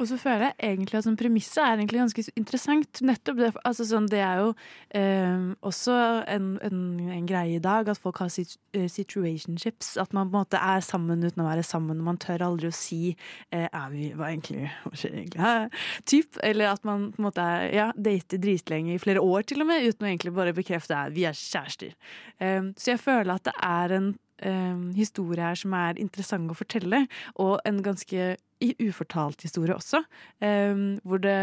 Og 0.00 0.08
så 0.08 0.16
føler 0.16 0.46
jeg 0.48 0.70
egentlig 0.70 0.96
at 0.96 1.04
sånn 1.04 1.18
premisset 1.20 1.60
er 1.60 1.74
egentlig 1.74 2.00
ganske 2.00 2.24
interessant. 2.40 3.02
Nettopp 3.04 3.40
det, 3.40 3.50
altså 3.68 3.84
sånn, 3.84 4.06
det 4.08 4.22
er 4.24 4.40
jo 4.40 4.52
eh, 4.96 5.50
også 5.66 5.96
en, 6.32 6.54
en, 6.64 6.78
en 7.18 7.26
greie 7.28 7.58
i 7.58 7.62
dag 7.62 7.90
at 7.92 8.00
folk 8.00 8.22
har 8.22 8.32
eh, 8.32 8.86
situationships. 8.88 9.92
At 10.00 10.16
man 10.16 10.30
på 10.30 10.38
en 10.38 10.46
måte 10.46 10.60
er 10.60 10.80
sammen 10.86 11.26
uten 11.26 11.44
å 11.44 11.48
være 11.50 11.66
sammen. 11.66 12.00
og 12.00 12.08
Man 12.08 12.20
tør 12.22 12.46
aldri 12.48 12.70
å 12.70 12.76
si 12.76 13.02
eh, 13.10 13.66
er 13.66 13.92
vi, 13.92 14.08
hva 14.16 14.30
egentlig, 14.32 14.70
hva 14.86 14.94
skjer 14.96 15.18
egentlig 15.18 15.44
her? 15.44 15.84
Typ, 16.08 16.40
eller 16.48 16.72
at 16.72 16.88
man 16.88 17.10
på 17.12 17.20
en 17.20 17.28
måte 17.28 17.44
er, 17.44 17.68
ja, 17.76 17.90
dater 18.08 18.40
dritlenge 18.40 18.96
i 18.96 19.02
flere 19.02 19.20
år 19.20 19.44
til 19.52 19.60
og 19.60 19.68
med, 19.68 19.84
uten 19.84 20.08
å 20.08 20.10
egentlig 20.14 20.34
bare 20.40 20.56
bekrefte 20.56 20.96
at 20.96 21.12
vi 21.12 21.28
er 21.28 21.36
kjærester. 21.36 21.92
Eh, 22.40 22.72
så 22.72 22.94
jeg 22.94 23.04
føler 23.04 23.36
at 23.36 23.50
det 23.50 23.56
er 23.68 23.98
en 24.00 24.12
eh, 24.42 24.80
historie 24.96 25.44
her 25.44 25.58
som 25.58 25.74
er 25.76 26.00
interessant 26.00 26.50
å 26.50 26.58
fortelle, 26.58 27.06
og 27.36 27.60
en 27.68 27.82
ganske 27.84 28.34
ufortalt 28.60 29.46
historie 29.46 29.76
også, 29.76 30.02
eh, 30.44 30.82
hvor 31.04 31.22
det 31.24 31.38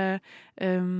eh, 0.62 0.91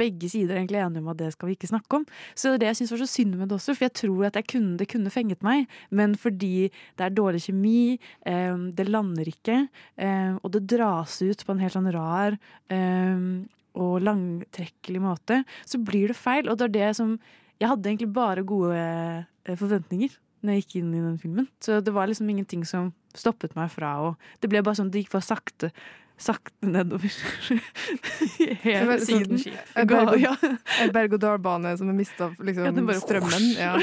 begge 0.00 0.30
sider 0.32 0.54
er 0.54 0.62
egentlig 0.62 0.80
enige 0.80 1.02
om 1.02 1.10
at 1.12 1.20
det 1.20 1.30
skal 1.34 1.50
vi 1.50 1.56
ikke 1.56 1.70
snakke 1.70 2.00
om. 2.00 2.06
Så 2.38 2.54
det 2.56 2.66
er 2.66 2.72
jeg 2.72 2.80
syns 2.80 2.94
var 2.94 3.02
så 3.02 3.10
synd 3.10 3.36
med 3.36 3.50
det 3.50 3.56
også, 3.58 3.76
for 3.76 3.86
jeg 3.86 3.96
tror 4.00 4.26
at 4.28 4.38
jeg 4.38 4.48
kunne, 4.54 4.76
det 4.80 4.88
kunne 4.92 5.12
fenget 5.12 5.44
meg, 5.46 5.66
men 5.90 6.16
fordi 6.18 6.70
det 6.98 7.06
er 7.06 7.16
dårlig 7.16 7.42
kjemi, 7.46 7.98
eh, 8.28 8.56
det 8.76 8.88
lander 8.88 9.30
ikke, 9.30 9.58
eh, 10.00 10.32
og 10.40 10.54
det 10.56 10.66
dras 10.72 11.20
ut 11.22 11.44
på 11.44 11.54
en 11.54 11.62
helt 11.64 11.76
sånn 11.76 11.92
rar 11.96 12.38
eh, 12.72 13.26
og 13.80 14.00
langtrekkelig 14.02 15.02
måte, 15.04 15.42
så 15.68 15.78
blir 15.78 16.10
det 16.10 16.18
feil. 16.18 16.48
Og 16.50 16.58
det 16.58 16.70
er 16.70 16.76
det 16.78 16.96
som 16.98 17.18
Jeg 17.60 17.68
hadde 17.68 17.90
egentlig 17.90 18.12
bare 18.16 18.40
gode 18.40 18.76
forventninger 19.44 20.14
når 20.42 20.52
jeg 20.56 20.62
gikk 20.64 20.76
inn 20.80 20.94
i 20.94 21.00
den 21.04 21.18
filmen. 21.20 21.48
Så 21.60 21.80
det 21.84 21.92
var 21.92 22.06
liksom 22.08 22.28
ingenting 22.32 22.64
som 22.64 22.92
stoppet 23.14 23.56
meg 23.58 23.70
fra 23.72 23.94
å 24.00 24.16
Det 24.40 24.48
ble 24.48 24.62
bare 24.62 24.78
sånn 24.78 24.90
det 24.90 25.02
gikk 25.04 25.12
bare 25.12 25.26
sakte. 25.26 25.70
Sakte 26.20 26.52
nedover. 26.68 27.10
Hele 28.64 28.98
siden. 29.00 29.38
sånn- 29.38 29.56
En 29.76 29.86
berg- 29.88 30.20
ja. 30.20 30.34
en 30.80 30.92
berg-og-dal-bane 30.92 31.76
som 31.78 31.86
har 31.88 31.94
mista 31.96 32.28
liksom, 32.38 32.64
Ja, 32.64 32.72
bare- 32.72 33.00
strømmen. 33.00 33.48
Ja. 33.58 33.78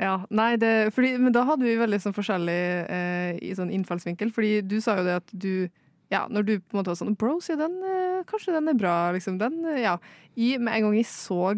Ja, 0.00 0.26
nei, 0.30 0.56
det, 0.56 0.90
fordi, 0.94 1.12
men 1.20 1.30
da 1.32 1.44
hadde 1.46 1.62
vi 1.62 1.76
veldig 1.78 1.98
sånn 2.02 2.14
forskjellig 2.16 2.90
eh, 2.90 3.36
i 3.44 3.52
sånn 3.54 3.70
innfallsvinkel. 3.70 4.32
Fordi 4.34 4.62
du 4.66 4.80
sa 4.80 4.96
jo 4.98 5.04
det 5.04 5.16
at 5.20 5.30
du 5.32 5.68
Ja, 6.10 6.26
når 6.28 6.42
du 6.44 6.52
på 6.60 6.74
en 6.74 6.80
måte 6.80 6.90
var 6.90 6.98
sånn 6.98 7.14
Bro, 7.16 7.38
sier 7.40 7.56
den 7.60 7.76
eh, 7.86 8.22
Kanskje 8.26 8.52
den 8.56 8.68
er 8.68 8.74
bra, 8.74 9.12
liksom. 9.14 9.38
Den, 9.38 9.60
eh, 9.70 9.82
ja. 9.84 9.98
I, 10.36 10.56
med 10.58 10.74
en 10.74 10.82
gang 10.88 10.96
jeg 10.98 11.06
så 11.06 11.52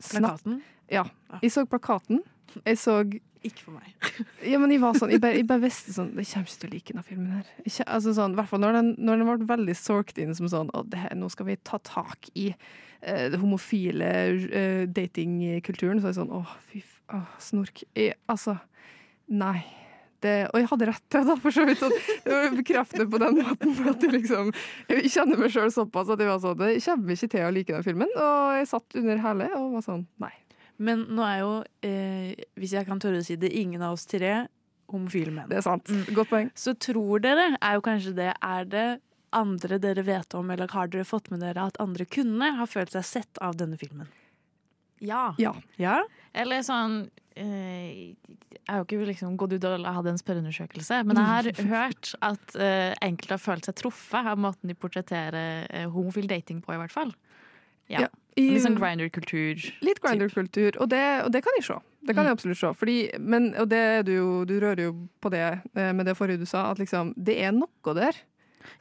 Plakaten? 0.00 0.62
Ja. 0.90 1.04
Jeg 1.42 1.52
så 1.54 1.64
plakaten. 1.70 2.22
Jeg 2.64 2.78
så 2.80 2.96
Ikke 3.46 3.64
for 3.64 3.76
meg. 3.78 3.94
Ja, 4.50 4.60
men 4.60 4.72
jeg 4.74 4.82
var 4.82 4.98
sånn 4.98 5.12
Jeg 5.14 5.22
bare, 5.22 5.38
jeg 5.38 5.48
bare 5.48 5.64
visste 5.64 5.94
sånn 5.96 6.12
Jeg 6.18 6.28
kommer 6.32 6.50
ikke 6.50 6.60
til 6.60 6.70
å 6.70 6.74
like 6.74 6.92
denne 6.92 7.06
filmen 7.06 7.32
her. 7.38 7.50
Jeg 7.64 7.86
altså 7.86 8.14
sånn, 8.16 8.36
hvert 8.38 8.50
fall 8.52 8.62
når 8.64 8.78
den, 8.78 8.94
når 8.98 9.20
den 9.22 9.30
ble 9.30 9.50
veldig 9.54 9.76
sorked 9.78 10.20
inn 10.22 10.36
som 10.36 10.50
sånn 10.52 10.72
Å, 10.76 10.84
det 10.90 11.02
her, 11.04 11.16
nå 11.18 11.30
skal 11.32 11.50
vi 11.50 11.58
ta 11.66 11.80
tak 11.86 12.30
i 12.34 12.50
uh, 12.52 13.26
det 13.32 13.40
homofile 13.40 14.14
uh, 14.36 14.86
datingkulturen. 14.90 16.00
Så 16.00 16.10
er 16.10 16.14
jeg 16.14 16.22
sånn 16.22 16.34
Å, 16.36 16.44
fy. 16.70 16.84
Å, 17.10 17.24
snork. 17.42 17.84
Jeg, 17.98 18.18
altså 18.30 18.58
Nei. 19.30 19.60
Det, 20.20 20.50
og 20.50 20.60
jeg 20.60 20.68
hadde 20.68 20.86
rett 20.90 21.04
til 21.08 21.22
det, 21.24 21.36
for 21.40 21.54
så 21.54 21.64
vidt. 21.64 21.80
Sånn, 21.80 21.94
bekreftende 22.58 23.06
på 23.08 23.20
den 23.22 23.38
måten. 23.40 23.72
At 23.88 24.04
jeg 24.04 24.12
liksom 24.18 24.52
Jeg 24.90 25.12
kjenner 25.14 25.40
meg 25.40 25.54
sjøl 25.54 25.72
såpass 25.72 26.12
at 26.12 26.20
jeg 26.20 26.28
var 26.28 26.42
sånn 26.42 26.60
Det 26.60 26.74
kommer 26.84 27.16
ikke 27.16 27.32
til 27.32 27.46
å 27.46 27.54
like 27.56 27.72
den 27.72 27.86
filmen. 27.86 28.12
Og 28.20 28.58
jeg 28.58 28.70
satt 28.74 29.00
under 29.00 29.24
hele 29.24 29.50
og 29.56 29.76
var 29.78 29.86
sånn 29.86 30.04
Nei. 30.20 30.34
Men 30.80 31.04
nå 31.12 31.24
er 31.26 31.42
jo, 31.42 31.52
eh, 31.84 32.40
hvis 32.56 32.72
jeg 32.78 32.88
kan 32.88 33.00
tørre 33.02 33.20
å 33.20 33.26
si 33.26 33.36
det, 33.40 33.52
ingen 33.52 33.82
av 33.84 33.98
oss 33.98 34.06
tre 34.08 34.46
homofile 34.90 35.34
menn. 35.34 35.50
Det 35.50 35.60
er 35.60 35.66
sant. 35.66 35.90
Godt 36.16 36.32
poeng. 36.32 36.50
Så 36.58 36.74
tror 36.80 37.22
dere, 37.22 37.52
er 37.60 37.76
jo 37.76 37.84
kanskje 37.84 38.14
det, 38.16 38.32
er 38.40 38.68
det 38.70 38.88
andre 39.36 39.78
dere 39.82 40.02
vet 40.06 40.34
om, 40.34 40.48
eller 40.50 40.72
har 40.72 40.90
dere 40.90 41.06
fått 41.06 41.30
med 41.30 41.44
dere 41.44 41.68
at 41.70 41.78
andre 41.82 42.06
kunne 42.08 42.54
ha 42.58 42.66
følt 42.66 42.96
seg 42.96 43.06
sett 43.06 43.42
av 43.44 43.58
denne 43.60 43.78
filmen? 43.80 44.08
Ja. 45.00 45.30
Ja. 45.40 45.54
Ja? 45.80 46.00
Eller 46.36 46.60
sånn 46.66 47.06
eh, 47.38 48.12
Jeg 48.12 48.66
har 48.68 48.82
jo 48.82 48.84
ikke 48.84 49.06
liksom 49.08 49.38
gått 49.40 49.54
ut 49.56 49.64
og 49.64 49.86
hatt 49.86 50.10
en 50.10 50.20
spørreundersøkelse, 50.20 51.00
men 51.08 51.16
jeg 51.20 51.30
har 51.30 51.70
hørt 51.70 52.12
at 52.26 52.56
eh, 52.60 52.92
enkelte 53.06 53.38
har 53.38 53.42
følt 53.42 53.68
seg 53.68 53.78
truffet 53.80 54.32
av 54.34 54.40
måten 54.40 54.70
de 54.70 54.76
portretterer 54.76 55.68
eh, 55.70 55.88
homofil 55.90 56.28
dating 56.30 56.60
på, 56.64 56.74
i 56.74 56.80
hvert 56.82 56.94
fall. 56.94 57.14
Ja. 57.90 58.04
Ja, 58.06 58.10
i- 58.36 58.50
Litt 58.54 58.62
sånn 58.62 58.76
grinder-kultur. 58.78 59.56
Litt 59.82 60.00
grinder-kultur, 60.00 60.76
og, 60.80 60.88
det- 60.90 61.24
og 61.24 61.32
det 61.32 61.42
kan 61.44 61.52
jeg 61.58 61.64
se. 61.64 61.78
Det 62.06 62.14
kan 62.16 62.24
jeg 62.24 62.32
absolutt 62.32 62.56
se. 62.58 62.72
Fordi, 62.74 62.98
men, 63.20 63.54
og 63.60 63.68
det 63.68 64.06
du, 64.06 64.44
du 64.46 64.54
rører 64.60 64.84
jo 64.88 65.08
på 65.20 65.30
det 65.30 65.60
eh, 65.76 65.92
med 65.92 66.06
det 66.06 66.16
forrige 66.16 66.38
du 66.40 66.46
sa, 66.46 66.70
at 66.70 66.78
liksom, 66.78 67.12
det 67.16 67.38
er 67.42 67.52
noe 67.52 67.94
der. 67.94 68.14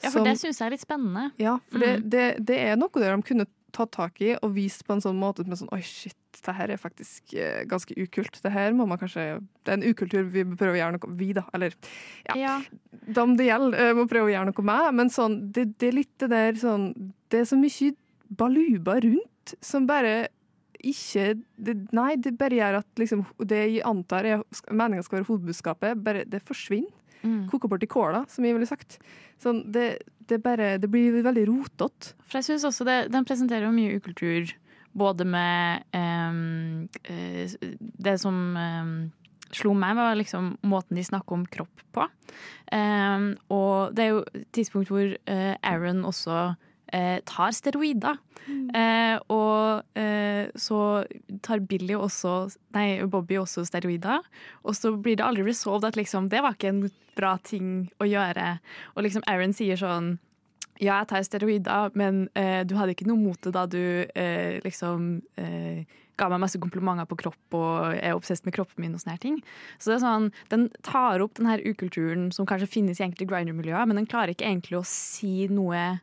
Ja, 0.03 0.09
for 0.09 0.19
som- 0.19 0.23
det 0.25 0.37
syns 0.39 0.59
jeg 0.59 0.67
er 0.67 0.71
litt 0.71 0.85
spennende. 0.85 1.31
Ja, 1.37 1.57
for 1.71 1.79
det, 1.79 1.95
Mm. 2.03 2.09
det, 2.09 2.45
det 2.45 2.57
er 2.59 2.75
noe 2.77 2.89
der 2.93 3.15
de 3.15 3.21
kunne 3.23 3.47
tatt 3.71 3.91
tak 3.91 4.19
i 4.21 4.35
og 4.41 4.53
vist 4.55 4.81
på 4.87 4.93
en 4.95 5.01
sånn 5.01 5.19
måte 5.19 5.45
med 5.45 5.55
sånn 5.57 5.69
Oi, 5.71 5.81
shit, 5.81 6.15
det 6.43 6.55
her 6.55 6.69
er 6.71 6.77
faktisk 6.77 7.33
eh, 7.37 7.65
ganske 7.65 7.93
ukult. 8.01 8.41
Det 8.41 8.51
her 8.51 8.71
må 8.73 8.87
man 8.87 8.97
kanskje 8.97 9.39
Det 9.63 9.67
er 9.69 9.73
en 9.77 9.83
ukultur 9.83 10.23
vi 10.31 10.43
prøver 10.43 10.73
å 10.73 10.79
gjøre 10.79 10.91
noe 10.97 11.15
Vi, 11.17 11.33
da. 11.33 11.43
Eller 11.53 11.73
ja. 12.25 12.35
Ja. 12.35 12.61
De 13.05 13.35
det 13.37 13.45
gjelder, 13.45 13.77
eh, 13.77 13.93
må 13.93 14.07
prøve 14.09 14.25
å 14.25 14.33
gjøre 14.33 14.45
noe 14.49 14.63
med. 14.65 14.93
Men 14.95 15.09
sånn, 15.09 15.51
det, 15.51 15.77
det 15.77 15.87
er 15.89 15.91
litt 15.99 16.17
det 16.17 16.29
der 16.31 16.53
sånn 16.53 17.13
Det 17.29 17.41
er 17.41 17.45
så 17.45 17.57
mye 17.59 17.93
baluba 18.35 18.99
rundt 19.03 19.38
som 19.61 19.87
bare 19.89 20.29
ikke 20.79 21.33
det, 21.59 21.75
Nei, 21.95 22.13
det 22.21 22.37
bare 22.39 22.55
gjør 22.55 22.79
at 22.79 23.01
liksom, 23.01 23.25
det 23.43 23.59
jeg 23.59 23.83
antar 23.87 24.27
er 24.27 24.45
meninga 24.71 25.03
skal 25.03 25.19
være 25.19 25.27
hovedbudskapet, 25.27 25.99
bare 26.05 26.23
det 26.29 26.41
forsvinner. 26.45 26.95
Mm. 27.19 27.49
Koker 27.51 27.67
bort 27.67 27.83
i 27.83 27.89
kåla, 27.89 28.23
som 28.31 28.45
jeg 28.47 28.55
ville 28.55 28.69
sagt. 28.69 28.95
Sånn, 29.43 29.65
det, 29.73 30.05
det, 30.29 30.39
bare, 30.43 30.77
det 30.79 30.87
blir 30.91 31.17
veldig 31.25 31.45
rotete. 31.49 32.13
For 32.23 32.39
jeg 32.39 32.47
synes 32.47 32.67
også 32.69 32.87
det, 32.87 32.99
Den 33.11 33.27
presenterer 33.27 33.67
jo 33.67 33.75
mye 33.75 33.97
ukultur, 33.99 34.53
både 34.95 35.27
med 35.27 35.83
ehm, 35.95 36.87
eh, 37.03 37.51
Det 37.77 38.15
som 38.23 38.39
ehm, 38.55 38.95
slo 39.51 39.73
meg, 39.75 39.97
var 39.99 40.15
liksom 40.15 40.53
måten 40.63 40.95
de 40.95 41.03
snakker 41.03 41.35
om 41.35 41.45
kropp 41.49 41.83
på. 41.95 42.07
Ehm, 42.71 43.33
og 43.51 43.95
det 43.97 44.05
er 44.05 44.13
jo 44.13 44.23
et 44.31 44.47
tidspunkt 44.55 44.93
hvor 44.93 45.11
eh, 45.11 45.55
Aaron 45.59 46.05
også 46.07 46.53
eh, 46.93 47.19
tar 47.27 47.53
steroider. 47.55 48.19
Eh, 48.49 49.17
og 49.29 49.99
eh, 49.99 50.49
så 50.57 50.79
tar 51.45 51.61
Billy 51.69 51.93
også 51.93 52.49
Nei, 52.73 53.03
Bobby 53.05 53.37
også 53.37 53.65
steroider. 53.67 54.25
Og 54.63 54.77
så 54.77 54.93
blir 54.95 55.19
det 55.19 55.27
aldri 55.27 55.45
resolved 55.47 55.87
at 55.89 55.99
liksom, 55.99 56.31
det 56.33 56.41
var 56.45 56.57
ikke 56.57 56.73
en 56.73 56.83
bra 57.17 57.35
ting 57.43 57.89
å 58.01 58.07
gjøre. 58.09 58.57
Og 58.95 59.05
liksom 59.05 59.25
Aaron 59.29 59.55
sier 59.55 59.79
sånn 59.79 60.17
ja, 60.79 61.01
jeg 61.01 61.09
tar 61.11 61.23
steroider, 61.27 61.95
men 61.99 62.27
eh, 62.39 62.61
du 62.63 62.77
hadde 62.79 62.93
ikke 62.95 63.09
noe 63.09 63.19
mot 63.19 63.39
det 63.43 63.51
da 63.51 63.65
du 63.67 63.81
eh, 64.15 64.61
liksom 64.63 65.17
eh, 65.35 65.81
ga 66.19 66.29
meg 66.31 66.39
masse 66.43 66.59
komplimenter 66.61 67.07
på 67.09 67.17
kropp 67.19 67.57
og 67.59 67.97
er 67.97 68.15
obsess 68.15 68.45
med 68.45 68.55
kroppen 68.55 68.83
min 68.83 68.95
og 68.95 69.01
sånne 69.01 69.15
her 69.17 69.23
ting. 69.23 69.39
Så 69.75 69.91
det 69.91 69.97
er 69.97 70.05
sånn, 70.05 70.29
Den 70.51 70.67
tar 70.87 71.23
opp 71.23 71.35
den 71.39 71.49
her 71.51 71.63
ukulturen 71.67 72.29
som 72.35 72.47
kanskje 72.47 72.71
finnes 72.71 72.99
i 72.99 73.05
enkelte 73.07 73.27
grinder-miljøer, 73.27 73.87
men 73.89 73.99
den 73.99 74.07
klarer 74.09 74.35
ikke 74.35 74.47
egentlig 74.47 74.79
å 74.79 74.87
si 74.87 75.49
noe 75.51 75.99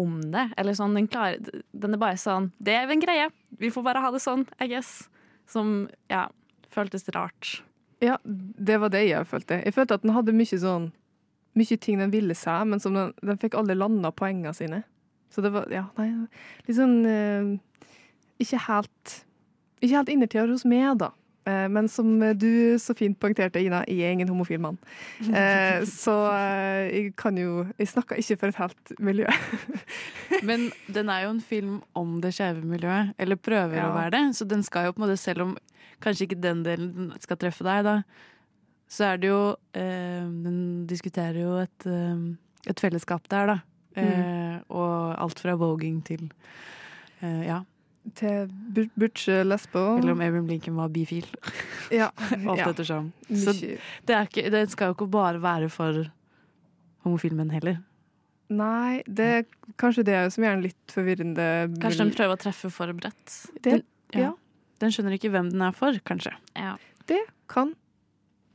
om 0.00 0.18
det. 0.32 0.48
Eller 0.58 0.76
sånn, 0.76 0.96
den, 0.96 1.08
klarer, 1.10 1.62
den 1.72 1.96
er 1.96 2.00
bare 2.00 2.18
sånn 2.20 2.50
Det 2.58 2.74
er 2.74 2.90
en 2.90 3.02
greie. 3.02 3.28
Vi 3.60 3.70
får 3.74 3.84
bare 3.86 4.02
ha 4.04 4.10
det 4.14 4.22
sånn, 4.24 4.46
I 4.62 4.68
guess. 4.72 5.08
Som 5.50 5.86
ja, 6.10 6.26
føltes 6.72 7.06
rart. 7.14 7.60
Ja, 8.02 8.18
det 8.24 8.78
var 8.82 8.92
det 8.92 9.04
jeg 9.06 9.28
følte. 9.30 9.60
Jeg 9.64 9.76
følte 9.76 9.98
at 9.98 10.04
den 10.04 10.14
hadde 10.16 10.36
mye 10.36 10.60
sånn 10.60 10.92
Mye 11.54 11.76
ting 11.78 12.00
den 12.00 12.10
ville 12.10 12.34
seg, 12.34 12.64
men 12.66 12.80
som 12.82 12.96
den, 12.96 13.12
den 13.22 13.38
fikk 13.38 13.54
aldri 13.54 13.76
landa 13.78 14.10
poengene 14.10 14.50
sine. 14.58 14.80
Så 15.30 15.44
det 15.44 15.52
var 15.54 15.70
Ja, 15.70 15.84
nei 15.98 16.08
Litt 16.66 16.78
sånn 16.78 16.96
eh, 17.06 17.52
Ikke 18.42 18.58
helt 18.66 19.14
Ikke 19.78 20.00
helt 20.00 20.10
innertier 20.10 20.50
hos 20.50 20.66
meg, 20.66 20.96
da. 20.98 21.12
Eh, 21.46 21.66
men 21.68 21.88
som 21.92 22.08
du 22.40 22.78
så 22.80 22.94
fint 22.96 23.18
poengterte, 23.20 23.60
Ina, 23.60 23.82
jeg 23.88 24.00
er 24.06 24.14
ingen 24.16 24.30
homofil 24.32 24.60
mann. 24.64 24.78
Eh, 25.34 25.84
så 25.88 26.14
eh, 26.32 26.88
jeg 26.94 27.10
kan 27.20 27.36
jo 27.36 27.66
Jeg 27.78 27.88
snakker 27.90 28.16
ikke 28.20 28.36
for 28.40 28.48
et 28.52 28.60
helt 28.62 28.92
miljø. 29.00 29.26
Men 30.48 30.70
den 30.92 31.08
er 31.12 31.24
jo 31.26 31.34
en 31.34 31.40
film 31.44 31.74
om 31.94 32.16
det 32.24 32.32
skeive 32.36 32.64
miljøet, 32.64 33.12
eller 33.18 33.36
prøver 33.36 33.76
Ja. 33.76 33.90
å 33.90 33.96
være 33.96 34.10
det. 34.16 34.22
Så 34.38 34.46
den 34.48 34.62
skal 34.64 34.86
jo 34.88 34.92
på 34.96 35.02
en 35.02 35.06
måte, 35.08 35.18
selv 35.20 35.42
om 35.44 35.56
kanskje 36.04 36.26
ikke 36.28 36.40
den 36.42 36.62
delen 36.64 37.12
skal 37.20 37.36
treffe 37.40 37.64
deg, 37.64 37.84
da, 37.86 37.98
så 38.90 39.12
er 39.12 39.20
det 39.22 39.28
jo 39.30 39.42
Den 39.74 40.86
diskuterer 40.86 41.38
jo 41.40 41.54
et, 41.62 41.86
et 42.68 42.80
fellesskap 42.80 43.28
der, 43.32 43.46
da. 43.54 43.60
Mm. 43.94 44.64
og 44.74 45.14
alt 45.22 45.38
fra 45.38 45.52
voging 45.54 46.00
til 46.02 46.24
ja. 47.22 47.60
Til 48.18 48.50
Butch 49.00 49.30
Lesbo. 49.48 49.96
Eller 49.98 50.12
om 50.12 50.20
Abraham 50.20 50.46
Lincoln 50.50 50.76
var 50.76 50.90
bifil. 50.92 51.26
Ja. 51.94 52.10
Alt 52.34 52.60
ja. 52.60 52.68
ettersom. 52.68 53.12
Så 53.30 53.54
det, 53.56 54.12
er 54.12 54.28
ikke, 54.28 54.50
det 54.52 54.66
skal 54.74 54.92
jo 54.92 54.96
ikke 54.98 55.08
bare 55.14 55.40
være 55.42 55.70
for 55.72 56.04
homofile 57.06 57.38
menn 57.38 57.52
heller. 57.54 57.80
Nei, 58.52 59.00
det 59.08 59.28
er 59.38 59.46
kanskje 59.80 60.04
det 60.06 60.18
som 60.34 60.44
gjør 60.44 60.58
den 60.58 60.66
litt 60.66 60.92
forvirrende. 60.92 61.46
Kanskje 61.80 62.04
den 62.04 62.12
prøver 62.16 62.36
å 62.36 62.42
treffe 62.44 62.70
for 62.72 62.92
bredt. 62.96 63.38
Den, 63.64 63.84
Ja. 64.12 64.28
ja. 64.28 64.32
Den 64.82 64.92
skjønner 64.92 65.14
ikke 65.16 65.30
hvem 65.32 65.48
den 65.52 65.62
er 65.64 65.72
for, 65.72 65.96
kanskje. 66.04 66.34
Ja. 66.58 66.74
Det 67.08 67.22
kan 67.48 67.72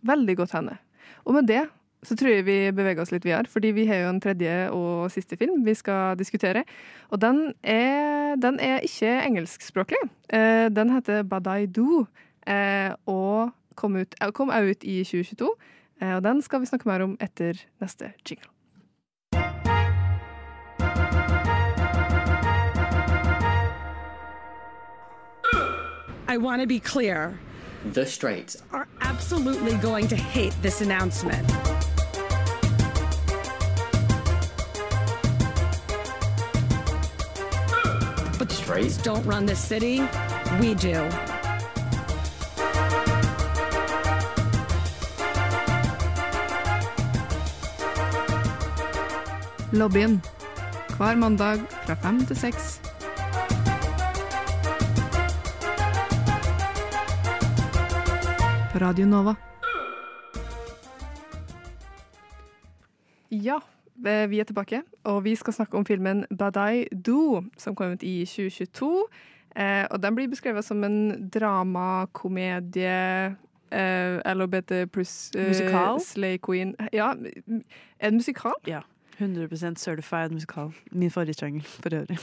veldig 0.06 0.36
godt 0.38 0.54
hende. 0.56 0.78
Og 1.26 1.34
med 1.40 1.48
det 1.50 1.64
så 2.04 2.16
tror 2.16 2.32
jeg 2.32 2.46
vi 2.48 2.58
beveger 2.72 3.04
oss 3.04 3.12
litt 3.12 3.26
videre, 3.28 3.50
fordi 3.52 3.74
vi 3.76 3.86
har 3.90 4.04
jo 4.04 4.12
en 4.14 4.22
tredje 4.24 4.54
og 4.76 5.10
siste 5.12 5.36
film 5.40 5.66
vi 5.66 5.76
skal 5.76 6.16
diskutere. 6.20 6.64
Og 7.12 7.20
den 7.22 7.54
er, 7.64 8.38
den 8.40 8.60
er 8.64 8.86
ikke 8.88 9.12
engelskspråklig. 9.26 10.00
Eh, 10.32 10.70
den 10.72 10.94
heter 10.96 11.24
Badai 11.28 11.66
Do, 11.66 12.06
eh, 12.48 12.94
og 13.06 13.52
kom, 13.76 14.00
ut, 14.00 14.16
eh, 14.22 14.32
kom 14.32 14.50
ut 14.54 14.84
i 14.84 15.04
2022. 15.04 15.52
Eh, 16.02 16.16
og 16.16 16.24
den 16.24 16.42
skal 16.42 16.64
vi 16.64 16.72
snakke 16.72 16.88
mer 16.88 17.04
om 17.04 17.18
etter 17.20 17.60
neste 17.84 18.14
jingle. 18.24 18.48
I 26.30 26.38
want 26.38 26.62
to 26.62 26.68
be 26.68 26.80
clear. 26.80 27.40
The 27.94 28.06
Straits. 28.06 28.62
Are 28.72 28.88
absolutely 29.02 29.76
going 29.78 30.08
to 30.10 30.16
hate 30.16 30.54
this 30.62 30.82
announcement. 30.82 31.50
But 38.50 38.58
the 38.58 38.64
Straight? 38.64 38.92
Straits 38.92 39.04
don't 39.04 39.26
run 39.26 39.46
this 39.46 39.60
city. 39.60 40.02
We 40.60 40.74
do. 40.74 41.08
Lobbyen. 49.72 50.22
Hver 50.98 51.16
mandag 51.16 51.60
fra 51.86 51.94
fem 51.94 52.26
til 52.26 52.36
seks. 52.36 52.82
På 58.74 58.80
Radio 58.80 59.06
Nova. 59.06 59.36
Ja, 63.30 63.60
vi 64.04 64.40
er 64.40 64.48
tilbake, 64.48 64.82
og 65.04 65.24
vi 65.24 65.36
skal 65.36 65.54
snakke 65.54 65.78
om 65.78 65.86
filmen 65.86 66.26
Badai 66.38 66.86
Do, 67.06 67.44
som 67.58 67.76
kom 67.76 67.98
ut 67.98 68.04
i 68.04 68.26
2022. 68.26 69.08
Eh, 69.56 69.86
og 69.92 70.04
den 70.04 70.16
blir 70.16 70.30
beskrevet 70.30 70.66
som 70.66 70.84
en 70.84 71.30
dramakomedie 71.34 73.36
eh, 73.72 74.36
LHBT 74.36 74.92
pluss 74.94 75.32
eh, 75.36 75.48
Musikal? 75.48 76.02
Slay 76.02 76.38
Queen. 76.38 76.76
Ja, 76.94 77.14
en 78.00 78.14
musikal? 78.14 78.54
Ja. 78.68 78.82
100% 79.20 79.76
certified 79.76 80.32
musikal. 80.32 80.72
Min 80.92 81.12
favorittsjanger 81.12 81.62
for 81.62 81.96
øvrig. 81.96 82.18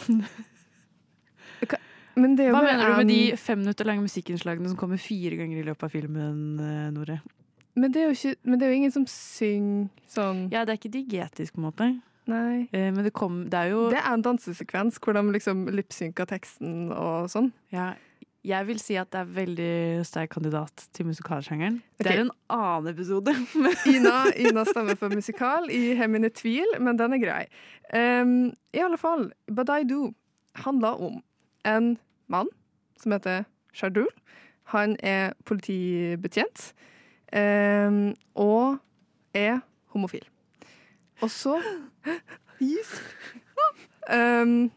Men 2.16 2.38
det 2.38 2.48
Hva 2.48 2.62
mener 2.64 2.88
du 2.88 2.96
med 2.96 3.10
de 3.12 3.36
fem 3.36 3.58
minutter 3.60 3.84
lange 3.84 4.06
musikkinnslagene 4.06 4.70
som 4.70 4.78
kommer 4.80 4.96
fire 4.96 5.36
ganger 5.36 5.60
i 5.60 5.66
løpet 5.66 5.84
av 5.84 5.92
filmen, 5.92 6.60
eh, 6.60 6.86
Nore? 6.94 7.18
Men 7.76 7.92
det, 7.92 8.02
er 8.02 8.10
jo 8.10 8.16
ikke, 8.16 8.40
men 8.42 8.58
det 8.58 8.66
er 8.66 8.72
jo 8.72 8.80
ingen 8.80 8.92
som 8.94 9.06
synger 9.10 9.88
sånn 10.08 10.46
Ja, 10.52 10.64
det 10.64 10.74
er 10.74 10.80
ikke 10.80 10.94
digetisk, 10.94 11.54
på 11.54 11.60
en 11.60 11.66
måte. 11.68 11.88
Nei. 12.26 12.66
Eh, 12.72 12.88
men 12.90 13.04
det, 13.04 13.12
kom, 13.14 13.44
det 13.52 13.58
er 13.60 13.74
jo 13.74 13.86
Det 13.92 14.00
er 14.00 14.08
en 14.10 14.24
dansesekvens 14.24 14.98
hvor 15.02 15.14
de 15.14 15.22
liksom 15.36 15.66
lipsynker 15.70 16.28
teksten 16.30 16.88
og 16.90 17.28
sånn. 17.30 17.52
Ja, 17.74 17.92
jeg 18.46 18.66
vil 18.68 18.78
si 18.78 18.94
at 18.98 19.10
det 19.10 19.20
er 19.24 19.30
veldig 19.34 20.04
sterk 20.06 20.30
kandidat 20.36 20.84
til 20.94 21.08
musikalsjangeren. 21.08 21.80
Det 21.98 22.12
er 22.12 22.20
en 22.22 22.30
annen 22.52 22.92
episode. 22.92 23.34
Ina, 23.94 24.28
Ina 24.38 24.62
stemmer 24.68 24.94
for 24.98 25.10
musikal. 25.10 25.66
i 25.70 25.96
Hemine 25.98 26.28
mine 26.28 26.30
tvil, 26.30 26.76
men 26.78 26.98
den 26.98 27.16
er 27.16 27.22
grei. 27.22 27.40
Um, 27.90 28.52
I 28.72 28.84
alle 28.86 28.98
fall, 28.98 29.32
Badai 29.50 29.82
Do 29.90 30.12
handler 30.62 31.02
om 31.02 31.22
en 31.66 31.98
mann 32.28 32.48
som 33.02 33.12
heter 33.12 33.44
Shardul. 33.74 34.08
Han 34.70 34.96
er 35.02 35.34
politibetjent 35.44 36.72
og 37.32 38.78
er 39.34 39.60
homofil. 39.94 40.24
Og 41.22 41.30
så 41.30 41.58
Yes. 42.62 43.00
Um, 44.08 44.70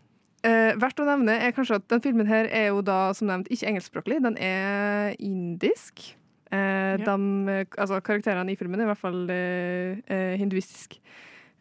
eh, 0.44 0.74
verdt 0.80 1.00
å 1.00 1.06
nevne 1.08 1.36
er 1.46 1.54
kanskje 1.56 1.78
at 1.80 1.86
den 1.92 2.02
filmen 2.04 2.28
her 2.28 2.48
er 2.52 2.70
jo 2.74 2.82
da 2.82 3.14
som 3.16 3.30
nevnt 3.30 3.48
ikke 3.54 3.70
engelskspråklig. 3.70 4.18
Den 4.26 4.38
er 4.42 5.14
indisk. 5.20 6.16
Eh, 6.52 6.98
Ja. 7.00 7.16
eh, 7.16 7.66
altså 7.78 8.00
karakterene 8.02 8.52
i 8.52 8.56
filmen 8.56 8.80
er 8.80 8.84
i 8.84 8.92
hvert 8.92 8.98
fall 8.98 9.30
eh, 9.30 10.00
eh, 10.10 10.36
hinduistisk. 10.42 10.98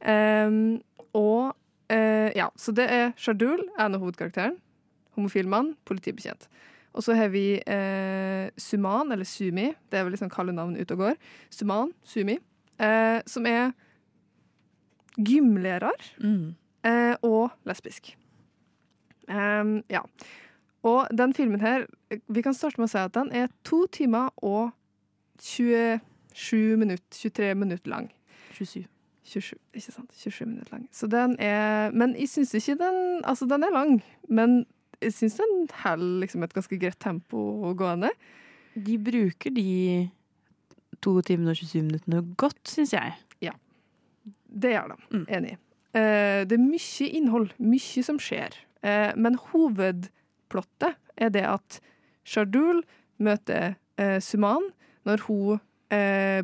Um, 0.01 0.81
og 1.15 1.55
eh, 1.91 2.31
ja, 2.37 2.49
så 2.57 2.73
det 2.73 2.89
er 2.91 3.13
Shardul, 3.17 3.69
en 3.79 3.95
av 3.95 4.01
hovedkarakteren. 4.01 4.57
Homofil 5.15 5.49
mann, 5.49 5.75
politibetjent. 5.85 6.49
Og 6.99 7.05
så 7.07 7.15
har 7.15 7.29
vi 7.31 7.45
eh, 7.63 8.49
Suman, 8.59 9.13
eller 9.15 9.25
Sumi, 9.29 9.69
det 9.91 10.01
er 10.01 10.03
vel 10.07 10.17
liksom 10.17 10.31
kallenavn 10.35 10.75
ute 10.81 10.97
og 10.97 11.05
går. 11.05 11.19
Suman, 11.55 11.93
Sumi, 12.03 12.35
eh, 12.83 13.21
som 13.27 13.47
er 13.47 13.71
gymlærer 15.19 15.95
Mm. 16.19 16.55
eh, 16.85 17.15
og 17.23 17.51
lesbisk. 17.67 18.17
Um, 19.29 19.83
ja. 19.91 20.01
Og 20.83 21.07
den 21.19 21.35
filmen 21.35 21.61
her, 21.61 21.87
vi 22.29 22.43
kan 22.43 22.55
starte 22.55 22.79
med 22.81 22.89
å 22.89 22.91
si 22.91 22.99
at 22.99 23.15
den 23.15 23.33
er 23.33 23.49
to 23.65 23.87
timer 23.93 24.31
og 24.43 24.71
27 25.39 26.77
minutter, 26.77 27.05
23 27.11 27.55
minutter 27.55 27.91
lang. 27.91 28.11
27. 28.53 28.87
27, 29.25 29.59
ikke 29.75 29.93
sant? 29.93 30.11
27 30.17 30.47
minutter 30.49 30.73
lang. 30.73 30.89
Så 30.93 31.07
den 31.07 31.37
er 31.39 31.91
Men 31.91 32.15
jeg 32.17 32.29
syns 32.29 32.55
ikke 32.55 32.79
den 32.81 33.21
Altså, 33.25 33.45
den 33.45 33.63
er 33.63 33.71
lang, 33.73 34.03
men 34.29 34.67
jeg 35.03 35.15
syns 35.15 35.39
den 35.39 35.55
holder 35.83 36.21
liksom 36.25 36.45
et 36.45 36.55
ganske 36.57 36.79
greit 36.81 36.99
tempo 37.03 37.73
gående. 37.79 38.11
De 38.75 38.99
bruker 38.99 39.55
de 39.55 40.09
to 41.05 41.19
timene 41.27 41.55
og 41.55 41.61
27 41.61 41.83
minuttene 41.87 42.23
godt, 42.41 42.61
syns 42.69 42.95
jeg. 42.97 43.15
Ja. 43.45 43.55
Det 44.49 44.75
gjør 44.75 44.95
de. 44.95 45.25
Enig. 45.39 45.57
Uh, 45.95 46.45
det 46.49 46.57
er 46.57 46.65
mye 46.65 47.11
innhold, 47.17 47.53
mye 47.59 48.05
som 48.07 48.19
skjer. 48.23 48.57
Uh, 48.85 49.15
men 49.19 49.39
hovedplottet 49.51 50.99
er 51.19 51.33
det 51.35 51.47
at 51.49 51.79
Shardul 52.29 52.83
møter 53.23 53.79
uh, 54.01 54.19
Suman 54.23 54.71
når 55.09 55.25
hun 55.29 55.65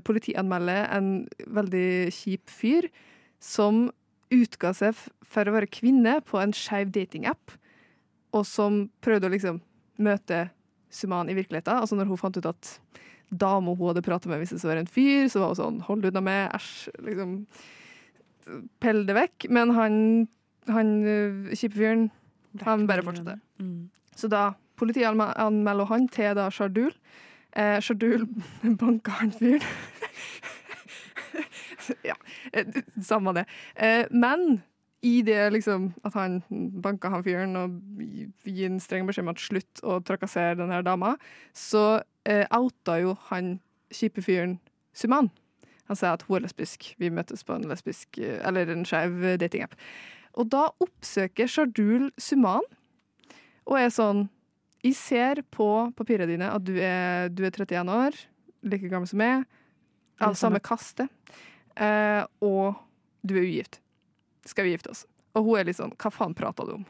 politianmelder 0.08 0.86
en 0.96 1.08
veldig 1.52 2.08
kjip 2.16 2.48
fyr 2.48 2.86
som 3.44 3.90
utga 4.32 4.70
seg 4.72 4.96
for 4.96 5.44
å 5.44 5.52
være 5.52 5.68
kvinne 5.68 6.14
på 6.24 6.38
en 6.40 6.54
skeiv 6.56 6.94
datingapp, 6.94 7.52
og 8.34 8.46
som 8.48 8.84
prøvde 9.04 9.30
å 9.30 9.34
liksom 9.34 9.62
møte 10.02 10.48
Suman 10.94 11.30
i 11.30 11.34
virkeligheten. 11.34 11.74
Altså 11.74 11.98
når 11.98 12.10
hun 12.10 12.20
fant 12.20 12.36
ut 12.38 12.46
at 12.46 12.74
dama 13.34 13.74
hun 13.74 13.88
hadde 13.90 14.04
pratet 14.06 14.30
med, 14.30 14.42
hvis 14.42 14.54
det 14.54 14.68
var 14.68 14.78
en 14.78 14.90
fyr, 14.90 15.26
så 15.30 15.42
var 15.42 15.54
hun 15.54 15.58
sånn 15.58 15.80
'hold 15.86 16.06
unna 16.10 16.22
meg', 16.22 16.52
æsj. 16.54 16.90
Liksom, 17.08 17.32
Pell 18.80 19.06
det 19.08 19.14
vekk. 19.16 19.46
Men 19.48 19.70
han, 19.70 20.28
han 20.68 20.90
øh, 21.08 21.54
kjipe 21.56 21.78
fyren, 21.78 22.10
han 22.60 22.86
bare 22.86 23.02
fortsatte. 23.02 23.38
Mm. 23.58 23.88
Så 24.14 24.28
da 24.28 24.52
politianmelder 24.76 25.88
han 25.88 26.08
til 26.08 26.34
da 26.36 26.50
Shardul. 26.50 26.92
Eh, 27.56 27.80
Shardul 27.80 28.26
banka 28.80 29.10
han 29.10 29.32
fyren. 29.32 29.64
ja, 32.10 32.14
eh, 32.52 32.66
samme 33.02 33.32
det. 33.32 33.46
Eh, 33.76 34.06
men 34.10 34.62
i 35.04 35.18
det 35.26 35.50
liksom 35.52 35.90
at 36.08 36.14
han 36.16 36.38
banka 36.82 37.10
han 37.12 37.22
fyren 37.26 37.56
og 37.60 37.74
gi- 38.00 38.28
gir 38.48 38.70
en 38.70 38.80
streng 38.80 39.04
beskjed 39.06 39.26
om 39.26 39.32
at 39.34 39.42
slutt 39.42 39.82
å 39.84 39.98
trakassere 40.06 40.56
den 40.56 40.72
her 40.72 40.82
dama, 40.86 41.14
så 41.52 42.00
eh, 42.24 42.46
outa 42.56 42.96
jo 43.02 43.12
han 43.28 43.58
kjipe 43.92 44.24
fyren 44.24 44.58
Suman. 44.94 45.28
Han 45.90 45.96
sier 45.98 46.14
at 46.14 46.22
hun 46.24 46.36
er 46.38 46.44
lesbisk. 46.46 46.92
Vi 47.02 47.10
møtes 47.12 47.42
på 47.44 47.52
en 47.58 47.66
lesbisk 47.68 48.16
eh, 48.22 48.38
Eller 48.46 48.70
en 48.72 48.84
skeiv 48.88 49.18
datingapp. 49.42 49.74
Og 50.38 50.48
da 50.54 50.68
oppsøker 50.80 51.46
Shardul 51.50 52.08
Suman 52.16 52.64
og 53.66 53.76
er 53.80 53.90
sånn 53.92 54.26
Jeg 54.84 54.94
ser 54.98 55.42
på 55.54 55.66
papirene 55.96 56.26
dine 56.30 56.48
at 56.52 56.64
du 56.64 56.74
er, 56.78 57.28
du 57.32 57.44
er 57.44 57.50
31 57.52 57.88
år, 57.92 58.16
like 58.64 58.88
gammel 58.92 59.08
som 59.08 59.18
meg, 59.20 59.44
av 60.20 60.34
samme- 60.36 60.60
samme 60.60 60.60
kaste, 60.60 61.06
eh, 61.76 62.24
og 62.44 62.76
du 63.24 63.34
er 63.38 63.46
ugift. 63.48 63.80
Skal 64.44 64.66
vi 64.66 64.74
gifte 64.74 64.92
oss? 64.92 65.04
Og 65.34 65.42
hun 65.48 65.58
er 65.58 65.66
litt 65.66 65.78
sånn 65.78 65.94
Hva 65.98 66.10
faen 66.14 66.34
prata 66.36 66.66
du 66.66 66.76
om? 66.76 66.84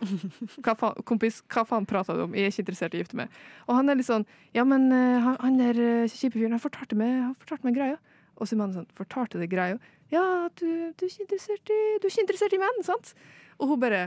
Hva 0.65 0.75
faen, 0.79 1.05
kompis, 1.09 1.41
hva 1.53 1.65
faen 1.69 1.87
prata 1.89 2.17
du 2.17 2.27
om? 2.27 2.35
Jeg 2.37 2.49
er 2.49 2.53
ikke 2.53 2.65
interessert 2.67 2.97
i 2.97 3.01
å 3.01 3.05
gifte 3.05 3.19
meg. 3.19 3.39
Og 3.69 3.79
han 3.79 3.89
er 3.89 3.99
litt 4.01 4.09
sånn 4.09 4.27
Ja, 4.57 4.67
men 4.69 4.91
eh, 4.93 5.21
han, 5.25 5.39
han 5.41 5.61
der 5.61 5.81
uh, 5.81 6.11
kjipe 6.11 6.37
fyren, 6.37 6.57
han 6.57 6.63
fortalte 6.63 6.99
meg, 6.99 7.33
meg 7.65 7.79
greia. 7.79 7.97
Og 8.37 8.49
så 8.49 8.57
er 8.57 8.61
mannen 8.61 8.77
sånn 8.77 8.91
Fortalte 8.99 9.41
deg 9.41 9.53
greia? 9.55 9.79
Ja, 10.13 10.25
du, 10.61 10.67
du, 10.93 11.07
er 11.07 11.09
ikke 11.09 11.25
interessert 11.25 11.73
i, 11.73 11.81
du 11.99 12.07
er 12.07 12.13
ikke 12.13 12.27
interessert 12.27 12.55
i 12.57 12.61
menn, 12.61 12.85
sant? 12.87 13.15
Og 13.59 13.73
hun 13.73 13.81
bare 13.83 14.05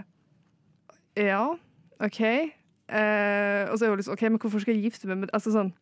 Ja, 1.18 1.41
OK. 2.04 2.22
Eh, 2.22 3.64
og 3.68 3.76
så 3.76 3.88
er 3.88 3.91
hun 3.91 4.00
liksom 4.00 4.16
OK, 4.16 4.28
men 4.30 4.39
hvorfor 4.39 4.64
skal 4.64 4.78
jeg 4.78 4.91
gifte 4.91 5.10
meg 5.10 5.24
med 5.24 5.34
Altså 5.36 5.52
sånn 5.52 5.74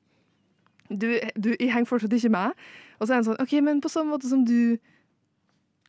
du, 0.89 1.11
du, 1.37 1.51
Jeg 1.59 1.73
henger 1.73 1.89
fortsatt 1.89 2.13
ikke 2.13 2.31
med. 2.33 2.55
Og 2.99 3.07
så 3.07 3.13
er 3.13 3.19
han 3.19 3.27
sånn 3.27 3.41
OK, 3.41 3.57
men 3.65 3.83
på 3.83 3.91
samme 3.91 4.15
måte 4.15 4.29
som 4.29 4.45
du 4.47 4.77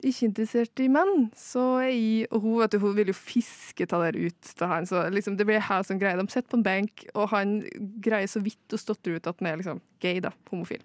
ikke 0.05 0.27
interessert 0.29 0.81
i 0.85 0.89
menn, 0.93 1.29
så 1.37 1.63
er 1.81 1.89
jeg 1.89 2.27
Og 2.31 2.43
hun, 2.43 2.67
du, 2.69 2.79
hun 2.83 2.97
vil 2.99 3.13
jo 3.13 3.17
fiske 3.17 3.87
ta 3.89 4.01
der 4.03 4.19
ut 4.19 4.51
til 4.59 4.69
han. 4.69 4.89
Så 4.89 5.07
liksom, 5.13 5.39
det 5.39 5.47
blir 5.49 5.63
her 5.63 5.87
sånn 5.87 6.01
greie. 6.01 6.19
De 6.19 6.27
sitter 6.29 6.51
på 6.53 6.61
en 6.61 6.67
benk, 6.67 7.07
og 7.15 7.31
han 7.33 7.63
greier 8.05 8.29
så 8.29 8.43
vidt 8.45 8.77
å 8.77 8.81
stotre 8.81 9.17
ut 9.17 9.27
at 9.27 9.41
han 9.41 9.51
er 9.53 9.63
liksom 9.63 9.81
gay, 10.05 10.21
da. 10.21 10.35
Homofil. 10.51 10.85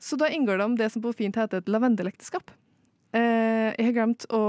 Så 0.00 0.16
da 0.16 0.30
inngår 0.32 0.62
de 0.62 0.70
det 0.80 0.88
som 0.94 1.04
på 1.04 1.12
fint 1.12 1.36
heter 1.36 1.60
et 1.60 1.68
lavendelekteskap. 1.68 2.54
Eh, 3.12 3.74
jeg 3.74 3.88
har 3.88 3.96
glemt 3.96 4.24
å 4.32 4.42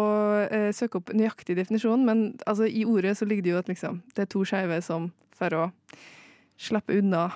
eh, 0.46 0.70
søke 0.76 1.02
opp 1.02 1.12
nøyaktig 1.18 1.58
definisjon, 1.58 2.06
men 2.08 2.28
altså, 2.46 2.70
i 2.70 2.86
ordet 2.88 3.18
så 3.18 3.28
ligger 3.28 3.44
det 3.44 3.56
jo 3.56 3.62
at 3.62 3.72
liksom, 3.72 4.04
det 4.16 4.26
er 4.26 4.32
to 4.32 4.46
skeive 4.48 4.78
som 4.86 5.10
for 5.36 5.58
å 5.58 5.64
slippe 6.62 7.00
unna 7.02 7.32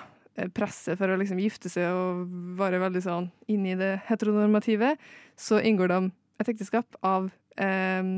presset 0.56 0.98
for 1.00 1.10
å 1.10 1.18
liksom 1.20 1.40
gifte 1.40 1.70
seg 1.72 1.88
og 1.88 2.26
være 2.58 2.80
veldig 2.82 3.02
sånn 3.04 3.30
inne 3.52 3.72
i 3.72 3.78
det 3.80 3.92
heteronormative, 4.08 4.94
så 5.36 5.60
inngår 5.60 5.92
de 5.92 6.00
et 6.42 6.52
ekteskap 6.52 6.98
av 7.06 7.30
eh, 7.56 8.10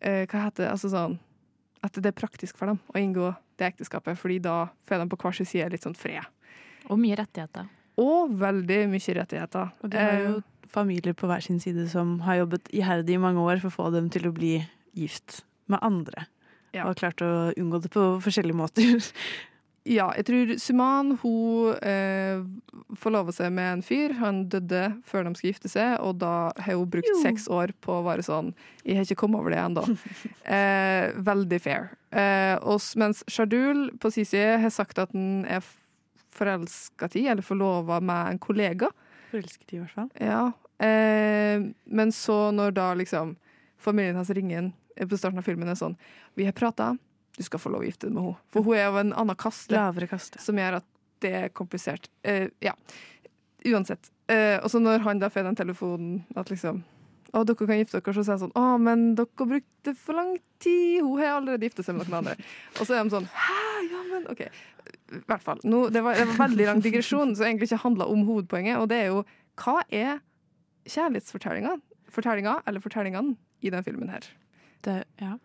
eh, 0.00 0.24
Hva 0.30 0.44
heter 0.46 0.64
det? 0.64 0.70
Altså 0.70 0.90
sånn 0.92 1.18
At 1.84 1.98
det 1.98 2.12
er 2.12 2.18
praktisk 2.18 2.58
for 2.60 2.70
dem 2.70 2.78
å 2.94 3.00
inngå 3.00 3.32
det 3.58 3.72
ekteskapet, 3.72 4.18
fordi 4.18 4.40
da 4.42 4.68
får 4.86 5.02
de 5.02 5.10
på 5.10 5.18
hver 5.20 5.36
sin 5.36 5.46
side 5.46 5.70
litt 5.70 5.84
sånn 5.84 5.98
fred. 5.98 6.26
Og 6.90 6.98
mye 6.98 7.14
rettigheter. 7.18 7.68
Og 8.02 8.32
veldig 8.40 8.80
mye 8.90 9.14
rettigheter. 9.20 9.70
Og 9.84 9.92
det 9.92 10.00
er 10.00 10.16
jo 10.24 10.32
Eh, 10.64 10.68
familier 10.74 11.14
på 11.14 11.28
hver 11.30 11.42
sin 11.44 11.60
side 11.60 11.86
som 11.90 12.20
har 12.26 12.42
jobbet 12.42 12.70
iherdig 12.74 13.14
i 13.14 13.22
mange 13.22 13.42
år 13.42 13.60
for 13.62 13.70
å 13.70 13.76
få 13.76 13.90
dem 13.94 14.10
til 14.10 14.28
å 14.28 14.34
bli 14.34 14.56
gift 14.96 15.44
med 15.70 15.78
andre. 15.82 16.26
Og 16.74 16.88
har 16.90 16.98
klart 16.98 17.22
å 17.22 17.52
unngå 17.54 17.78
det 17.84 17.92
på 17.94 18.06
forskjellige 18.24 18.58
måter. 18.58 18.98
Ja, 19.84 20.06
jeg 20.16 20.24
tror 20.24 20.52
Suman 20.62 21.10
hun 21.20 21.74
eh, 21.84 22.40
forlova 22.96 23.34
seg 23.36 23.52
med 23.52 23.66
en 23.68 23.82
fyr. 23.84 24.14
Han 24.16 24.46
døde 24.48 24.86
før 25.04 25.26
de 25.26 25.34
skulle 25.36 25.52
gifte 25.52 25.68
seg, 25.68 25.98
og 26.00 26.16
da 26.22 26.52
har 26.56 26.78
hun 26.78 26.88
brukt 26.88 27.10
Jo. 27.10 27.18
seks 27.20 27.50
år 27.52 27.74
på 27.84 27.98
å 27.98 28.04
være 28.06 28.24
sånn 28.24 28.54
Jeg 28.84 28.96
har 28.96 29.04
ikke 29.04 29.18
kommet 29.26 29.42
over 29.42 29.52
det 29.52 29.60
ennå. 29.60 29.84
eh, 30.56 31.12
veldig 31.28 31.60
fair. 31.60 31.90
Eh, 32.16 32.56
og, 32.64 32.80
mens 32.96 33.24
Shardul 33.28 33.90
på 34.00 34.12
sin 34.14 34.28
side 34.28 34.58
har 34.64 34.72
sagt 34.72 34.98
at 35.02 35.12
han 35.12 35.44
er 35.44 35.60
forelska 36.34 37.10
i, 37.14 37.26
eller 37.28 37.44
forlova 37.44 38.00
med 38.00 38.34
en 38.34 38.40
kollega. 38.42 38.88
Forelsket 39.30 39.76
i 39.76 39.82
hvert 39.82 39.94
fall. 39.94 40.10
Ja. 40.16 40.46
Eh, 40.80 41.60
men 41.84 42.12
så 42.12 42.48
når 42.56 42.72
da 42.80 42.88
liksom 42.98 43.36
familien 43.78 44.16
hans 44.16 44.32
ringer 44.32 44.62
inn 44.64 44.72
på 45.08 45.18
starten 45.18 45.38
av 45.38 45.46
filmen 45.46 45.68
er 45.68 45.76
sånn 45.78 45.96
Vi 46.38 46.46
har 46.46 46.54
prata, 46.56 46.96
du 47.36 47.42
skal 47.42 47.62
få 47.62 47.72
lov 47.74 47.82
å 47.82 47.88
gifte 47.88 48.08
deg 48.08 48.16
med 48.16 48.28
henne. 48.28 48.40
For 48.54 48.66
hun 48.66 48.78
er 48.78 48.88
av 48.88 49.00
en 49.00 49.12
annen 49.24 49.38
kaste. 49.38 49.74
Lavere 49.74 50.08
kaste. 50.10 50.42
Som 50.42 50.58
gjør 50.60 50.78
at 50.80 50.88
det 51.24 51.32
er 51.38 51.52
komplisert. 51.56 52.10
Uh, 52.26 52.46
ja. 52.62 52.74
Uansett. 53.66 54.10
Uh, 54.30 54.60
og 54.62 54.68
så 54.72 54.80
når 54.82 55.04
han 55.04 55.22
da 55.22 55.30
får 55.32 55.48
den 55.48 55.58
telefonen 55.58 56.20
at 56.38 56.52
liksom 56.52 56.84
å, 57.34 57.42
dere 57.42 57.66
kan 57.66 57.80
gifte 57.80 57.98
dere, 57.98 58.14
så 58.14 58.22
sier 58.22 58.36
han 58.36 58.42
sånn 58.44 58.52
Å, 58.54 58.64
men 58.78 59.00
dere 59.18 59.46
brukte 59.50 59.94
for 59.98 60.18
lang 60.18 60.36
tid. 60.62 61.00
Hun 61.02 61.18
har 61.18 61.40
allerede 61.40 61.66
gifta 61.66 61.82
seg 61.82 61.96
med 61.96 62.06
noen 62.06 62.20
andre. 62.20 62.36
Og 62.78 62.86
så 62.86 62.94
er 62.94 63.02
de 63.02 63.14
sånn 63.14 63.26
Hæ, 63.34 63.56
ja, 63.88 64.02
men 64.12 64.28
OK. 64.30 64.44
I 64.44 65.22
hvert 65.26 65.42
fall. 65.42 65.62
Nå, 65.66 65.88
det, 65.94 66.04
var, 66.04 66.18
det 66.18 66.28
var 66.30 66.38
veldig 66.44 66.68
lang 66.68 66.84
digresjon 66.84 67.34
som 67.34 67.48
egentlig 67.48 67.70
ikke 67.70 67.82
handla 67.82 68.06
om 68.10 68.22
hovedpoenget, 68.28 68.78
og 68.78 68.86
det 68.92 69.00
er 69.00 69.10
jo 69.10 69.24
hva 69.62 69.80
er 69.90 70.20
kjærlighetsfortellinga? 70.90 71.74
Fortellinga, 72.14 72.58
eller 72.68 72.82
fortellingene, 72.82 73.34
i 73.64 73.72
den 73.74 73.84
filmen 73.86 74.10
her? 74.12 74.26
Det, 74.84 74.96
ja. 75.22 75.36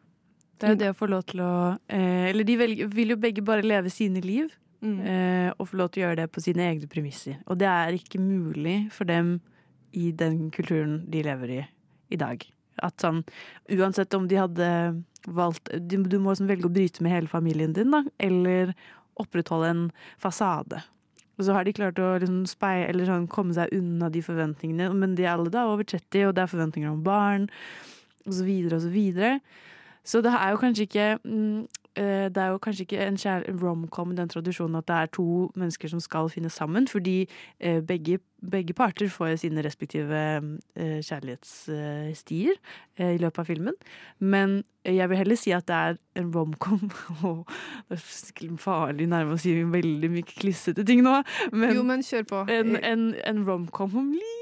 Det 0.60 0.68
er 0.68 0.74
jo 0.76 0.80
det 0.84 0.92
å 0.94 0.98
få 1.00 1.08
lov 1.08 1.26
til 1.30 1.42
å 1.46 1.54
eh, 1.88 2.30
Eller 2.30 2.48
de 2.48 2.58
velger, 2.60 2.90
vil 2.92 3.14
jo 3.14 3.20
begge 3.20 3.44
bare 3.46 3.66
leve 3.66 3.92
sine 3.94 4.22
liv. 4.24 4.52
Eh, 4.80 5.50
og 5.60 5.68
få 5.72 5.80
lov 5.80 5.90
til 5.92 6.04
å 6.04 6.08
gjøre 6.08 6.22
det 6.22 6.30
på 6.32 6.44
sine 6.44 6.68
egne 6.70 6.88
premisser. 6.92 7.40
Og 7.48 7.60
det 7.60 7.68
er 7.68 7.98
ikke 7.98 8.22
mulig 8.22 8.78
for 8.96 9.10
dem 9.10 9.38
i 9.92 10.12
den 10.16 10.48
kulturen 10.56 11.02
de 11.12 11.24
lever 11.26 11.56
i 11.58 11.62
i 12.10 12.18
dag. 12.20 12.44
At 12.82 13.02
sånn, 13.04 13.24
uansett 13.76 14.14
om 14.18 14.28
de 14.30 14.40
hadde 14.40 14.70
valgt 15.28 15.68
Du, 15.84 15.98
du 16.08 16.16
må 16.22 16.34
sånn 16.38 16.48
velge 16.50 16.70
å 16.70 16.74
bryte 16.74 17.04
med 17.04 17.14
hele 17.14 17.30
familien 17.30 17.74
din, 17.76 17.92
da, 17.94 18.06
eller 18.24 18.72
opprettholde 19.20 19.74
en 19.74 19.84
fasade. 20.22 20.80
Og 21.38 21.46
så 21.48 21.56
har 21.56 21.68
de 21.68 21.76
klart 21.76 22.00
å 22.04 22.14
liksom 22.20 22.46
speie, 22.50 22.88
eller 22.88 23.08
sånn, 23.08 23.28
komme 23.32 23.56
seg 23.56 23.72
unna 23.76 24.10
de 24.12 24.24
forventningene. 24.24 24.90
Men 24.96 25.16
de 25.16 25.28
er 25.28 25.34
alle 25.34 25.52
da 25.54 25.66
over 25.72 25.88
30, 25.88 26.30
og 26.30 26.36
det 26.36 26.44
er 26.44 26.52
forventninger 26.52 26.92
om 26.92 27.04
barn, 27.04 27.50
og 28.26 28.36
så 28.40 28.48
videre 28.48 28.80
og 28.80 28.86
så 28.88 28.94
videre. 28.94 29.36
Så 30.04 30.22
det 30.22 30.32
er 30.32 30.50
jo 30.50 30.58
kanskje 30.58 30.88
ikke 30.88 31.18
mm, 31.24 31.60
eh, 31.96 32.28
Det 32.30 32.38
er 32.38 32.48
jo 32.48 32.58
kanskje 32.58 32.82
ikke 32.82 33.06
en 33.08 33.18
romcom 33.62 34.16
den 34.16 34.30
tradisjonen 34.30 34.76
at 34.76 34.88
det 34.88 34.96
er 34.96 35.06
to 35.06 35.52
mennesker 35.56 35.88
som 35.88 36.00
skal 36.00 36.30
finne 36.30 36.50
sammen, 36.50 36.88
fordi 36.88 37.30
eh, 37.60 37.82
begge, 37.82 38.20
begge 38.52 38.74
parter 38.74 39.10
får 39.10 39.36
sine 39.36 39.64
respektive 39.66 40.16
eh, 40.76 41.00
kjærlighetsstier 41.04 42.54
i 43.00 43.18
løpet 43.18 43.40
av 43.40 43.46
filmen. 43.46 43.74
Men 44.20 44.64
jeg 44.86 45.10
vil 45.10 45.18
heller 45.18 45.36
si 45.36 45.52
at 45.52 45.68
det 45.68 45.76
er 45.76 45.98
en 46.16 46.36
romcom. 46.36 46.92
og 47.24 47.46
det 47.90 48.00
er 48.00 48.58
farlig 48.58 49.08
nærme 49.08 49.36
å 49.36 49.42
si 49.42 49.54
veldig 49.64 50.12
mye 50.12 50.28
klissete 50.28 50.86
ting 50.86 51.04
nå. 51.04 51.22
Men, 51.52 51.76
Jo, 51.76 51.84
men 51.84 52.04
kjør 52.04 52.30
på. 52.30 52.46
En, 52.50 52.76
en, 52.84 53.10
en 53.26 53.48
romcom 53.48 53.98
om 53.98 54.14
livet. 54.14 54.39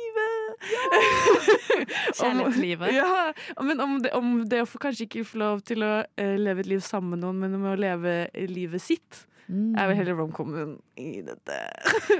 Kjærlighetslivet. 2.17 2.89
Om, 2.89 2.95
ja, 2.95 3.33
men 3.63 3.81
om 3.83 3.95
det, 4.01 4.11
om 4.17 4.29
det 4.49 4.61
å 4.63 4.67
få 4.69 4.81
kanskje 4.81 5.07
ikke 5.07 5.25
få 5.27 5.41
lov 5.41 5.63
til 5.67 5.85
å 5.85 5.93
eh, 6.17 6.35
leve 6.39 6.63
et 6.63 6.69
liv 6.71 6.83
sammen 6.85 7.15
med 7.15 7.25
noen, 7.25 7.41
men 7.43 7.57
om 7.59 7.67
å 7.71 7.75
leve 7.79 8.19
livet 8.49 8.83
sitt. 8.83 9.23
Jeg 9.47 9.87
vil 9.87 9.95
heller 9.95 10.17
romcomen 10.19 10.73
i 10.99 11.21
dette. 11.23 11.57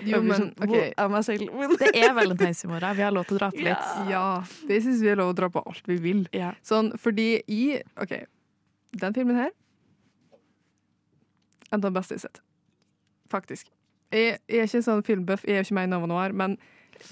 Jo, 0.08 0.22
men, 0.24 0.38
sånn, 0.38 0.52
ok. 0.64 0.76
er 0.96 1.10
meg 1.12 1.26
selv? 1.28 1.50
Men- 1.52 1.74
Det 1.82 1.90
er 2.00 2.14
valentines 2.16 2.64
i 2.64 2.70
morgen. 2.72 2.96
Vi 2.96 3.04
har 3.04 3.12
lov 3.12 3.26
til 3.28 3.36
å 3.36 3.40
dra 3.42 3.50
på 3.52 3.66
litt. 3.66 3.90
Ja, 4.08 4.24
det 4.70 4.78
syns 4.86 5.02
vi 5.04 5.10
er 5.12 5.20
lov 5.20 5.34
å 5.34 5.36
dra 5.36 5.50
på 5.52 5.64
alt 5.68 5.90
vi 5.92 5.98
vil. 6.06 6.22
Sånn, 6.64 6.94
fordi 6.96 7.42
i 7.52 7.82
OK, 8.00 8.14
den 8.96 9.14
filmen 9.18 9.36
her 9.36 9.52
En 11.68 11.82
av 11.82 11.90
de 11.90 11.92
beste 11.98 12.16
jeg 12.16 12.22
har 12.22 12.30
sett. 12.30 12.40
Faktisk. 13.28 13.68
Jeg, 14.16 14.38
jeg 14.48 14.62
er 14.64 14.70
ikke 14.70 14.86
sånn 14.86 15.04
filmbuff, 15.04 15.44
jeg 15.44 15.58
er 15.58 15.60
jo 15.60 15.66
ikke 15.68 15.76
med 15.76 15.90
i 15.90 15.92
Nova 15.92 16.08
Noir, 16.08 16.32
men 16.32 16.54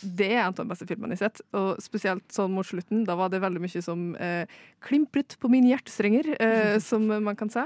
det 0.01 0.29
er 0.31 0.41
en 0.43 0.53
av 0.53 0.57
de 0.57 0.67
beste 0.69 0.88
filmene 0.89 1.15
jeg 1.15 1.21
har 1.23 1.31
sett. 1.31 1.43
Og 1.57 1.81
spesielt 1.83 2.25
sånn 2.33 2.53
mot 2.55 2.67
slutten. 2.67 3.03
Da 3.07 3.17
var 3.19 3.31
det 3.33 3.43
veldig 3.43 3.61
mye 3.63 3.83
som 3.83 4.07
eh, 4.21 4.49
klimpret 4.86 5.38
på 5.41 5.51
mine 5.51 5.71
hjertestrenger, 5.73 6.31
eh, 6.39 6.77
som 6.89 7.07
man 7.09 7.38
kan 7.39 7.51
si. 7.53 7.65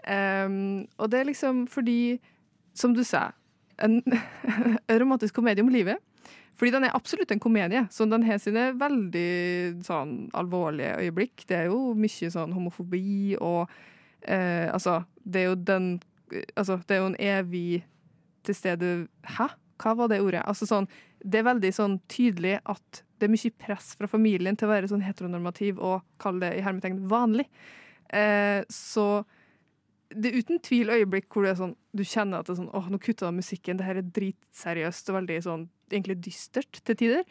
Um, 0.00 0.86
og 0.96 1.10
det 1.12 1.18
er 1.20 1.28
liksom 1.28 1.66
fordi, 1.68 2.16
som 2.72 2.94
du 2.96 3.02
sa, 3.04 3.30
en 3.80 4.00
romantisk 5.02 5.36
komedie 5.36 5.64
om 5.64 5.72
livet. 5.72 6.00
Fordi 6.60 6.74
den 6.74 6.84
er 6.84 6.96
absolutt 6.96 7.30
en 7.32 7.40
komedie, 7.40 7.86
så 7.88 8.04
den 8.04 8.24
har 8.26 8.40
sine 8.40 8.66
veldig 8.76 9.80
sånn 9.86 10.28
alvorlige 10.36 10.98
øyeblikk. 11.06 11.46
Det 11.48 11.56
er 11.56 11.70
jo 11.70 11.94
mye 11.96 12.32
sånn 12.34 12.52
homofobi 12.52 13.38
og 13.40 13.70
eh, 14.20 14.68
Altså, 14.68 15.00
det 15.24 15.40
er 15.40 15.50
jo 15.50 15.56
den 15.56 15.88
Altså, 16.54 16.76
det 16.86 16.94
er 16.94 17.00
jo 17.00 17.08
en 17.10 17.16
evig 17.18 17.80
til 18.46 18.54
stede 18.54 18.90
Hæ? 19.38 19.48
Hva 19.80 19.94
var 19.96 20.12
det 20.12 20.20
ordet? 20.20 20.44
Altså 20.44 20.68
sånn 20.68 20.86
Det 21.20 21.40
er 21.40 21.48
veldig 21.50 21.70
sånn 21.76 21.98
tydelig 22.10 22.58
at 22.64 23.02
det 23.20 23.28
er 23.28 23.34
mye 23.34 23.52
press 23.60 23.92
fra 23.98 24.08
familien 24.08 24.56
til 24.56 24.68
å 24.68 24.72
være 24.72 24.88
sånn 24.90 25.04
heteronormativ 25.04 25.80
og 25.84 26.06
kalle 26.22 26.46
det 26.46 26.54
i 26.56 26.64
hermetegn 26.64 27.02
vanlig. 27.10 27.46
Eh, 28.16 28.62
så 28.72 29.22
det 30.10 30.30
er 30.30 30.40
uten 30.42 30.58
tvil 30.64 30.90
øyeblikk 30.90 31.28
hvor 31.30 31.46
det 31.46 31.52
er 31.52 31.60
sånn, 31.60 31.76
du 31.94 32.02
kjenner 32.02 32.40
at 32.40 32.48
det 32.48 32.56
er 32.56 32.60
sånn, 32.64 32.72
åh, 32.74 32.88
nå 32.90 32.98
kutta 33.02 33.28
de 33.28 33.38
musikken, 33.38 33.78
det 33.78 33.86
her 33.86 34.00
er 34.00 34.12
dritseriøst 34.16 35.10
og 35.12 35.18
veldig 35.20 35.38
sånn, 35.46 35.64
egentlig 35.92 36.18
dystert 36.24 36.80
til 36.86 36.98
tider. 36.98 37.24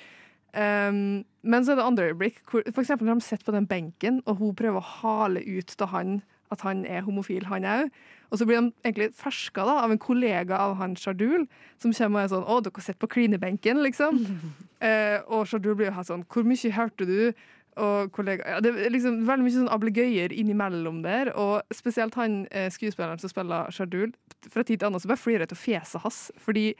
Um, 0.49 1.25
men 1.45 1.65
så 1.65 1.73
er 1.73 1.79
det 1.79 1.85
andre 1.85 2.07
øyeblikk, 2.09 2.39
hvor, 2.49 2.63
for 2.71 2.81
eksempel 2.81 3.09
når 3.09 3.19
de 3.19 3.27
sitter 3.27 3.49
på 3.49 3.55
den 3.57 3.67
benken, 3.69 4.21
og 4.25 4.39
hun 4.39 4.55
prøver 4.57 4.79
å 4.79 4.93
hale 5.01 5.43
ut 5.45 5.75
til 5.75 5.91
han 5.91 6.15
at 6.51 6.63
han 6.65 6.85
er 6.85 7.05
homofil, 7.05 7.45
han 7.49 7.67
òg. 7.67 7.91
Og 8.29 8.39
så 8.39 8.45
blir 8.45 8.59
de 8.59 8.71
egentlig 8.85 9.09
ferska 9.17 9.65
da, 9.65 9.79
av 9.83 9.93
en 9.93 10.01
kollega 10.01 10.57
av 10.57 10.75
han 10.81 10.95
Shardul, 10.97 11.47
som 11.81 11.93
kommer 11.93 12.19
og 12.19 12.25
er 12.25 12.33
sånn 12.33 12.45
'Å, 12.45 12.63
dere 12.63 12.81
sitter 12.81 13.01
på 13.01 13.13
klinebenken', 13.15 13.83
liksom. 13.85 14.19
Eh, 14.79 15.19
og 15.27 15.43
Shardul 15.43 15.75
blir 15.75 15.89
jo 15.89 15.95
helt 15.97 16.07
sånn 16.07 16.23
'Hvor 16.23 16.45
mye 16.47 16.71
hørte 16.71 17.05
du?' 17.05 17.33
Og 17.79 18.11
kollega, 18.11 18.43
ja, 18.47 18.59
det 18.59 18.73
er 18.75 18.91
liksom 18.91 19.25
veldig 19.27 19.45
mye 19.45 19.55
sånn 19.55 19.71
ablegøyer 19.71 20.33
innimellom 20.35 21.01
der. 21.03 21.31
Og 21.37 21.61
spesielt 21.71 22.15
han 22.15 22.47
eh, 22.51 22.67
skuespilleren 22.69 23.19
som 23.19 23.31
spiller 23.31 23.71
Shardul, 23.71 24.11
fra 24.49 24.63
tid 24.63 24.79
til 24.79 24.87
annen 24.87 24.99
så 24.99 25.07
bare 25.07 25.21
flirer 25.21 25.45
jeg 25.45 25.53
til 25.53 25.61
fjeset 25.63 26.03
hans. 26.03 26.19
Fordi 26.43 26.73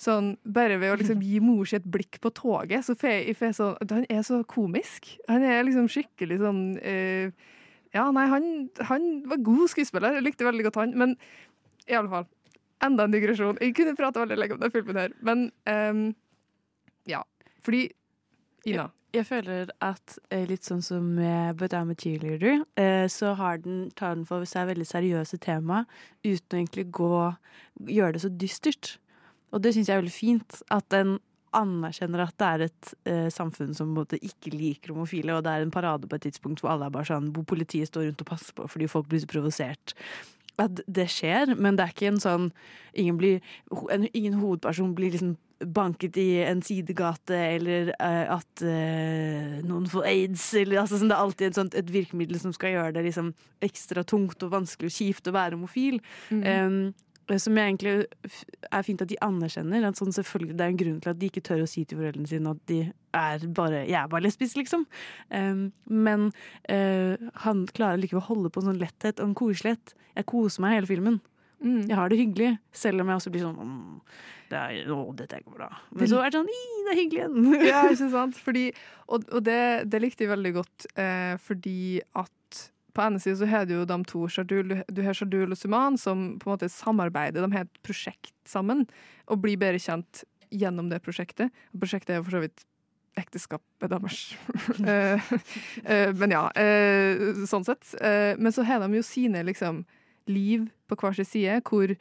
sånn, 0.00 0.36
bare 0.46 0.78
ved 0.78 0.94
å 0.94 0.98
liksom 1.00 1.20
gi 1.24 1.40
mor 1.42 1.68
si 1.68 1.76
et 1.76 1.84
blikk 1.84 2.20
på 2.22 2.30
toget, 2.30 2.86
så 2.86 2.94
får 2.98 3.34
jeg 3.34 3.54
sånn 3.58 3.76
Han 3.90 4.06
er 4.08 4.22
så 4.22 4.40
komisk. 4.48 5.16
Han 5.28 5.44
er 5.44 5.64
liksom 5.66 5.88
skikkelig 5.90 6.40
sånn 6.40 6.62
eh, 6.80 7.30
Ja, 7.96 8.10
nei, 8.12 8.26
han, 8.28 8.48
han 8.90 9.06
var 9.28 9.40
god 9.44 9.68
skuespiller. 9.72 10.18
Jeg 10.18 10.26
likte 10.26 10.46
veldig 10.46 10.66
godt 10.68 10.80
han. 10.82 10.94
Men 10.98 11.16
i 11.88 11.96
alle 11.96 12.12
fall. 12.12 12.28
Enda 12.84 13.08
en 13.08 13.14
digresjon. 13.14 13.58
Jeg 13.64 13.74
kunne 13.74 13.96
prate 13.98 14.22
veldig 14.22 14.38
lenge 14.38 14.54
om 14.54 14.62
den 14.62 14.74
filmen 14.74 15.00
her, 15.00 15.14
men 15.26 15.48
um, 15.66 16.04
ja. 17.10 17.24
Fordi 17.64 17.88
Ina. 18.68 18.90
Jeg 19.16 19.24
føler 19.24 19.70
at 19.80 20.18
eh, 20.28 20.44
litt 20.44 20.66
sånn 20.68 20.82
som 20.84 21.04
med 21.16 21.56
But 21.56 21.72
I'm 21.72 21.88
a 21.94 21.96
Cheerleader, 21.96 22.60
eh, 22.76 23.06
så 23.08 23.32
har 23.38 23.62
den, 23.64 23.86
tar 23.96 24.18
den 24.18 24.26
for 24.28 24.44
seg 24.44 24.68
veldig 24.68 24.84
seriøse 24.84 25.38
tema 25.40 25.86
uten 26.26 26.52
å 26.52 26.58
egentlig 26.58 26.84
gå 26.92 27.12
gjøre 27.88 28.18
det 28.18 28.22
så 28.26 28.30
dystert. 28.42 28.90
Og 29.48 29.64
det 29.64 29.72
syns 29.72 29.88
jeg 29.88 29.96
er 29.96 30.02
veldig 30.02 30.12
fint. 30.12 30.60
At 30.68 30.90
den 30.92 31.16
anerkjenner 31.58 32.24
at 32.24 32.36
det 32.40 32.48
er 32.48 32.64
et 32.68 32.90
eh, 33.10 33.28
samfunn 33.34 33.74
som 33.76 33.92
måte 33.96 34.20
ikke 34.22 34.54
liker 34.54 34.94
homofile, 34.94 35.36
og 35.36 35.44
det 35.46 35.54
er 35.54 35.66
en 35.66 35.74
parade 35.74 36.08
på 36.08 36.18
et 36.18 36.28
tidspunkt 36.28 36.62
hvor 36.62 36.74
alle 36.74 36.88
er 36.88 36.94
bare 36.94 37.10
sånn, 37.10 37.32
hvor 37.34 37.46
politiet 37.48 37.90
står 37.90 38.08
rundt 38.08 38.24
og 38.24 38.30
passer 38.32 38.56
på 38.56 38.68
fordi 38.70 38.90
folk 38.90 39.08
blir 39.10 39.22
så 39.24 39.30
provosert. 39.30 39.94
At 40.58 40.80
det 40.90 41.06
skjer, 41.14 41.54
men 41.54 41.78
det 41.78 41.84
er 41.84 41.92
ikke 41.94 42.12
en 42.12 42.22
sånn 42.22 42.48
Ingen, 42.98 43.18
blir, 43.20 43.44
en, 43.94 44.08
ingen 44.10 44.40
hovedperson 44.40 44.94
blir 44.96 45.12
liksom 45.14 45.36
banket 45.58 46.16
i 46.18 46.40
en 46.46 46.60
sidegate, 46.62 47.36
eller 47.58 47.90
uh, 47.98 48.38
at 48.38 48.62
uh, 48.62 49.58
noen 49.66 49.86
får 49.90 50.06
aids, 50.06 50.46
eller 50.58 50.80
altså, 50.82 50.98
sånn, 50.98 51.10
Det 51.10 51.16
er 51.16 51.26
alltid 51.26 51.58
sånt, 51.58 51.76
et 51.78 51.92
virkemiddel 51.92 52.40
som 52.42 52.54
skal 52.54 52.74
gjøre 52.74 52.96
det 52.96 53.04
liksom, 53.08 53.32
ekstra 53.64 54.04
tungt 54.06 54.42
og 54.46 54.54
vanskelig 54.54 54.90
og 54.90 54.96
kjipt 54.96 55.30
å 55.30 55.34
være 55.34 55.58
homofil. 55.58 56.00
Um, 56.30 56.78
som 57.36 57.58
jeg 57.58 57.68
egentlig 57.68 57.94
er 58.72 58.84
fint 58.86 59.02
at 59.04 59.10
de 59.10 59.18
anerkjenner. 59.24 59.84
At 59.84 60.00
sånn 60.00 60.14
selvfølgelig 60.16 60.56
Det 60.56 60.64
er 60.64 60.72
en 60.72 60.80
grunn 60.80 61.00
til 61.04 61.12
at 61.12 61.20
de 61.20 61.28
ikke 61.28 61.44
tør 61.44 61.64
å 61.64 61.68
si 61.68 61.84
til 61.84 62.00
foreldrene 62.00 62.30
sine 62.30 62.54
at 62.56 62.62
de 62.70 62.78
er 63.18 63.46
bare, 63.56 63.82
jeg 63.84 63.98
er 64.00 64.08
bare 64.08 64.24
lesbisk, 64.24 64.56
liksom. 64.60 64.86
Um, 65.28 65.68
men 65.84 66.30
uh, 66.72 67.16
han 67.44 67.66
klarer 67.74 68.00
likevel 68.00 68.22
å 68.22 68.28
holde 68.30 68.52
på 68.52 68.62
en 68.62 68.70
sånn 68.70 68.80
letthet 68.80 69.20
og 69.20 69.30
en 69.30 69.38
koselighet. 69.38 69.94
Jeg 70.16 70.30
koser 70.30 70.64
meg 70.64 70.78
hele 70.78 70.90
filmen. 70.90 71.20
Jeg 71.58 71.96
har 71.98 72.10
det 72.10 72.20
hyggelig, 72.20 72.52
selv 72.70 73.02
om 73.02 73.08
jeg 73.10 73.18
også 73.18 73.30
blir 73.34 73.42
sånn 73.42 73.56
mmm, 73.58 73.94
det 74.48 74.58
er, 74.58 74.90
å, 74.94 75.00
dette 75.16 75.40
går 75.42 75.56
bra. 75.56 75.68
Men 75.90 76.10
så 76.10 76.20
er 76.22 76.30
det 76.30 76.38
sånn 76.38 76.52
«Ii, 76.54 76.82
det 76.86 76.92
er 76.92 76.98
hyggelig 77.00 77.22
igjen. 77.24 77.66
ja, 77.66 77.80
ikke 77.90 78.10
sant? 78.12 78.38
Fordi, 78.44 78.64
og 79.10 79.26
og 79.34 79.42
det, 79.44 79.60
det 79.90 80.00
likte 80.04 80.24
jeg 80.24 80.32
veldig 80.32 80.52
godt, 80.54 80.86
eh, 81.02 81.34
fordi 81.42 81.98
at 82.16 82.32
på 82.98 83.04
ene 83.06 83.20
siden 83.22 83.38
så 83.38 83.46
har 83.50 83.68
du 83.68 83.76
jo 83.76 83.84
de 83.86 83.98
to, 84.10 84.24
Shardul, 84.26 84.80
du- 84.90 85.02
har 85.06 85.14
Shardul 85.14 85.54
og 85.54 85.58
Suman, 85.60 85.98
som 85.98 86.32
på 86.40 86.48
en 86.50 86.56
måte 86.56 86.68
samarbeider. 86.72 87.44
De 87.44 87.52
har 87.54 87.68
et 87.68 87.82
prosjekt 87.86 88.34
sammen, 88.44 88.86
og 89.30 89.42
blir 89.44 89.60
bedre 89.60 89.78
kjent 89.78 90.24
gjennom 90.50 90.88
det 90.90 91.02
prosjektet. 91.04 91.52
Og 91.74 91.82
prosjektet 91.84 92.10
er 92.16 92.20
jo 92.20 92.26
for 92.26 92.38
så 92.38 92.42
vidt 92.42 92.64
ekteskapet 93.18 93.90
deres. 93.92 94.20
Eh, 94.88 95.30
eh, 95.84 96.12
men 96.14 96.30
ja, 96.32 96.44
eh, 96.54 97.42
sånn 97.50 97.66
sett. 97.66 97.94
Men 98.38 98.54
så 98.54 98.64
har 98.66 98.80
de 98.82 98.98
jo 98.98 99.02
sine 99.02 99.42
liksom 99.46 99.82
liv 100.30 100.68
på 100.88 100.96
hver 101.00 101.16
sin 101.16 101.26
side, 101.28 101.60
hvor 101.66 101.94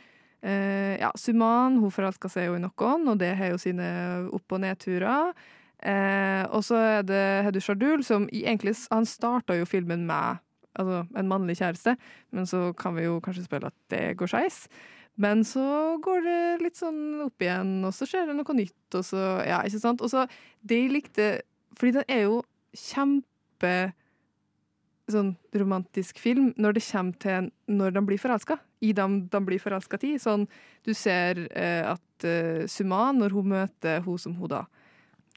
ja, 0.48 1.10
Suman 1.18 1.80
hun 1.82 1.92
forelsker 1.92 2.30
seg 2.30 2.46
jo 2.48 2.56
i 2.56 2.62
noen, 2.62 3.08
og 3.10 3.18
det 3.20 3.32
har 3.36 3.50
jo 3.52 3.58
sine 3.60 3.88
opp- 4.32 4.54
og 4.54 4.62
nedturer. 4.62 5.34
Og 6.54 6.62
så 6.64 6.78
er 6.78 7.08
det 7.08 7.24
Hedu 7.48 7.58
du 7.58 7.66
Shardul, 7.66 8.04
som 8.06 8.30
egentlig 8.30 8.76
Han 8.94 9.06
starta 9.10 9.58
jo 9.58 9.66
filmen 9.66 10.06
med 10.08 10.38
altså, 10.78 11.02
en 11.18 11.32
mannlig 11.32 11.58
kjæreste, 11.60 11.98
men 12.32 12.48
så 12.50 12.72
kan 12.78 12.96
vi 12.98 13.08
jo 13.08 13.20
kanskje 13.24 13.46
spille 13.48 13.72
at 13.72 13.78
det 13.94 14.04
går 14.20 14.32
skeis. 14.32 14.66
Men 15.18 15.42
så 15.48 15.98
går 16.04 16.26
det 16.26 16.42
litt 16.62 16.78
sånn 16.78 17.24
opp 17.26 17.42
igjen, 17.42 17.80
og 17.88 17.94
så 17.98 18.06
skjer 18.06 18.30
det 18.30 18.36
noe 18.38 18.58
nytt, 18.58 18.98
og 18.98 19.06
så 19.06 19.24
Ja, 19.48 19.64
ikke 19.66 19.82
sant? 19.82 20.04
Og 20.06 20.12
så 20.14 20.28
Det 20.62 20.78
jeg 20.78 20.94
likte 20.94 21.42
Fordi 21.78 21.98
den 21.98 22.06
er 22.08 22.28
jo 22.28 22.44
kjempe 22.78 23.94
sånn 25.10 25.38
romantisk 25.56 26.20
film 26.20 26.52
når 26.60 26.78
det 26.78 26.84
kommer 26.84 27.18
til 27.24 27.50
når 27.72 27.94
de 27.96 28.02
blir 28.06 28.20
forelska. 28.20 28.58
I 28.84 28.92
dem 28.94 29.22
de 29.32 29.40
blir 29.42 29.62
forelska 29.62 29.98
i. 30.04 30.18
Sånn, 30.20 30.46
du 30.84 30.92
ser 30.94 31.48
eh, 31.56 31.88
at 31.88 32.28
eh, 32.28 32.68
Suman, 32.68 33.18
når 33.18 33.34
hun 33.34 33.54
møter 33.54 34.04
hun 34.06 34.20
som 34.20 34.36
hun 34.36 34.52
da 34.52 34.66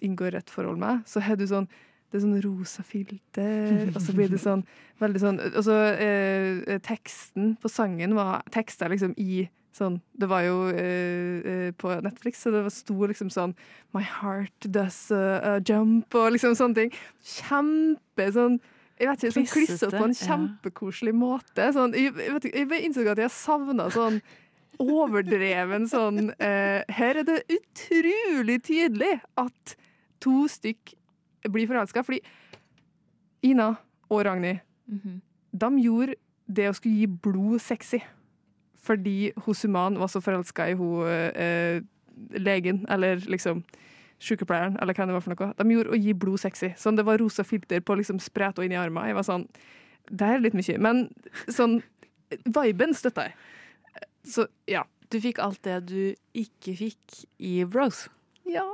inngår 0.03 0.37
et 0.41 0.51
forhold 0.51 0.81
med, 0.81 1.05
så 1.07 1.23
har 1.23 1.39
du 1.39 1.47
sånn 1.49 1.69
det 2.11 2.19
er 2.19 2.25
sånn 2.25 2.41
rosa 2.43 2.83
filter, 2.83 3.91
og 3.95 4.01
så 4.03 4.15
blir 4.17 4.31
det 4.33 4.41
sånn 4.43 4.65
veldig 5.01 5.21
sånn 5.23 5.39
Og 5.47 5.63
så 5.63 5.77
eh, 5.95 6.81
teksten 6.83 7.55
på 7.63 7.71
sangen 7.71 8.17
var 8.19 8.43
teksta 8.51 8.89
liksom 8.91 9.15
i 9.21 9.45
sånn 9.77 10.01
Det 10.19 10.27
var 10.31 10.43
jo 10.43 10.57
eh, 10.75 11.47
eh, 11.53 11.71
på 11.79 11.95
Netflix, 12.03 12.43
så 12.43 12.51
det 12.55 12.65
var 12.67 12.75
sto 12.75 12.99
liksom 13.07 13.31
sånn 13.31 13.55
My 13.95 14.03
heart 14.03 14.67
does 14.67 14.99
a, 15.15 15.23
a 15.39 15.55
jump, 15.63 16.11
og 16.15 16.35
liksom 16.35 16.59
sånne 16.59 16.79
ting. 16.83 16.93
Kjempe 17.39 18.29
sånn 18.35 18.61
jeg 19.01 19.09
vet 19.09 19.23
ikke, 19.23 19.33
sånn 19.33 19.49
klissete 19.49 19.97
på 19.97 20.07
en 20.11 20.19
kjempekoselig 20.19 21.15
måte. 21.17 21.71
Sånn, 21.73 21.95
jeg, 21.97 22.13
vet 22.13 22.45
jeg 22.51 22.83
innså 22.85 23.07
at 23.09 23.23
jeg 23.23 23.33
savna 23.33 23.87
sånn 23.95 24.19
overdreven 24.81 25.87
sånn 25.89 26.31
eh, 26.37 26.83
Her 26.93 27.23
er 27.23 27.27
det 27.29 27.39
utrolig 27.53 28.59
tydelig 28.67 29.15
at 29.41 29.75
to 30.21 30.45
stykk 30.53 30.95
blir 31.49 31.67
forelska. 31.67 32.03
Fordi 32.03 32.21
Ina 33.43 33.75
og 34.11 34.25
Ragnhild, 34.27 34.61
de 35.53 35.71
gjorde 35.81 36.15
det 36.47 36.69
å 36.69 36.75
skulle 36.77 37.01
gi 37.01 37.07
blod 37.07 37.61
sexy. 37.63 38.01
Fordi 38.81 39.33
Suman 39.55 39.99
var 40.01 40.09
så 40.09 40.21
forelska 40.21 40.69
i 40.71 40.75
hun 40.75 41.07
eh, 41.07 41.83
legen, 42.37 42.87
eller 42.89 43.21
liksom 43.29 43.63
sykepleieren, 44.21 44.77
eller 44.81 44.95
hva 44.95 45.07
det 45.07 45.17
var 45.17 45.25
for 45.25 45.33
noe. 45.33 45.53
De 45.57 45.73
gjorde 45.73 45.95
å 45.95 46.01
gi 46.01 46.13
blod 46.13 46.41
sexy. 46.43 46.73
Sånn 46.77 46.97
det 46.97 47.07
var 47.09 47.21
rosa 47.21 47.45
filter 47.45 47.81
på 47.81 47.97
liksom 47.97 48.21
og 48.21 48.65
inn 48.65 48.73
i 48.73 48.81
armen. 48.81 49.07
Jeg 49.09 49.17
var 49.17 49.25
sånn 49.25 49.49
Det 50.11 50.27
er 50.27 50.41
litt 50.41 50.55
mye. 50.55 50.79
Men 50.79 51.09
sånn 51.49 51.83
Viben 52.47 52.95
støtta 52.95 53.29
jeg. 53.29 53.35
Så 54.25 54.47
ja. 54.67 54.85
Du 55.11 55.19
fikk 55.19 55.41
alt 55.43 55.63
det 55.65 55.81
du 55.89 56.15
ikke 56.39 56.77
fikk 56.79 57.25
i 57.39 57.65
Bros. 57.65 58.09
Ja. 58.47 58.69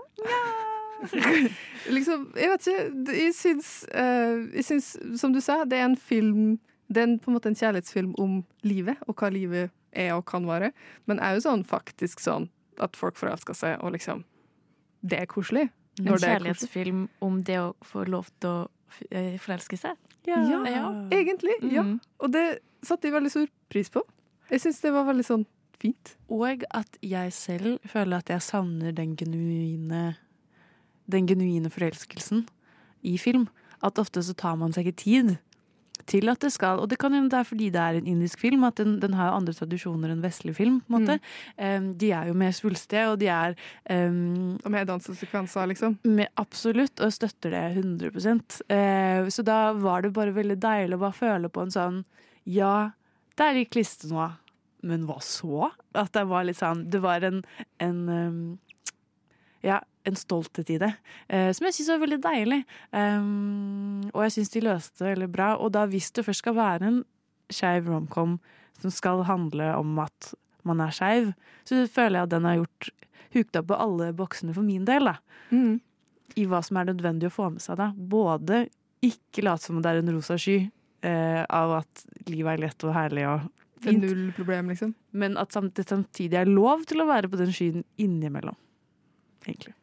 liksom, 1.96 2.28
jeg 2.36 2.52
vet 2.52 2.66
ikke. 2.66 3.14
Jeg 3.16 3.34
syns, 3.36 3.70
uh, 3.92 4.46
jeg 4.56 4.66
syns, 4.68 4.92
som 5.20 5.34
du 5.34 5.40
sa, 5.44 5.62
det 5.68 5.80
er 5.80 5.90
en 5.90 5.98
film 5.98 6.56
Det 6.86 7.02
er 7.02 7.08
en, 7.08 7.16
på 7.18 7.32
en 7.32 7.34
måte 7.34 7.50
en 7.50 7.58
kjærlighetsfilm 7.58 8.12
om 8.22 8.44
livet, 8.62 9.00
og 9.10 9.16
hva 9.18 9.26
livet 9.34 9.72
er 9.90 10.12
og 10.14 10.22
kan 10.28 10.46
være. 10.46 10.70
Men 11.10 11.18
er 11.18 11.34
jo 11.34 11.42
sånn 11.48 11.64
faktisk 11.66 12.22
sånn 12.22 12.46
at 12.82 12.94
folk 12.96 13.18
forelsker 13.18 13.56
seg, 13.56 13.80
og 13.82 13.96
liksom 13.96 14.22
Det 15.02 15.18
er 15.22 15.26
koselig. 15.26 15.68
En 15.98 16.12
kjærlighetsfilm 16.14 17.02
det 17.02 17.08
koselig. 17.08 17.26
om 17.26 17.42
det 17.42 17.58
å 17.58 17.72
få 17.82 18.04
lov 18.06 18.28
til 18.40 18.50
å 18.50 18.68
eh, 19.10 19.34
forelske 19.40 19.78
seg. 19.80 19.98
Ja, 20.26 20.38
egentlig. 21.10 21.56
Ja. 21.70 21.82
Mm. 21.86 21.98
Og 22.22 22.32
det 22.34 22.46
satte 22.86 23.08
jeg 23.08 23.14
veldig 23.14 23.32
stor 23.32 23.50
pris 23.72 23.90
på. 23.90 24.02
Jeg 24.50 24.62
syns 24.62 24.80
det 24.82 24.92
var 24.94 25.06
veldig 25.08 25.26
sånn 25.26 25.46
fint. 25.80 26.14
Og 26.32 26.64
at 26.74 26.98
jeg 27.04 27.32
selv 27.34 27.78
føler 27.88 28.22
at 28.22 28.30
jeg 28.30 28.44
savner 28.44 28.94
den 28.96 29.16
genuine 29.18 30.16
Den 31.06 31.28
genuine 31.28 31.70
forelskelsen 31.70 32.46
i 33.06 33.16
film. 33.18 33.48
At 33.84 33.98
ofte 34.02 34.22
så 34.24 34.34
tar 34.34 34.56
man 34.58 34.72
seg 34.74 34.88
ikke 34.88 35.02
tid 35.04 35.36
til 36.04 36.28
at 36.30 36.42
det 36.44 36.52
skal 36.54 36.80
Og 36.82 36.90
det 36.90 36.98
kan 37.00 37.14
hende 37.14 37.30
det 37.32 37.38
er 37.40 37.48
fordi 37.48 37.68
det 37.72 37.80
er 37.80 37.98
en 37.98 38.06
indisk 38.06 38.40
film, 38.40 38.64
at 38.68 38.76
den, 38.76 38.98
den 39.00 39.14
har 39.16 39.34
andre 39.34 39.54
tradisjoner 39.56 40.12
enn 40.12 40.22
vestlig 40.24 40.54
film. 40.56 40.80
på 40.80 40.92
en 40.92 41.06
måte. 41.06 41.18
Um, 41.56 41.88
de 41.98 42.10
er 42.12 42.28
jo 42.28 42.36
mer 42.36 42.52
svulstige, 42.56 43.06
og 43.10 43.18
de 43.20 43.30
er 43.32 43.56
um, 43.90 44.58
Og 44.64 44.70
med 44.70 44.86
dansesekvenser, 44.86 45.66
liksom? 45.72 45.98
Med, 46.04 46.28
absolutt, 46.36 47.00
og 47.00 47.12
støtter 47.12 47.50
det 47.50 47.64
100 47.78 48.12
uh, 48.12 49.28
Så 49.28 49.42
da 49.46 49.72
var 49.72 50.02
det 50.02 50.12
bare 50.12 50.34
veldig 50.36 50.58
deilig 50.60 50.98
å 50.98 51.04
bare 51.06 51.16
føle 51.16 51.48
på 51.48 51.64
en 51.64 51.74
sånn 51.74 52.04
Ja, 52.44 52.90
det 53.36 53.46
er 53.46 53.58
litt 53.58 53.72
kliste 53.74 54.10
nå, 54.12 54.30
men 54.86 55.08
hva 55.08 55.18
så? 55.24 55.72
At 55.96 56.12
det 56.14 56.26
var 56.28 56.46
litt 56.46 56.60
sånn 56.60 56.86
Det 56.90 57.02
var 57.02 57.24
en, 57.26 57.42
en 57.82 58.08
um, 58.08 58.40
ja, 59.64 59.80
en 60.06 60.18
stolthet 60.18 60.70
i 60.70 60.78
det, 60.80 60.92
eh, 61.28 61.50
som 61.56 61.66
jeg 61.66 61.76
syns 61.76 61.90
var 61.92 62.02
veldig 62.04 62.18
deilig. 62.24 62.60
Um, 62.94 64.04
og 64.12 64.22
jeg 64.26 64.36
syns 64.36 64.52
de 64.54 64.62
løste 64.62 65.02
det 65.02 65.14
veldig 65.14 65.30
bra. 65.32 65.48
Og 65.58 65.72
da 65.74 65.86
hvis 65.90 66.12
det 66.14 66.26
først 66.26 66.44
skal 66.44 66.56
være 66.58 66.90
en 66.90 67.00
skeiv 67.52 67.90
romcom 67.90 68.36
som 68.80 68.92
skal 68.92 69.24
handle 69.26 69.72
om 69.78 69.98
at 70.04 70.32
man 70.66 70.82
er 70.82 70.94
skeiv, 70.94 71.32
så 71.66 71.82
føler 71.90 72.20
jeg 72.20 72.28
at 72.28 72.34
den 72.34 72.48
har 72.48 72.60
gjort 72.60 72.90
hukt 73.36 73.58
opp 73.58 73.68
på 73.70 73.80
alle 73.82 74.12
boksene 74.16 74.54
for 74.56 74.66
min 74.66 74.86
del. 74.88 75.10
Mm. 75.50 75.78
I 76.36 76.46
hva 76.50 76.62
som 76.64 76.78
er 76.80 76.90
nødvendig 76.90 77.30
å 77.30 77.34
få 77.34 77.50
med 77.54 77.64
seg. 77.64 77.78
da. 77.80 77.92
Både 77.96 78.66
ikke 79.04 79.44
late 79.46 79.68
som 79.68 79.82
det 79.82 79.92
er 79.92 80.02
en 80.02 80.14
rosa 80.14 80.38
sky 80.40 80.58
eh, 81.06 81.42
av 81.42 81.78
at 81.82 82.06
livet 82.30 82.56
er 82.56 82.66
lett 82.66 82.86
og 82.86 82.94
herlig 82.96 83.26
og 83.30 83.46
er 83.86 83.98
null 84.00 84.30
problem, 84.34 84.70
liksom. 84.72 84.94
men 85.12 85.36
at 85.38 85.54
det 85.76 85.84
samtidig 85.86 86.38
er 86.40 86.48
lov 86.48 86.86
til 86.88 87.02
å 87.02 87.08
være 87.08 87.30
på 87.30 87.38
den 87.38 87.52
skyen 87.54 87.84
innimellom. 88.00 88.56
Egentlig. 89.46 89.76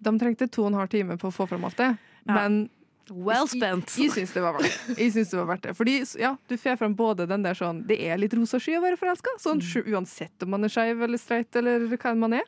De 0.00 0.12
trengte 0.18 0.48
to 0.48 0.64
og 0.66 0.72
en 0.72 0.78
halv 0.80 0.90
time 0.92 1.16
på 1.20 1.28
å 1.28 1.34
få 1.34 1.46
fram 1.50 1.64
alt 1.68 1.76
det, 1.80 1.90
Ja. 2.26 2.34
men 2.34 2.62
Well 3.10 3.48
spent. 3.50 3.90
Jeg, 3.98 4.06
jeg 4.06 4.12
syns 4.14 4.32
det 4.36 4.42
var 4.44 4.52
verdt 4.54 4.68
det. 4.86 4.94
Jeg 5.00 5.12
synes 5.16 5.30
det 5.32 5.38
var 5.40 5.46
verdt 5.48 5.64
det. 5.64 5.72
Fordi 5.74 5.94
ja, 6.20 6.28
du 6.46 6.52
får 6.62 6.76
fram 6.78 6.92
både 6.94 7.24
den 7.26 7.42
der 7.42 7.56
sånn 7.58 7.80
Det 7.88 7.96
er 8.06 8.20
litt 8.22 8.36
rosa 8.38 8.60
sky 8.62 8.76
å 8.78 8.82
være 8.84 8.98
forelska, 9.00 9.32
sånn, 9.42 9.58
uansett 9.90 10.44
om 10.46 10.52
man 10.54 10.62
er 10.64 10.70
skeiv 10.70 11.02
eller 11.02 11.18
streit 11.18 11.56
eller 11.58 11.88
hva 11.90 12.12
man 12.14 12.36
er. 12.38 12.44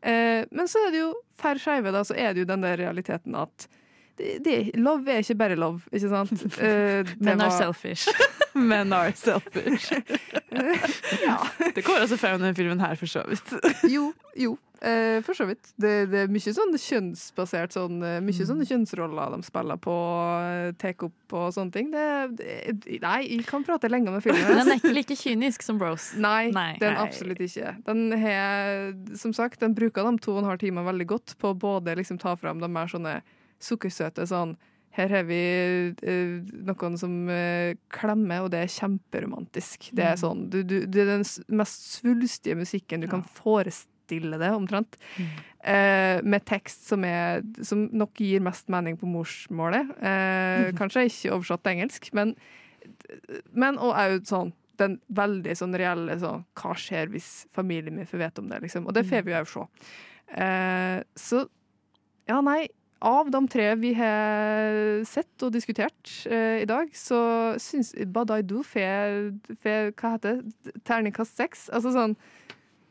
Eh, 0.00 0.46
men 0.50 0.70
så 0.70 0.80
er 0.86 0.94
det 0.94 1.02
jo 1.02 1.10
for 1.36 1.60
skeive, 1.60 1.92
da, 1.92 2.00
så 2.08 2.16
er 2.16 2.32
det 2.32 2.40
jo 2.46 2.48
den 2.48 2.64
der 2.64 2.78
realiteten 2.80 3.36
at 3.36 3.68
Love 4.74 5.12
er 5.12 5.22
ikke 5.22 5.34
bare 5.38 5.56
love, 5.56 5.80
ikke 5.92 6.08
sant? 6.10 6.46
Uh, 6.58 7.06
Men 7.24 7.40
are 7.40 7.54
selfish. 7.54 8.08
Men 8.54 8.92
are 8.92 9.12
selfish. 9.14 9.92
ja. 11.22 11.36
Det 11.74 11.84
kommer 11.84 12.02
også 12.02 12.18
frem 12.18 12.38
i 12.38 12.42
denne 12.42 12.56
filmen 12.58 12.80
her, 12.82 12.96
for 12.98 13.06
så 13.06 13.22
vidt. 13.28 13.52
Jo, 13.94 14.12
jo. 14.36 14.56
Uh, 14.78 15.18
for 15.26 15.34
så 15.34 15.46
vidt. 15.48 15.70
Det, 15.80 15.92
det 16.10 16.20
er 16.24 16.28
mye 16.30 16.52
sånn 16.54 16.74
kjønnsbasert 16.78 17.74
sånn, 17.74 17.96
eh, 18.06 18.18
Mye 18.22 18.46
sånne 18.46 18.66
kjønnsroller 18.68 19.32
de 19.34 19.40
spiller 19.46 19.80
på, 19.82 19.94
tar 20.78 20.94
opp 21.06 21.34
og 21.34 21.48
sånne 21.56 21.74
ting. 21.74 21.88
Det, 21.90 22.04
det, 22.38 22.98
nei, 23.02 23.16
jeg 23.26 23.46
kan 23.48 23.66
prate 23.66 23.90
lenge 23.90 24.10
om 24.10 24.18
den 24.18 24.22
filmen. 24.22 24.46
Den 24.46 24.70
er 24.70 24.78
ikke 24.78 24.94
like 24.94 25.18
kynisk 25.18 25.66
som 25.66 25.80
Bros. 25.82 26.12
Nei, 26.18 26.52
Nei. 26.54 26.76
den 26.82 26.94
Nei. 26.94 27.02
absolutt 27.02 27.42
ikke. 27.42 27.74
Den 27.88 28.06
har, 28.22 28.94
som 29.18 29.34
sagt, 29.34 29.58
den 29.64 29.74
bruker 29.78 30.06
de 30.06 30.22
to 30.22 30.36
og 30.36 30.44
en 30.44 30.52
halv 30.52 30.62
time 30.62 30.86
veldig 30.86 31.10
godt 31.10 31.34
på 31.42 31.54
både 31.58 31.98
liksom 31.98 32.22
ta 32.22 32.36
fram 32.38 32.62
de 32.62 32.70
mer 32.70 32.90
sånne 32.90 33.18
sukkersøte 33.62 34.26
sånn 34.28 34.56
her 34.98 35.12
har 35.12 35.26
vi 35.28 35.36
uh, 35.94 36.38
noen 36.66 36.96
som 36.98 37.12
uh, 37.30 37.70
klemmer, 37.92 38.42
og 38.42 38.48
det 38.50 38.64
er 38.64 38.72
kjemperomantisk. 38.72 39.90
Det 39.94 40.02
er 40.02 40.16
Mm. 40.16 40.22
sånn, 40.24 40.40
du, 40.50 40.56
du, 40.66 40.74
det 40.90 41.04
er 41.04 41.10
den 41.12 41.26
mest 41.60 41.84
svulstige 42.00 42.56
musikken 42.58 43.04
du 43.04 43.06
kan 43.06 43.22
forestille 43.22 44.40
deg, 44.40 44.56
omtrent. 44.56 44.96
Mm. 45.20 45.28
Uh, 45.62 46.18
med 46.26 46.42
tekst 46.50 46.88
som, 46.90 47.04
er, 47.06 47.44
som 47.62 47.84
nok 47.92 48.18
gir 48.18 48.42
mest 48.42 48.66
mening 48.72 48.98
på 48.98 49.06
morsmålet. 49.06 49.92
Mm. 50.00 50.72
kanskje 50.80 51.06
ikke 51.06 51.36
oversatt 51.36 51.62
til 51.62 51.76
engelsk, 51.76 52.08
men, 52.18 52.34
men 53.54 53.78
og 53.78 53.94
òg 53.94 54.24
sånn 54.26 54.50
den 54.78 54.98
veldig 55.10 55.54
sånn 55.58 55.74
reelle 55.78 56.14
sånn 56.22 56.44
Hva 56.58 56.74
skjer 56.78 57.10
hvis 57.10 57.46
familien 57.54 57.96
min 57.98 58.06
får 58.06 58.20
vite 58.22 58.42
om 58.42 58.50
det? 58.50 58.60
liksom? 58.62 58.86
Og 58.86 58.94
det 58.94 59.04
får 59.08 59.24
vi 59.26 59.34
jo 59.34 59.44
se. 59.50 59.64
Eh, 60.38 61.00
så 61.18 61.44
ja, 62.28 62.40
nei. 62.44 62.68
Av 63.00 63.28
de 63.30 63.44
tre 63.46 63.74
vi 63.78 63.92
har 63.94 65.04
sett 65.06 65.42
og 65.46 65.52
diskutert 65.54 66.10
eh, 66.26 66.62
i 66.64 66.66
dag, 66.66 66.90
så 66.98 67.54
syns 67.62 67.92
Badaidu 68.10 68.56
Du 68.58 69.54
får- 69.62 69.92
Hva 69.94 70.10
heter 70.16 70.42
det? 70.42 70.74
Terningkast 70.84 71.36
seks? 71.38 71.68
Altså 71.70 71.92
sånn 71.94 72.16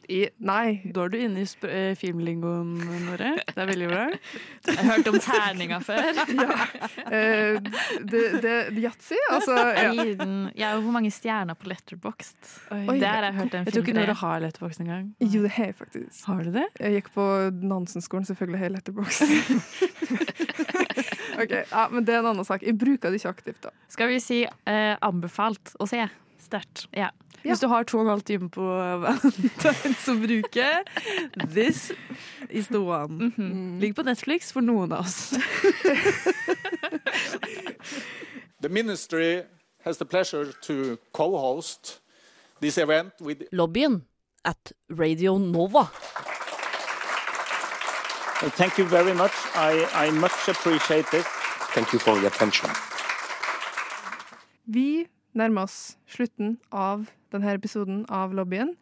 i, 0.10 0.22
Nei. 0.40 0.82
Da 0.96 1.04
er 1.06 1.12
du 1.14 1.18
inne 1.20 1.42
i 1.44 1.48
sp- 1.48 1.68
eh, 1.68 1.92
filmlingoen, 2.00 2.74
Nore. 3.06 3.34
Det 3.48 3.58
er 3.64 3.68
veldig 3.70 3.88
bra. 3.92 4.04
Jeg 4.68 4.78
har 4.78 4.88
hørt 4.94 5.10
om 5.12 5.20
terninger 5.24 5.84
før. 5.84 6.12
Eh, 7.08 7.56
det, 8.04 8.22
det, 8.44 8.54
Yatzy, 8.84 9.16
altså 9.32 9.54
ja. 9.56 9.76
Jeg, 9.78 9.94
gir 9.96 10.16
den, 10.20 10.34
jeg 10.58 10.66
har 10.68 10.74
jo 10.76 10.82
hvor 10.84 10.92
mange 10.98 11.12
stjerner 11.16 11.56
på 11.56 11.70
Letterboxd. 11.72 12.50
Oi. 12.76 12.98
Der 13.00 13.08
har 13.08 13.28
jeg 13.30 13.36
hørt 13.38 13.56
en 13.56 13.64
Jeg 13.70 13.74
tror 13.78 13.86
ikke 13.86 13.96
Nore 13.96 14.16
har 14.20 14.42
Letterboxd 14.44 14.82
engang. 14.84 15.06
Jo, 15.24 15.44
det 15.46 15.52
har 15.56 15.70
jeg 15.70 15.78
faktisk. 15.80 16.26
Har 16.28 16.42
du 16.44 16.52
det? 16.58 16.66
Jeg 16.84 16.98
gikk 16.98 17.10
på 17.16 17.28
Nansen-skolen, 17.64 18.28
selvfølgelig 18.28 18.60
har 18.60 18.68
jeg 18.68 18.76
Letterboxed. 18.76 20.28
ok, 21.44 21.54
ja, 21.72 21.88
Men 21.92 22.06
det 22.08 22.16
er 22.18 22.20
en 22.26 22.30
annen 22.34 22.48
sak. 22.48 22.64
Jeg 22.68 22.76
bruker 22.80 23.14
det 23.14 23.22
ikke 23.22 23.34
aktivt, 23.38 23.62
da. 23.70 23.74
Skal 23.94 24.12
vi 24.12 24.20
si 24.24 24.42
eh, 24.44 24.94
anbefalt 25.06 25.76
å 25.80 25.88
se? 25.90 26.04
Sterkt. 26.44 26.86
Ja. 26.96 27.10
Hvis 27.42 27.60
du 27.60 27.68
har 27.68 27.84
to 27.84 27.98
og 27.98 28.04
en 28.04 28.10
halv 28.10 28.22
time 28.28 28.50
på 28.50 28.62
Valentine's 29.04 30.08
å 30.12 30.16
bruke, 30.20 30.68
this 31.54 31.92
is 32.50 32.68
the 32.68 32.82
one. 32.82 33.32
Ligger 33.80 33.94
på 34.02 34.04
Netflix 34.08 34.52
for 34.52 34.62
noen 34.62 34.92
av 34.92 35.06
oss. 35.06 35.34
The 38.60 38.70
ministry 38.70 39.44
has 39.86 39.98
the 39.98 40.06
pleasure 40.06 40.52
to 40.64 40.98
co-host 41.14 42.00
this 42.60 42.78
event 42.78 43.14
with 43.22 43.44
Lobbyen 43.54 44.02
at 44.44 44.72
Radio 44.90 45.38
Nova. 45.38 45.92
Well, 48.42 48.52
thank 48.52 48.78
you 48.80 48.86
very 48.86 49.14
much. 49.14 49.32
I, 49.56 49.88
I 49.94 50.10
much 50.12 50.48
appreciate 50.48 51.06
this. 51.12 51.26
Thank 51.74 51.94
you 51.94 52.00
for 52.00 52.18
your 52.18 52.28
attention. 52.28 52.70
Vi 54.68 55.08
nærmer 55.38 55.68
oss 55.68 55.98
slutten 56.10 56.58
av 56.74 57.08
denne 57.34 57.54
episoden 57.56 58.04
av 58.10 58.34
Lobbyen. 58.36 58.74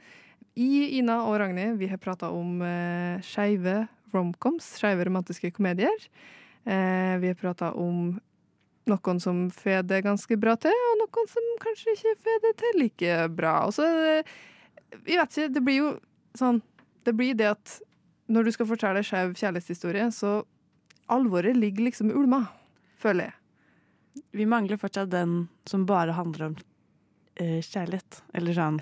I 0.55 0.97
Ina 0.99 1.19
og 1.27 1.39
Ragnhild 1.41 1.79
vi 1.81 1.89
har 1.91 1.99
prata 2.01 2.29
om 2.31 2.61
eh, 2.63 3.19
skeive 3.25 3.85
romcoms, 4.15 4.75
skeive 4.79 5.07
romantiske 5.07 5.51
komedier. 5.55 6.07
Eh, 6.63 7.15
vi 7.19 7.31
har 7.31 7.39
prata 7.39 7.73
om 7.75 8.15
noen 8.89 9.19
som 9.21 9.45
får 9.51 9.83
det 9.89 10.03
ganske 10.05 10.37
bra 10.37 10.55
til, 10.61 10.75
og 10.91 10.99
noen 11.01 11.29
som 11.31 11.47
kanskje 11.63 11.95
ikke 11.95 12.15
får 12.23 12.43
det 12.45 12.53
til 12.61 12.81
like 12.83 13.15
bra. 13.35 13.57
Og 13.67 13.73
så 13.75 13.87
Vi 15.05 15.17
vet 15.17 15.31
ikke, 15.31 15.49
det 15.51 15.63
blir 15.63 15.77
jo 15.81 15.87
sånn 16.37 16.61
Det 17.03 17.13
blir 17.13 17.35
det 17.35 17.49
at 17.51 17.79
når 18.27 18.43
du 18.45 18.51
skal 18.51 18.65
fortelle 18.65 19.03
skeiv 19.05 19.35
kjærlighetshistorie, 19.37 20.07
så 20.11 20.45
alvoret 21.13 21.57
ligger 21.57 21.85
liksom 21.85 22.09
i 22.09 22.15
ulma, 22.17 22.47
føler 22.97 23.29
jeg. 23.29 23.35
Vi 24.35 24.45
mangler 24.45 24.79
fortsatt 24.79 25.11
den 25.11 25.47
som 25.67 25.85
bare 25.85 26.15
handler 26.15 26.49
om 26.49 26.57
eh, 27.35 27.61
kjærlighet. 27.63 28.21
Eller 28.33 28.55
sånn 28.55 28.79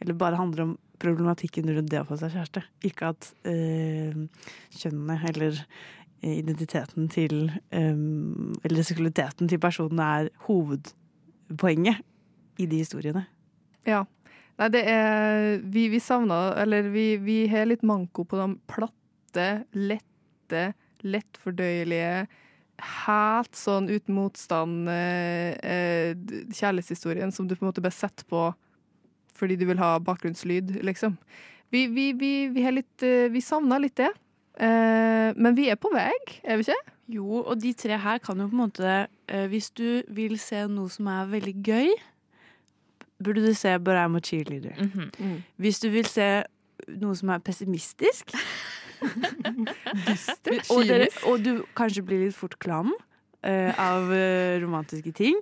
Eller 0.00 0.14
bare 0.14 0.36
handler 0.40 0.62
om 0.62 0.74
problematikken 0.98 1.68
rundt 1.72 1.90
det 1.92 2.00
å 2.00 2.08
få 2.08 2.18
seg 2.20 2.34
kjæreste. 2.34 2.64
Ikke 2.88 3.12
at 3.12 3.30
eh, 3.48 4.16
kjønnet 4.80 5.28
eller 5.30 5.60
eh, 6.22 6.36
identiteten 6.38 7.08
til 7.12 7.48
um, 7.70 8.52
Eller 8.64 8.86
seksualiteten 8.86 9.50
til 9.50 9.62
personen 9.62 10.00
er 10.02 10.30
hovedpoenget 10.48 12.04
i 12.60 12.68
de 12.68 12.82
historiene. 12.82 13.26
Ja. 13.86 14.04
Nei, 14.56 14.70
det 14.72 14.82
er 14.88 15.58
Vi, 15.60 15.82
vi 15.92 15.98
savna 16.00 16.54
Eller 16.62 16.88
vi, 16.88 17.18
vi 17.20 17.42
har 17.52 17.68
litt 17.68 17.84
manko 17.84 18.24
på 18.24 18.38
de 18.40 18.46
platte, 18.70 19.48
lette, 19.76 20.62
lettfordøyelige, 21.04 22.24
helt 23.06 23.56
sånn 23.56 23.88
uten 23.88 24.16
motstand 24.16 24.90
eh, 24.92 25.56
eh, 25.64 26.12
kjærlighetshistorien 26.52 27.32
som 27.32 27.48
du 27.48 27.56
på 27.56 27.64
en 27.64 27.70
måte 27.70 27.84
bare 27.84 27.96
setter 27.96 28.26
på 28.28 28.50
fordi 29.36 29.58
du 29.60 29.66
vil 29.68 29.80
ha 29.80 29.98
bakgrunnslyd, 30.00 30.78
liksom. 30.86 31.18
Vi, 31.68 31.86
vi, 31.92 32.06
vi, 32.16 32.48
vi, 32.48 32.62
har 32.64 32.72
litt, 32.72 33.02
eh, 33.04 33.28
vi 33.32 33.42
savner 33.44 33.82
litt 33.82 33.98
det. 34.00 34.08
Eh, 34.56 35.36
men 35.36 35.56
vi 35.58 35.68
er 35.68 35.76
på 35.76 35.90
vei, 35.92 36.12
er 36.40 36.56
vi 36.56 36.64
ikke? 36.64 36.94
Jo, 37.16 37.42
og 37.42 37.60
de 37.60 37.74
tre 37.76 37.98
her 38.00 38.20
kan 38.24 38.40
jo 38.40 38.48
på 38.48 38.56
en 38.56 38.62
måte 38.64 38.92
eh, 39.28 39.44
Hvis 39.52 39.68
du 39.76 40.00
vil 40.16 40.40
se 40.42 40.64
noe 40.72 40.90
som 40.90 41.10
er 41.12 41.28
veldig 41.30 41.54
gøy, 41.66 41.92
burde 43.22 43.44
du 43.44 43.52
se 43.54 43.76
But 43.78 44.00
I'm 44.00 44.16
a 44.16 44.22
Cheerleader. 44.24 44.74
Mhm. 44.80 45.42
Hvis 45.60 45.80
du 45.84 45.90
vil 45.92 46.08
se 46.08 46.30
noe 46.96 47.16
som 47.16 47.30
er 47.34 47.44
pessimistisk 47.44 48.32
Dystert, 50.06 50.70
og, 50.70 50.86
dere, 50.88 51.10
og 51.28 51.42
du 51.44 51.52
kanskje 51.78 52.04
blir 52.06 52.24
litt 52.26 52.36
fort 52.36 52.56
klam 52.62 52.92
uh, 52.92 53.72
av 53.72 54.10
uh, 54.10 54.56
romantiske 54.62 55.14
ting 55.16 55.38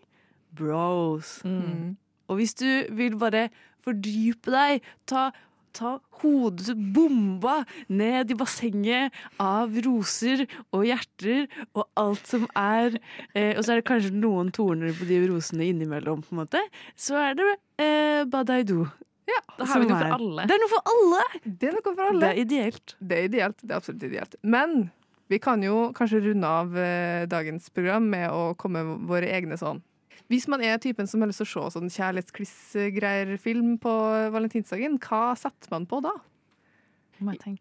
Bros. 0.55 1.41
Mm. 1.45 1.97
Og 2.31 2.39
hvis 2.39 2.55
du 2.57 2.69
vil 2.95 3.17
bare 3.21 3.49
fordype 3.85 4.53
deg, 4.53 4.85
ta, 5.11 5.29
ta 5.77 5.97
hodet 6.23 6.77
bomba 6.95 7.61
ned 7.93 8.33
i 8.33 8.37
bassenget 8.39 9.15
av 9.43 9.75
roser 9.85 10.47
og 10.71 10.87
hjerter 10.89 11.49
og 11.75 11.85
alt 12.01 12.31
som 12.31 12.47
er 12.57 12.97
eh, 13.35 13.53
Og 13.57 13.65
så 13.65 13.75
er 13.75 13.83
det 13.83 13.89
kanskje 13.91 14.15
noen 14.15 14.53
torner 14.55 14.95
på 14.97 15.09
de 15.09 15.21
rosene 15.29 15.69
innimellom, 15.73 16.23
på 16.25 16.37
en 16.37 16.45
måte. 16.45 16.63
Så 16.97 17.19
er 17.21 17.37
det 17.41 17.51
eh, 17.83 18.23
Badaidu. 18.31 18.87
Ja, 19.31 19.39
Da 19.57 19.65
har 19.65 19.81
vi 19.81 19.87
noe 19.89 19.97
for 19.99 20.05
er- 20.07 20.17
alle. 20.19 20.45
Det 20.47 20.55
er 20.57 20.61
noe 20.65 20.73
for 20.73 20.83
alle! 20.93 21.23
Det 21.47 21.69
er 21.69 21.73
noe 21.79 21.85
for 21.95 22.03
alle. 22.05 22.21
Det 22.21 22.29
er 22.29 22.41
ideelt. 22.45 22.95
Det 23.01 23.19
er 23.19 23.25
ideelt. 23.31 23.57
Det 23.63 23.71
er 23.73 23.77
absolutt 23.79 24.03
ideelt. 24.11 24.35
Men 24.43 24.91
vi 25.33 25.39
kan 25.41 25.63
jo 25.65 25.93
kanskje 25.97 26.21
runde 26.27 26.45
av 26.47 26.77
eh, 26.77 27.25
dagens 27.27 27.71
program 27.73 28.11
med 28.11 28.29
å 28.31 28.55
komme 28.61 28.83
med 28.85 29.07
våre 29.09 29.31
egne 29.33 29.57
sånn 29.57 29.81
Hvis 30.29 30.47
man 30.49 30.61
er 30.65 30.77
typen 30.79 31.07
som 31.09 31.21
har 31.21 31.29
lyst 31.29 31.41
til 31.43 31.49
å 31.49 31.71
se 31.71 31.79
sånn 31.79 31.89
kjærlighetskliss-greier-film 31.93 33.79
på 33.83 33.93
valentinsdagen, 34.35 34.99
hva 35.01 35.35
setter 35.39 35.73
man 35.73 35.87
på 35.89 36.01
da? 36.05 36.13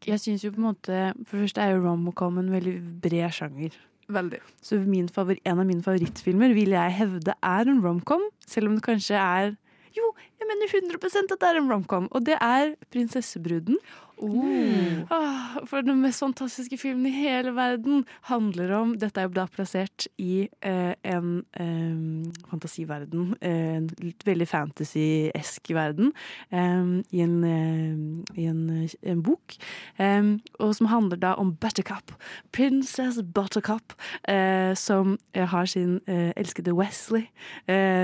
Jeg 0.03 0.19
syns 0.19 0.43
jo 0.43 0.51
på 0.51 0.59
en 0.59 0.67
måte 0.71 0.99
For 1.27 1.37
det 1.37 1.45
første 1.45 1.61
er 1.63 1.73
jo 1.75 1.83
rom-com 1.85 2.39
en 2.41 2.49
veldig 2.51 2.75
bred 3.03 3.31
sjanger. 3.35 3.75
Veldig. 4.11 4.39
Så 4.61 4.79
min 4.83 5.07
favor, 5.07 5.37
en 5.45 5.59
av 5.61 5.67
mine 5.69 5.83
favorittfilmer 5.85 6.51
vil 6.57 6.73
jeg 6.75 6.95
hevde 6.97 7.35
er 7.39 7.69
en 7.71 7.79
romcom, 7.83 8.25
selv 8.45 8.67
om 8.67 8.75
det 8.75 8.83
kanskje 8.83 9.15
er 9.15 9.53
Jo, 9.97 10.13
jeg 10.39 10.49
mener 10.49 10.71
100% 10.71 11.33
at 11.35 11.41
det 11.41 11.49
er 11.49 11.59
en 11.59 11.71
romcom, 11.71 12.07
og 12.11 12.25
det 12.25 12.37
er 12.41 12.73
'Prinsessebruden'. 12.89 13.77
Ah, 15.11 15.59
for 15.65 15.81
den 15.85 16.01
mest 16.01 16.19
fantastiske 16.23 16.77
filmen 16.79 17.05
i 17.09 17.11
hele 17.15 17.51
verden 17.55 18.05
handler 18.29 18.71
om 18.77 18.93
Dette 18.97 19.19
er 19.21 19.27
jo 19.27 19.33
da 19.35 19.45
plassert 19.51 20.07
i 20.21 20.47
eh, 20.63 20.93
en 21.03 21.43
eh, 21.59 22.31
fantasiverden. 22.49 23.35
eh, 23.41 23.75
En 23.77 23.89
veldig 24.25 24.47
fantasy-esk 24.47 25.71
verden. 25.73 26.13
eh, 26.51 27.01
I, 27.11 27.21
en, 27.21 27.43
eh, 27.43 28.39
i 28.41 28.45
en, 28.47 28.89
en 29.03 29.23
bok. 29.23 29.55
eh, 29.99 30.23
og 30.59 30.75
som 30.75 30.87
handler 30.87 31.17
da 31.17 31.33
om 31.35 31.53
Buttercup. 31.55 32.13
Princess 32.51 33.21
Buttercup. 33.21 33.93
som 34.75 35.17
har 35.35 35.65
sin 35.65 35.99
elskede 36.07 36.73
Wesley. 36.73 37.27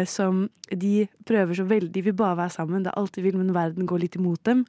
som 0.06 0.50
de 0.72 1.08
prøver 1.26 1.54
så 1.56 1.64
veldig 1.64 1.92
De 1.94 2.02
vil 2.04 2.14
bare 2.14 2.38
være 2.38 2.50
sammen. 2.50 2.84
Det 2.84 2.92
er 2.92 3.00
alt 3.00 3.16
de 3.16 3.22
vil, 3.22 3.38
men 3.38 3.54
verden 3.54 3.88
går 3.88 4.00
litt 4.00 4.16
imot 4.16 4.44
dem. 4.46 4.66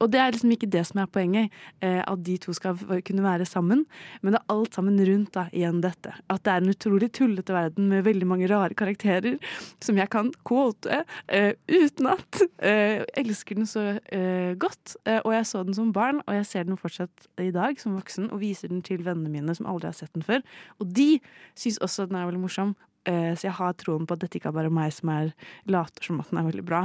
Og 0.00 0.12
det 0.12 0.20
er 0.20 0.30
liksom 0.32 0.49
liksom 0.50 0.56
ikke 0.56 0.70
det 0.70 0.84
som 0.86 1.00
er 1.00 1.10
poenget, 1.10 1.50
eh, 1.80 2.02
at 2.02 2.24
de 2.24 2.36
to 2.38 2.52
skal 2.52 2.76
kunne 2.76 3.22
være 3.22 3.46
sammen. 3.46 3.86
Men 4.22 4.34
det 4.34 4.40
er 4.40 4.54
alt 4.54 4.74
sammen 4.74 4.98
rundt 4.98 5.32
da, 5.32 5.48
igjen 5.52 5.80
dette. 5.80 6.12
At 6.28 6.44
det 6.44 6.52
er 6.52 6.60
en 6.62 6.74
utrolig 6.74 7.12
tullete 7.12 7.52
verden 7.52 7.88
med 7.88 8.04
veldig 8.04 8.26
mange 8.26 8.48
rare 8.48 8.74
karakterer 8.74 9.38
som 9.80 9.96
jeg 9.96 10.08
kan 10.10 10.32
quote 10.44 11.04
eh, 11.28 11.54
utenat. 11.68 12.42
Eh, 12.58 13.00
jeg 13.00 13.24
elsker 13.24 13.54
den 13.56 13.66
så 13.66 13.98
eh, 14.12 14.54
godt. 14.56 14.96
Eh, 15.06 15.20
og 15.24 15.34
jeg 15.34 15.46
så 15.46 15.64
den 15.64 15.74
som 15.74 15.92
barn, 15.92 16.22
og 16.26 16.34
jeg 16.34 16.46
ser 16.46 16.64
den 16.64 16.80
fortsatt 16.80 17.28
i 17.40 17.50
dag 17.50 17.78
som 17.80 17.96
voksen, 17.96 18.30
og 18.30 18.42
viser 18.42 18.68
den 18.68 18.82
til 18.82 19.04
vennene 19.04 19.30
mine 19.30 19.54
som 19.54 19.68
aldri 19.70 19.90
har 19.90 19.98
sett 19.98 20.12
den 20.14 20.26
før. 20.26 20.42
Og 20.80 20.90
de 20.96 21.20
syns 21.58 21.80
også 21.80 22.04
at 22.04 22.12
den 22.12 22.20
er 22.20 22.28
veldig 22.28 22.42
morsom. 22.42 22.74
Eh, 23.08 23.32
så 23.36 23.48
jeg 23.48 23.56
har 23.56 23.78
troen 23.80 24.06
på 24.06 24.16
at 24.16 24.24
dette 24.24 24.36
ikke 24.38 24.50
er 24.50 24.58
bare 24.58 24.72
meg 24.72 24.92
som 24.92 25.08
er 25.12 25.32
later 25.70 26.04
som 26.04 26.20
at 26.20 26.28
den 26.32 26.42
er 26.42 26.50
veldig 26.50 26.66
bra. 26.66 26.82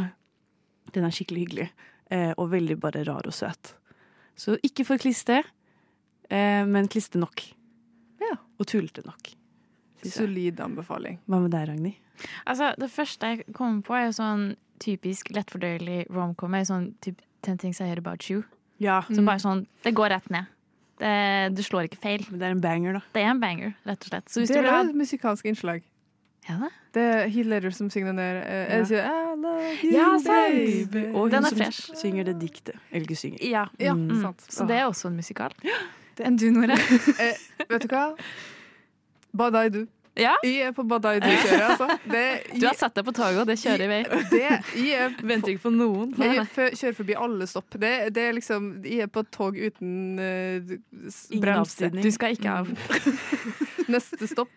Den 0.96 1.08
er 1.08 1.14
skikkelig 1.16 1.42
hyggelig, 1.46 1.68
eh, 1.72 1.95
og 2.12 2.52
veldig 2.52 2.76
bare 2.80 3.04
rar 3.08 3.26
og 3.26 3.34
søt. 3.34 3.74
Så 4.38 4.58
ikke 4.64 4.86
for 4.86 5.02
kliste, 5.02 5.40
eh, 6.30 6.66
men 6.66 6.88
kliste 6.92 7.18
nok. 7.22 7.42
Og 8.60 8.68
tullete 8.72 9.04
nok. 9.04 9.34
Solid 10.06 10.60
anbefaling. 10.64 11.20
Hva 11.28 11.42
med 11.44 11.52
deg, 11.52 11.68
Ragnhild? 11.70 12.02
Altså, 12.48 12.70
det 12.80 12.88
første 12.94 13.32
jeg 13.32 13.46
kommer 13.56 13.82
på, 13.84 13.96
er 13.98 14.06
jo 14.08 14.14
sånn 14.16 14.44
typisk 14.80 15.32
lettfordøyelig 15.36 16.06
romcom. 16.14 16.56
er 16.56 16.68
Sånn 16.68 16.94
typ 17.04 17.20
Ten 17.44 17.58
Things 17.60 17.82
I 17.82 17.90
Hear 17.90 18.00
About 18.00 18.30
You. 18.30 18.46
Ja. 18.80 19.02
Som 19.10 19.28
bare 19.28 19.44
sånn, 19.44 19.66
Det 19.84 19.94
går 19.96 20.14
rett 20.16 20.30
ned. 20.30 20.48
Det, 21.00 21.56
du 21.56 21.62
slår 21.64 21.90
ikke 21.90 22.00
feil. 22.00 22.24
Men 22.30 22.40
det 22.40 22.48
er 22.48 22.56
en 22.56 22.64
banger, 22.64 22.94
da. 22.94 23.02
Det 23.12 23.24
er 23.24 23.34
en 23.34 23.42
banger, 23.44 23.76
rett 23.84 24.08
og 24.08 24.14
slett. 24.14 24.30
Så 24.32 24.40
hvis 24.40 24.54
det 24.54 24.56
du 24.56 24.62
vil 24.62 24.72
er 24.72 24.78
ha 24.78 24.84
et 24.88 24.96
musikalsk 24.96 25.46
innslag. 25.52 25.84
Ja, 26.46 26.56
det? 26.62 26.70
Det 26.96 27.02
er 27.04 27.28
Heath 27.28 27.50
Ledger 27.50 27.74
som 27.76 27.90
synger 27.92 28.14
den 28.14 28.20
der 28.22 28.38
eh, 28.44 28.76
er 28.76 28.84
det 28.84 28.92
ikke, 28.92 29.02
I 29.02 29.42
love 29.42 29.72
you, 29.84 29.92
Ja, 29.96 30.06
sant. 30.22 30.56
baby. 30.56 31.04
Og 31.16 31.30
hun 31.34 31.48
som 31.50 31.58
fresh. 31.58 31.90
synger 32.00 32.24
det 32.30 32.36
diktet. 32.42 32.78
Eller 32.92 33.08
ikke 33.08 33.18
synger. 33.20 33.42
Ja, 33.50 33.66
Ja, 33.80 33.94
mm. 33.98 34.22
sant. 34.22 34.46
Så 34.50 34.68
det 34.70 34.78
er 34.78 34.86
også 34.86 35.10
en 35.10 35.18
musikal. 35.18 35.52
Enn 36.22 36.38
du, 36.40 36.48
Nora? 36.56 36.78
Eh, 37.20 37.36
vet 37.70 37.84
du 37.84 37.92
hva? 37.92 38.06
Badai 39.36 39.70
du. 39.74 39.82
Ja? 40.16 40.32
Jeg 40.46 40.70
er 40.70 40.72
på 40.72 40.86
Badai 40.88 41.18
du-kjøret, 41.20 41.74
altså. 41.74 41.98
Det, 42.08 42.22
Du 42.62 42.68
har 42.70 42.78
satt 42.80 42.96
deg 42.96 43.04
på 43.10 43.12
toget, 43.18 43.42
og 43.42 43.50
det 43.50 43.58
kjører 43.60 43.84
i 43.84 43.90
vei. 43.92 43.98
det, 44.32 44.44
jeg 44.80 44.94
er 44.96 45.18
Venter 45.34 45.52
ikke 45.52 45.66
på 45.66 45.74
noen. 45.76 46.14
Jeg 46.22 46.46
kjører 46.56 46.96
forbi 47.02 47.18
alle 47.20 47.48
stopp. 47.52 47.76
Det, 47.76 47.92
det 48.16 48.30
er 48.30 48.38
liksom 48.38 48.70
Jeg 48.88 49.10
er 49.10 49.12
på 49.12 49.26
et 49.26 49.32
tog 49.36 49.58
uten 49.60 50.22
uh, 50.22 50.78
bremse. 51.42 51.90
Du 51.98 52.12
skal 52.16 52.38
ikke 52.38 52.54
av. 52.62 52.72
Neste 53.92 54.30
stopp 54.32 54.54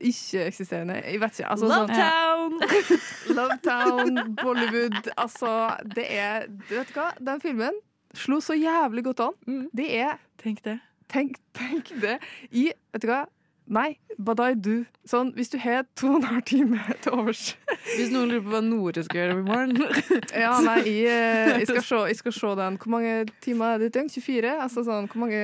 ikke-eksisterende. 0.00 0.98
Jeg 1.04 1.20
vet 1.20 1.38
ikke. 1.40 1.50
Altså, 1.50 1.68
Love 1.70 1.88
sånn- 1.88 2.00
Town! 2.00 2.58
Love 3.38 3.58
Town, 3.64 4.34
Bollywood 4.42 5.10
Altså, 5.16 5.52
det 5.94 6.06
er 6.12 6.46
Vet 6.70 6.92
Du 6.92 6.98
hva? 7.00 7.10
Den 7.20 7.40
filmen 7.44 7.78
slo 8.16 8.38
så 8.40 8.56
jævlig 8.56 9.04
godt 9.04 9.20
an. 9.26 9.68
Det 9.76 9.88
er 9.98 10.16
Tenk 10.40 10.62
det. 10.64 10.78
Tenk, 11.12 11.36
tenk 11.54 11.90
det. 12.02 12.18
I 12.50 12.70
Vet 12.92 13.02
du 13.02 13.10
hva? 13.10 13.24
Nei, 13.66 13.96
badai 14.22 14.52
du. 14.54 14.84
Sånn, 15.10 15.32
hvis 15.34 15.50
du 15.50 15.56
har 15.58 15.82
to 15.98 16.12
og 16.12 16.20
en 16.20 16.26
halv 16.28 16.44
time 16.46 16.78
til 17.02 17.16
overs 17.18 17.48
Hvis 17.96 18.12
noen 18.14 18.30
lurer 18.30 18.44
på 18.44 18.52
hva 18.52 18.60
Nore 18.62 19.02
skal 19.02 19.18
gjøre 19.24 19.40
i 19.40 19.42
morgen 19.42 19.74
Ja, 20.44 20.52
nei, 20.62 20.76
jeg, 20.86 21.10
eh, 21.10 21.50
jeg, 21.64 21.66
skal 21.72 21.82
se, 21.88 21.98
jeg 22.12 22.20
skal 22.20 22.36
se 22.36 22.52
den. 22.60 22.78
Hvor 22.78 22.94
mange 22.94 23.16
timer 23.42 23.74
er 23.74 23.82
det 23.82 23.90
i 23.90 23.94
døgn? 23.98 24.12
24? 24.14 24.54
Altså 24.68 24.86
sånn, 24.86 25.10
hvor 25.10 25.24
mange 25.24 25.42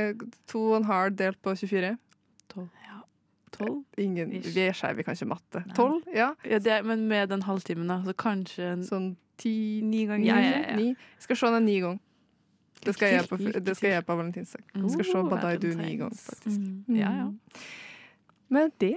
To 0.52 0.62
og 0.70 0.76
en 0.78 0.86
halv 0.92 1.18
delt 1.18 1.40
på 1.42 1.56
24? 1.58 1.96
Tolv? 3.52 3.82
Ingen, 3.98 4.32
Ish. 4.32 4.54
vi 4.54 4.60
er 4.66 4.72
skeive, 4.72 4.96
vi 4.96 5.02
kan 5.06 5.14
ikke 5.14 5.28
matte. 5.28 5.64
Tolv? 5.76 6.02
Ja. 6.14 6.30
Ja, 6.44 6.58
det, 6.58 6.72
er- 6.72 6.82
men 6.82 7.06
med 7.08 7.28
den 7.28 7.42
halvtimen, 7.42 7.86
da. 7.88 8.00
Så 8.06 8.14
kanskje 8.16 8.72
en 8.72 8.82
Sånn 8.84 9.16
ti 9.38 9.80
ni 9.84 10.06
ganger. 10.06 10.26
Ja, 10.26 10.38
ja, 10.40 10.58
ja. 10.70 10.76
Ni. 10.76 10.88
Jeg 10.92 11.22
skal 11.26 11.36
se 11.36 11.46
den 11.46 11.64
ni 11.64 11.78
ganger. 11.80 11.98
Det 12.84 12.94
skal 12.96 13.12
jeg 13.14 13.28
på, 13.28 13.36
det 13.38 13.76
skal 13.76 13.90
jeg 13.90 14.04
på 14.06 14.16
valentinsdag. 14.18 14.62
Jeg 14.74 14.90
skal 14.90 15.04
se 15.04 15.12
Badaidu 15.12 15.30
Badai 15.30 15.56
du 15.62 15.68
ni 15.76 15.96
ganger, 15.96 16.16
faktisk. 16.18 16.58
Mm. 16.58 16.96
Ja, 16.96 17.10
ja. 17.12 17.28
Med 18.48 18.70
det 18.80 18.96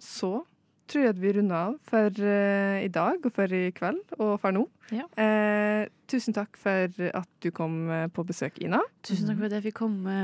så 0.00 0.44
tror 0.90 1.04
jeg 1.06 1.14
at 1.14 1.20
vi 1.22 1.32
runder 1.36 1.56
av 1.56 1.76
for 1.90 2.20
uh, 2.24 2.76
i 2.82 2.90
dag 2.92 3.24
og 3.26 3.32
for 3.34 3.54
i 3.56 3.62
kveld 3.76 4.00
og 4.18 4.34
for 4.42 4.54
nå. 4.56 4.64
Ja. 4.90 5.06
Uh, 5.14 5.86
tusen 6.10 6.34
takk 6.34 6.58
for 6.58 6.90
at 7.14 7.28
du 7.44 7.52
kom 7.54 7.84
eh, 7.94 8.08
på 8.10 8.24
besøk, 8.26 8.56
Ina. 8.64 8.80
Tusen 9.06 9.28
takk 9.30 9.38
for 9.38 9.46
at 9.46 9.54
jeg 9.54 9.68
fikk 9.68 9.76
komme. 9.78 10.14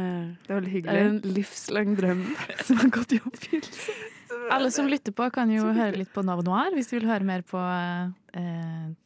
Det 0.42 0.50
er 0.50 0.58
veldig 0.58 0.72
Det 0.72 0.72
er 0.72 0.74
hyggelig. 0.74 1.04
en 1.06 1.36
livslang 1.36 1.92
drøm 2.00 2.24
som 2.66 2.80
har 2.80 2.90
gått 2.96 3.14
i 3.14 3.20
oppfyllelse. 3.22 3.94
Alle 4.50 4.72
som 4.74 4.90
lytter 4.90 5.14
på, 5.14 5.28
kan 5.34 5.50
jo 5.54 5.68
høre 5.70 5.94
litt 6.00 6.10
på 6.14 6.24
Nav 6.26 6.42
Noir 6.46 6.74
hvis 6.74 6.90
de 6.90 6.98
vil 6.98 7.06
høre 7.06 7.26
mer 7.26 7.46
på 7.46 7.62
uh, 7.62 8.10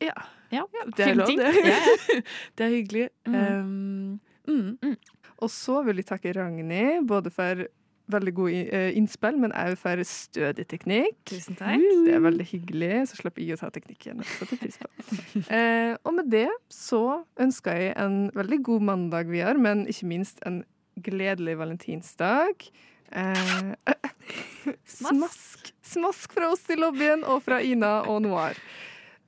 Ja. 0.00 0.16
ja, 0.56 0.64
Det 0.96 1.10
er 1.10 1.20
lov, 1.20 1.28
det. 1.36 1.84
Det 2.56 2.64
er 2.66 2.72
hyggelig. 2.78 3.06
Um, 3.28 4.16
mm. 4.48 4.96
Og 5.40 5.52
så 5.52 5.82
vil 5.84 6.00
jeg 6.00 6.08
takke 6.08 6.32
Ragnhild 6.36 7.06
både 7.08 7.32
for 7.32 7.66
veldig 8.12 8.34
gode 8.36 8.62
eh, 8.76 8.90
innspill, 8.98 9.38
men 9.40 9.54
òg 9.56 9.76
for 9.80 10.02
stødig 10.06 10.66
teknikk. 10.70 11.16
Tusen 11.30 11.58
takk. 11.58 11.82
Det 12.06 12.14
er 12.16 12.22
veldig 12.24 12.46
hyggelig. 12.50 12.92
Så 13.10 13.20
slipper 13.22 13.44
jeg 13.44 13.58
å 13.58 13.62
ta 13.62 13.72
teknikken. 13.74 14.24
Eh, 15.50 15.96
og 16.06 16.12
med 16.14 16.28
det 16.30 16.48
så 16.72 17.22
ønsker 17.40 17.78
jeg 17.78 17.94
en 17.98 18.28
veldig 18.36 18.58
god 18.66 18.84
mandag 18.86 19.30
videre, 19.30 19.58
men 19.58 19.82
ikke 19.90 20.08
minst 20.10 20.38
en 20.46 20.60
gledelig 21.02 21.56
valentinsdag. 21.58 22.66
Eh, 23.10 23.72
smask. 25.00 25.72
Smask 25.82 26.32
fra 26.36 26.52
oss 26.52 26.62
i 26.70 26.78
lobbyen 26.78 27.24
og 27.26 27.42
fra 27.46 27.58
Ina 27.64 28.00
og 28.10 28.22
Noir. 28.26 28.58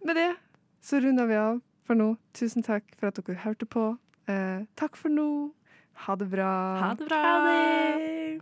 Med 0.07 0.19
det 0.21 0.31
så 0.83 1.01
runder 1.03 1.27
vi 1.31 1.39
av 1.39 1.61
for 1.87 1.99
nå. 1.99 2.13
Tusen 2.37 2.65
takk 2.67 2.87
for 2.99 3.11
at 3.11 3.19
dere 3.19 3.43
hørte 3.43 3.67
på. 3.67 3.93
Eh, 4.31 4.63
takk 4.79 4.99
for 4.99 5.13
nå. 5.13 5.53
Ha 6.03 6.17
det 6.17 6.27
bra. 6.27 6.79
Ha 6.79 6.95
det 6.99 7.05
bra. 7.07 7.17
Ha 7.17 7.39
det. 7.47 8.41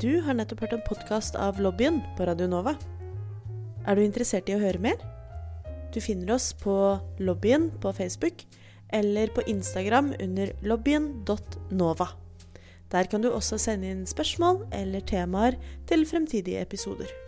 Du 0.00 0.20
har 0.24 0.38
nettopp 0.38 0.62
hørt 0.64 0.72
en 0.78 0.86
podkast 0.86 1.36
av 1.36 1.60
Lobbyen 1.60 2.00
på 2.16 2.24
Radio 2.24 2.48
Nova. 2.48 2.72
Er 3.84 3.98
du 3.98 4.04
interessert 4.06 4.48
i 4.48 4.56
å 4.56 4.64
høre 4.64 4.80
mer? 4.80 4.96
Du 5.92 6.00
finner 6.00 6.38
oss 6.38 6.54
på 6.56 6.96
Lobbyen 7.20 7.68
på 7.84 7.92
Facebook 7.92 8.46
eller 8.88 9.28
på 9.36 9.44
Instagram 9.44 10.14
under 10.16 10.56
lobbyen.nova. 10.64 12.08
Der 12.88 13.12
kan 13.12 13.20
du 13.20 13.28
også 13.28 13.60
sende 13.60 13.92
inn 13.92 14.06
spørsmål 14.08 14.64
eller 14.72 15.04
temaer 15.04 15.60
til 15.84 16.08
fremtidige 16.08 16.64
episoder. 16.64 17.27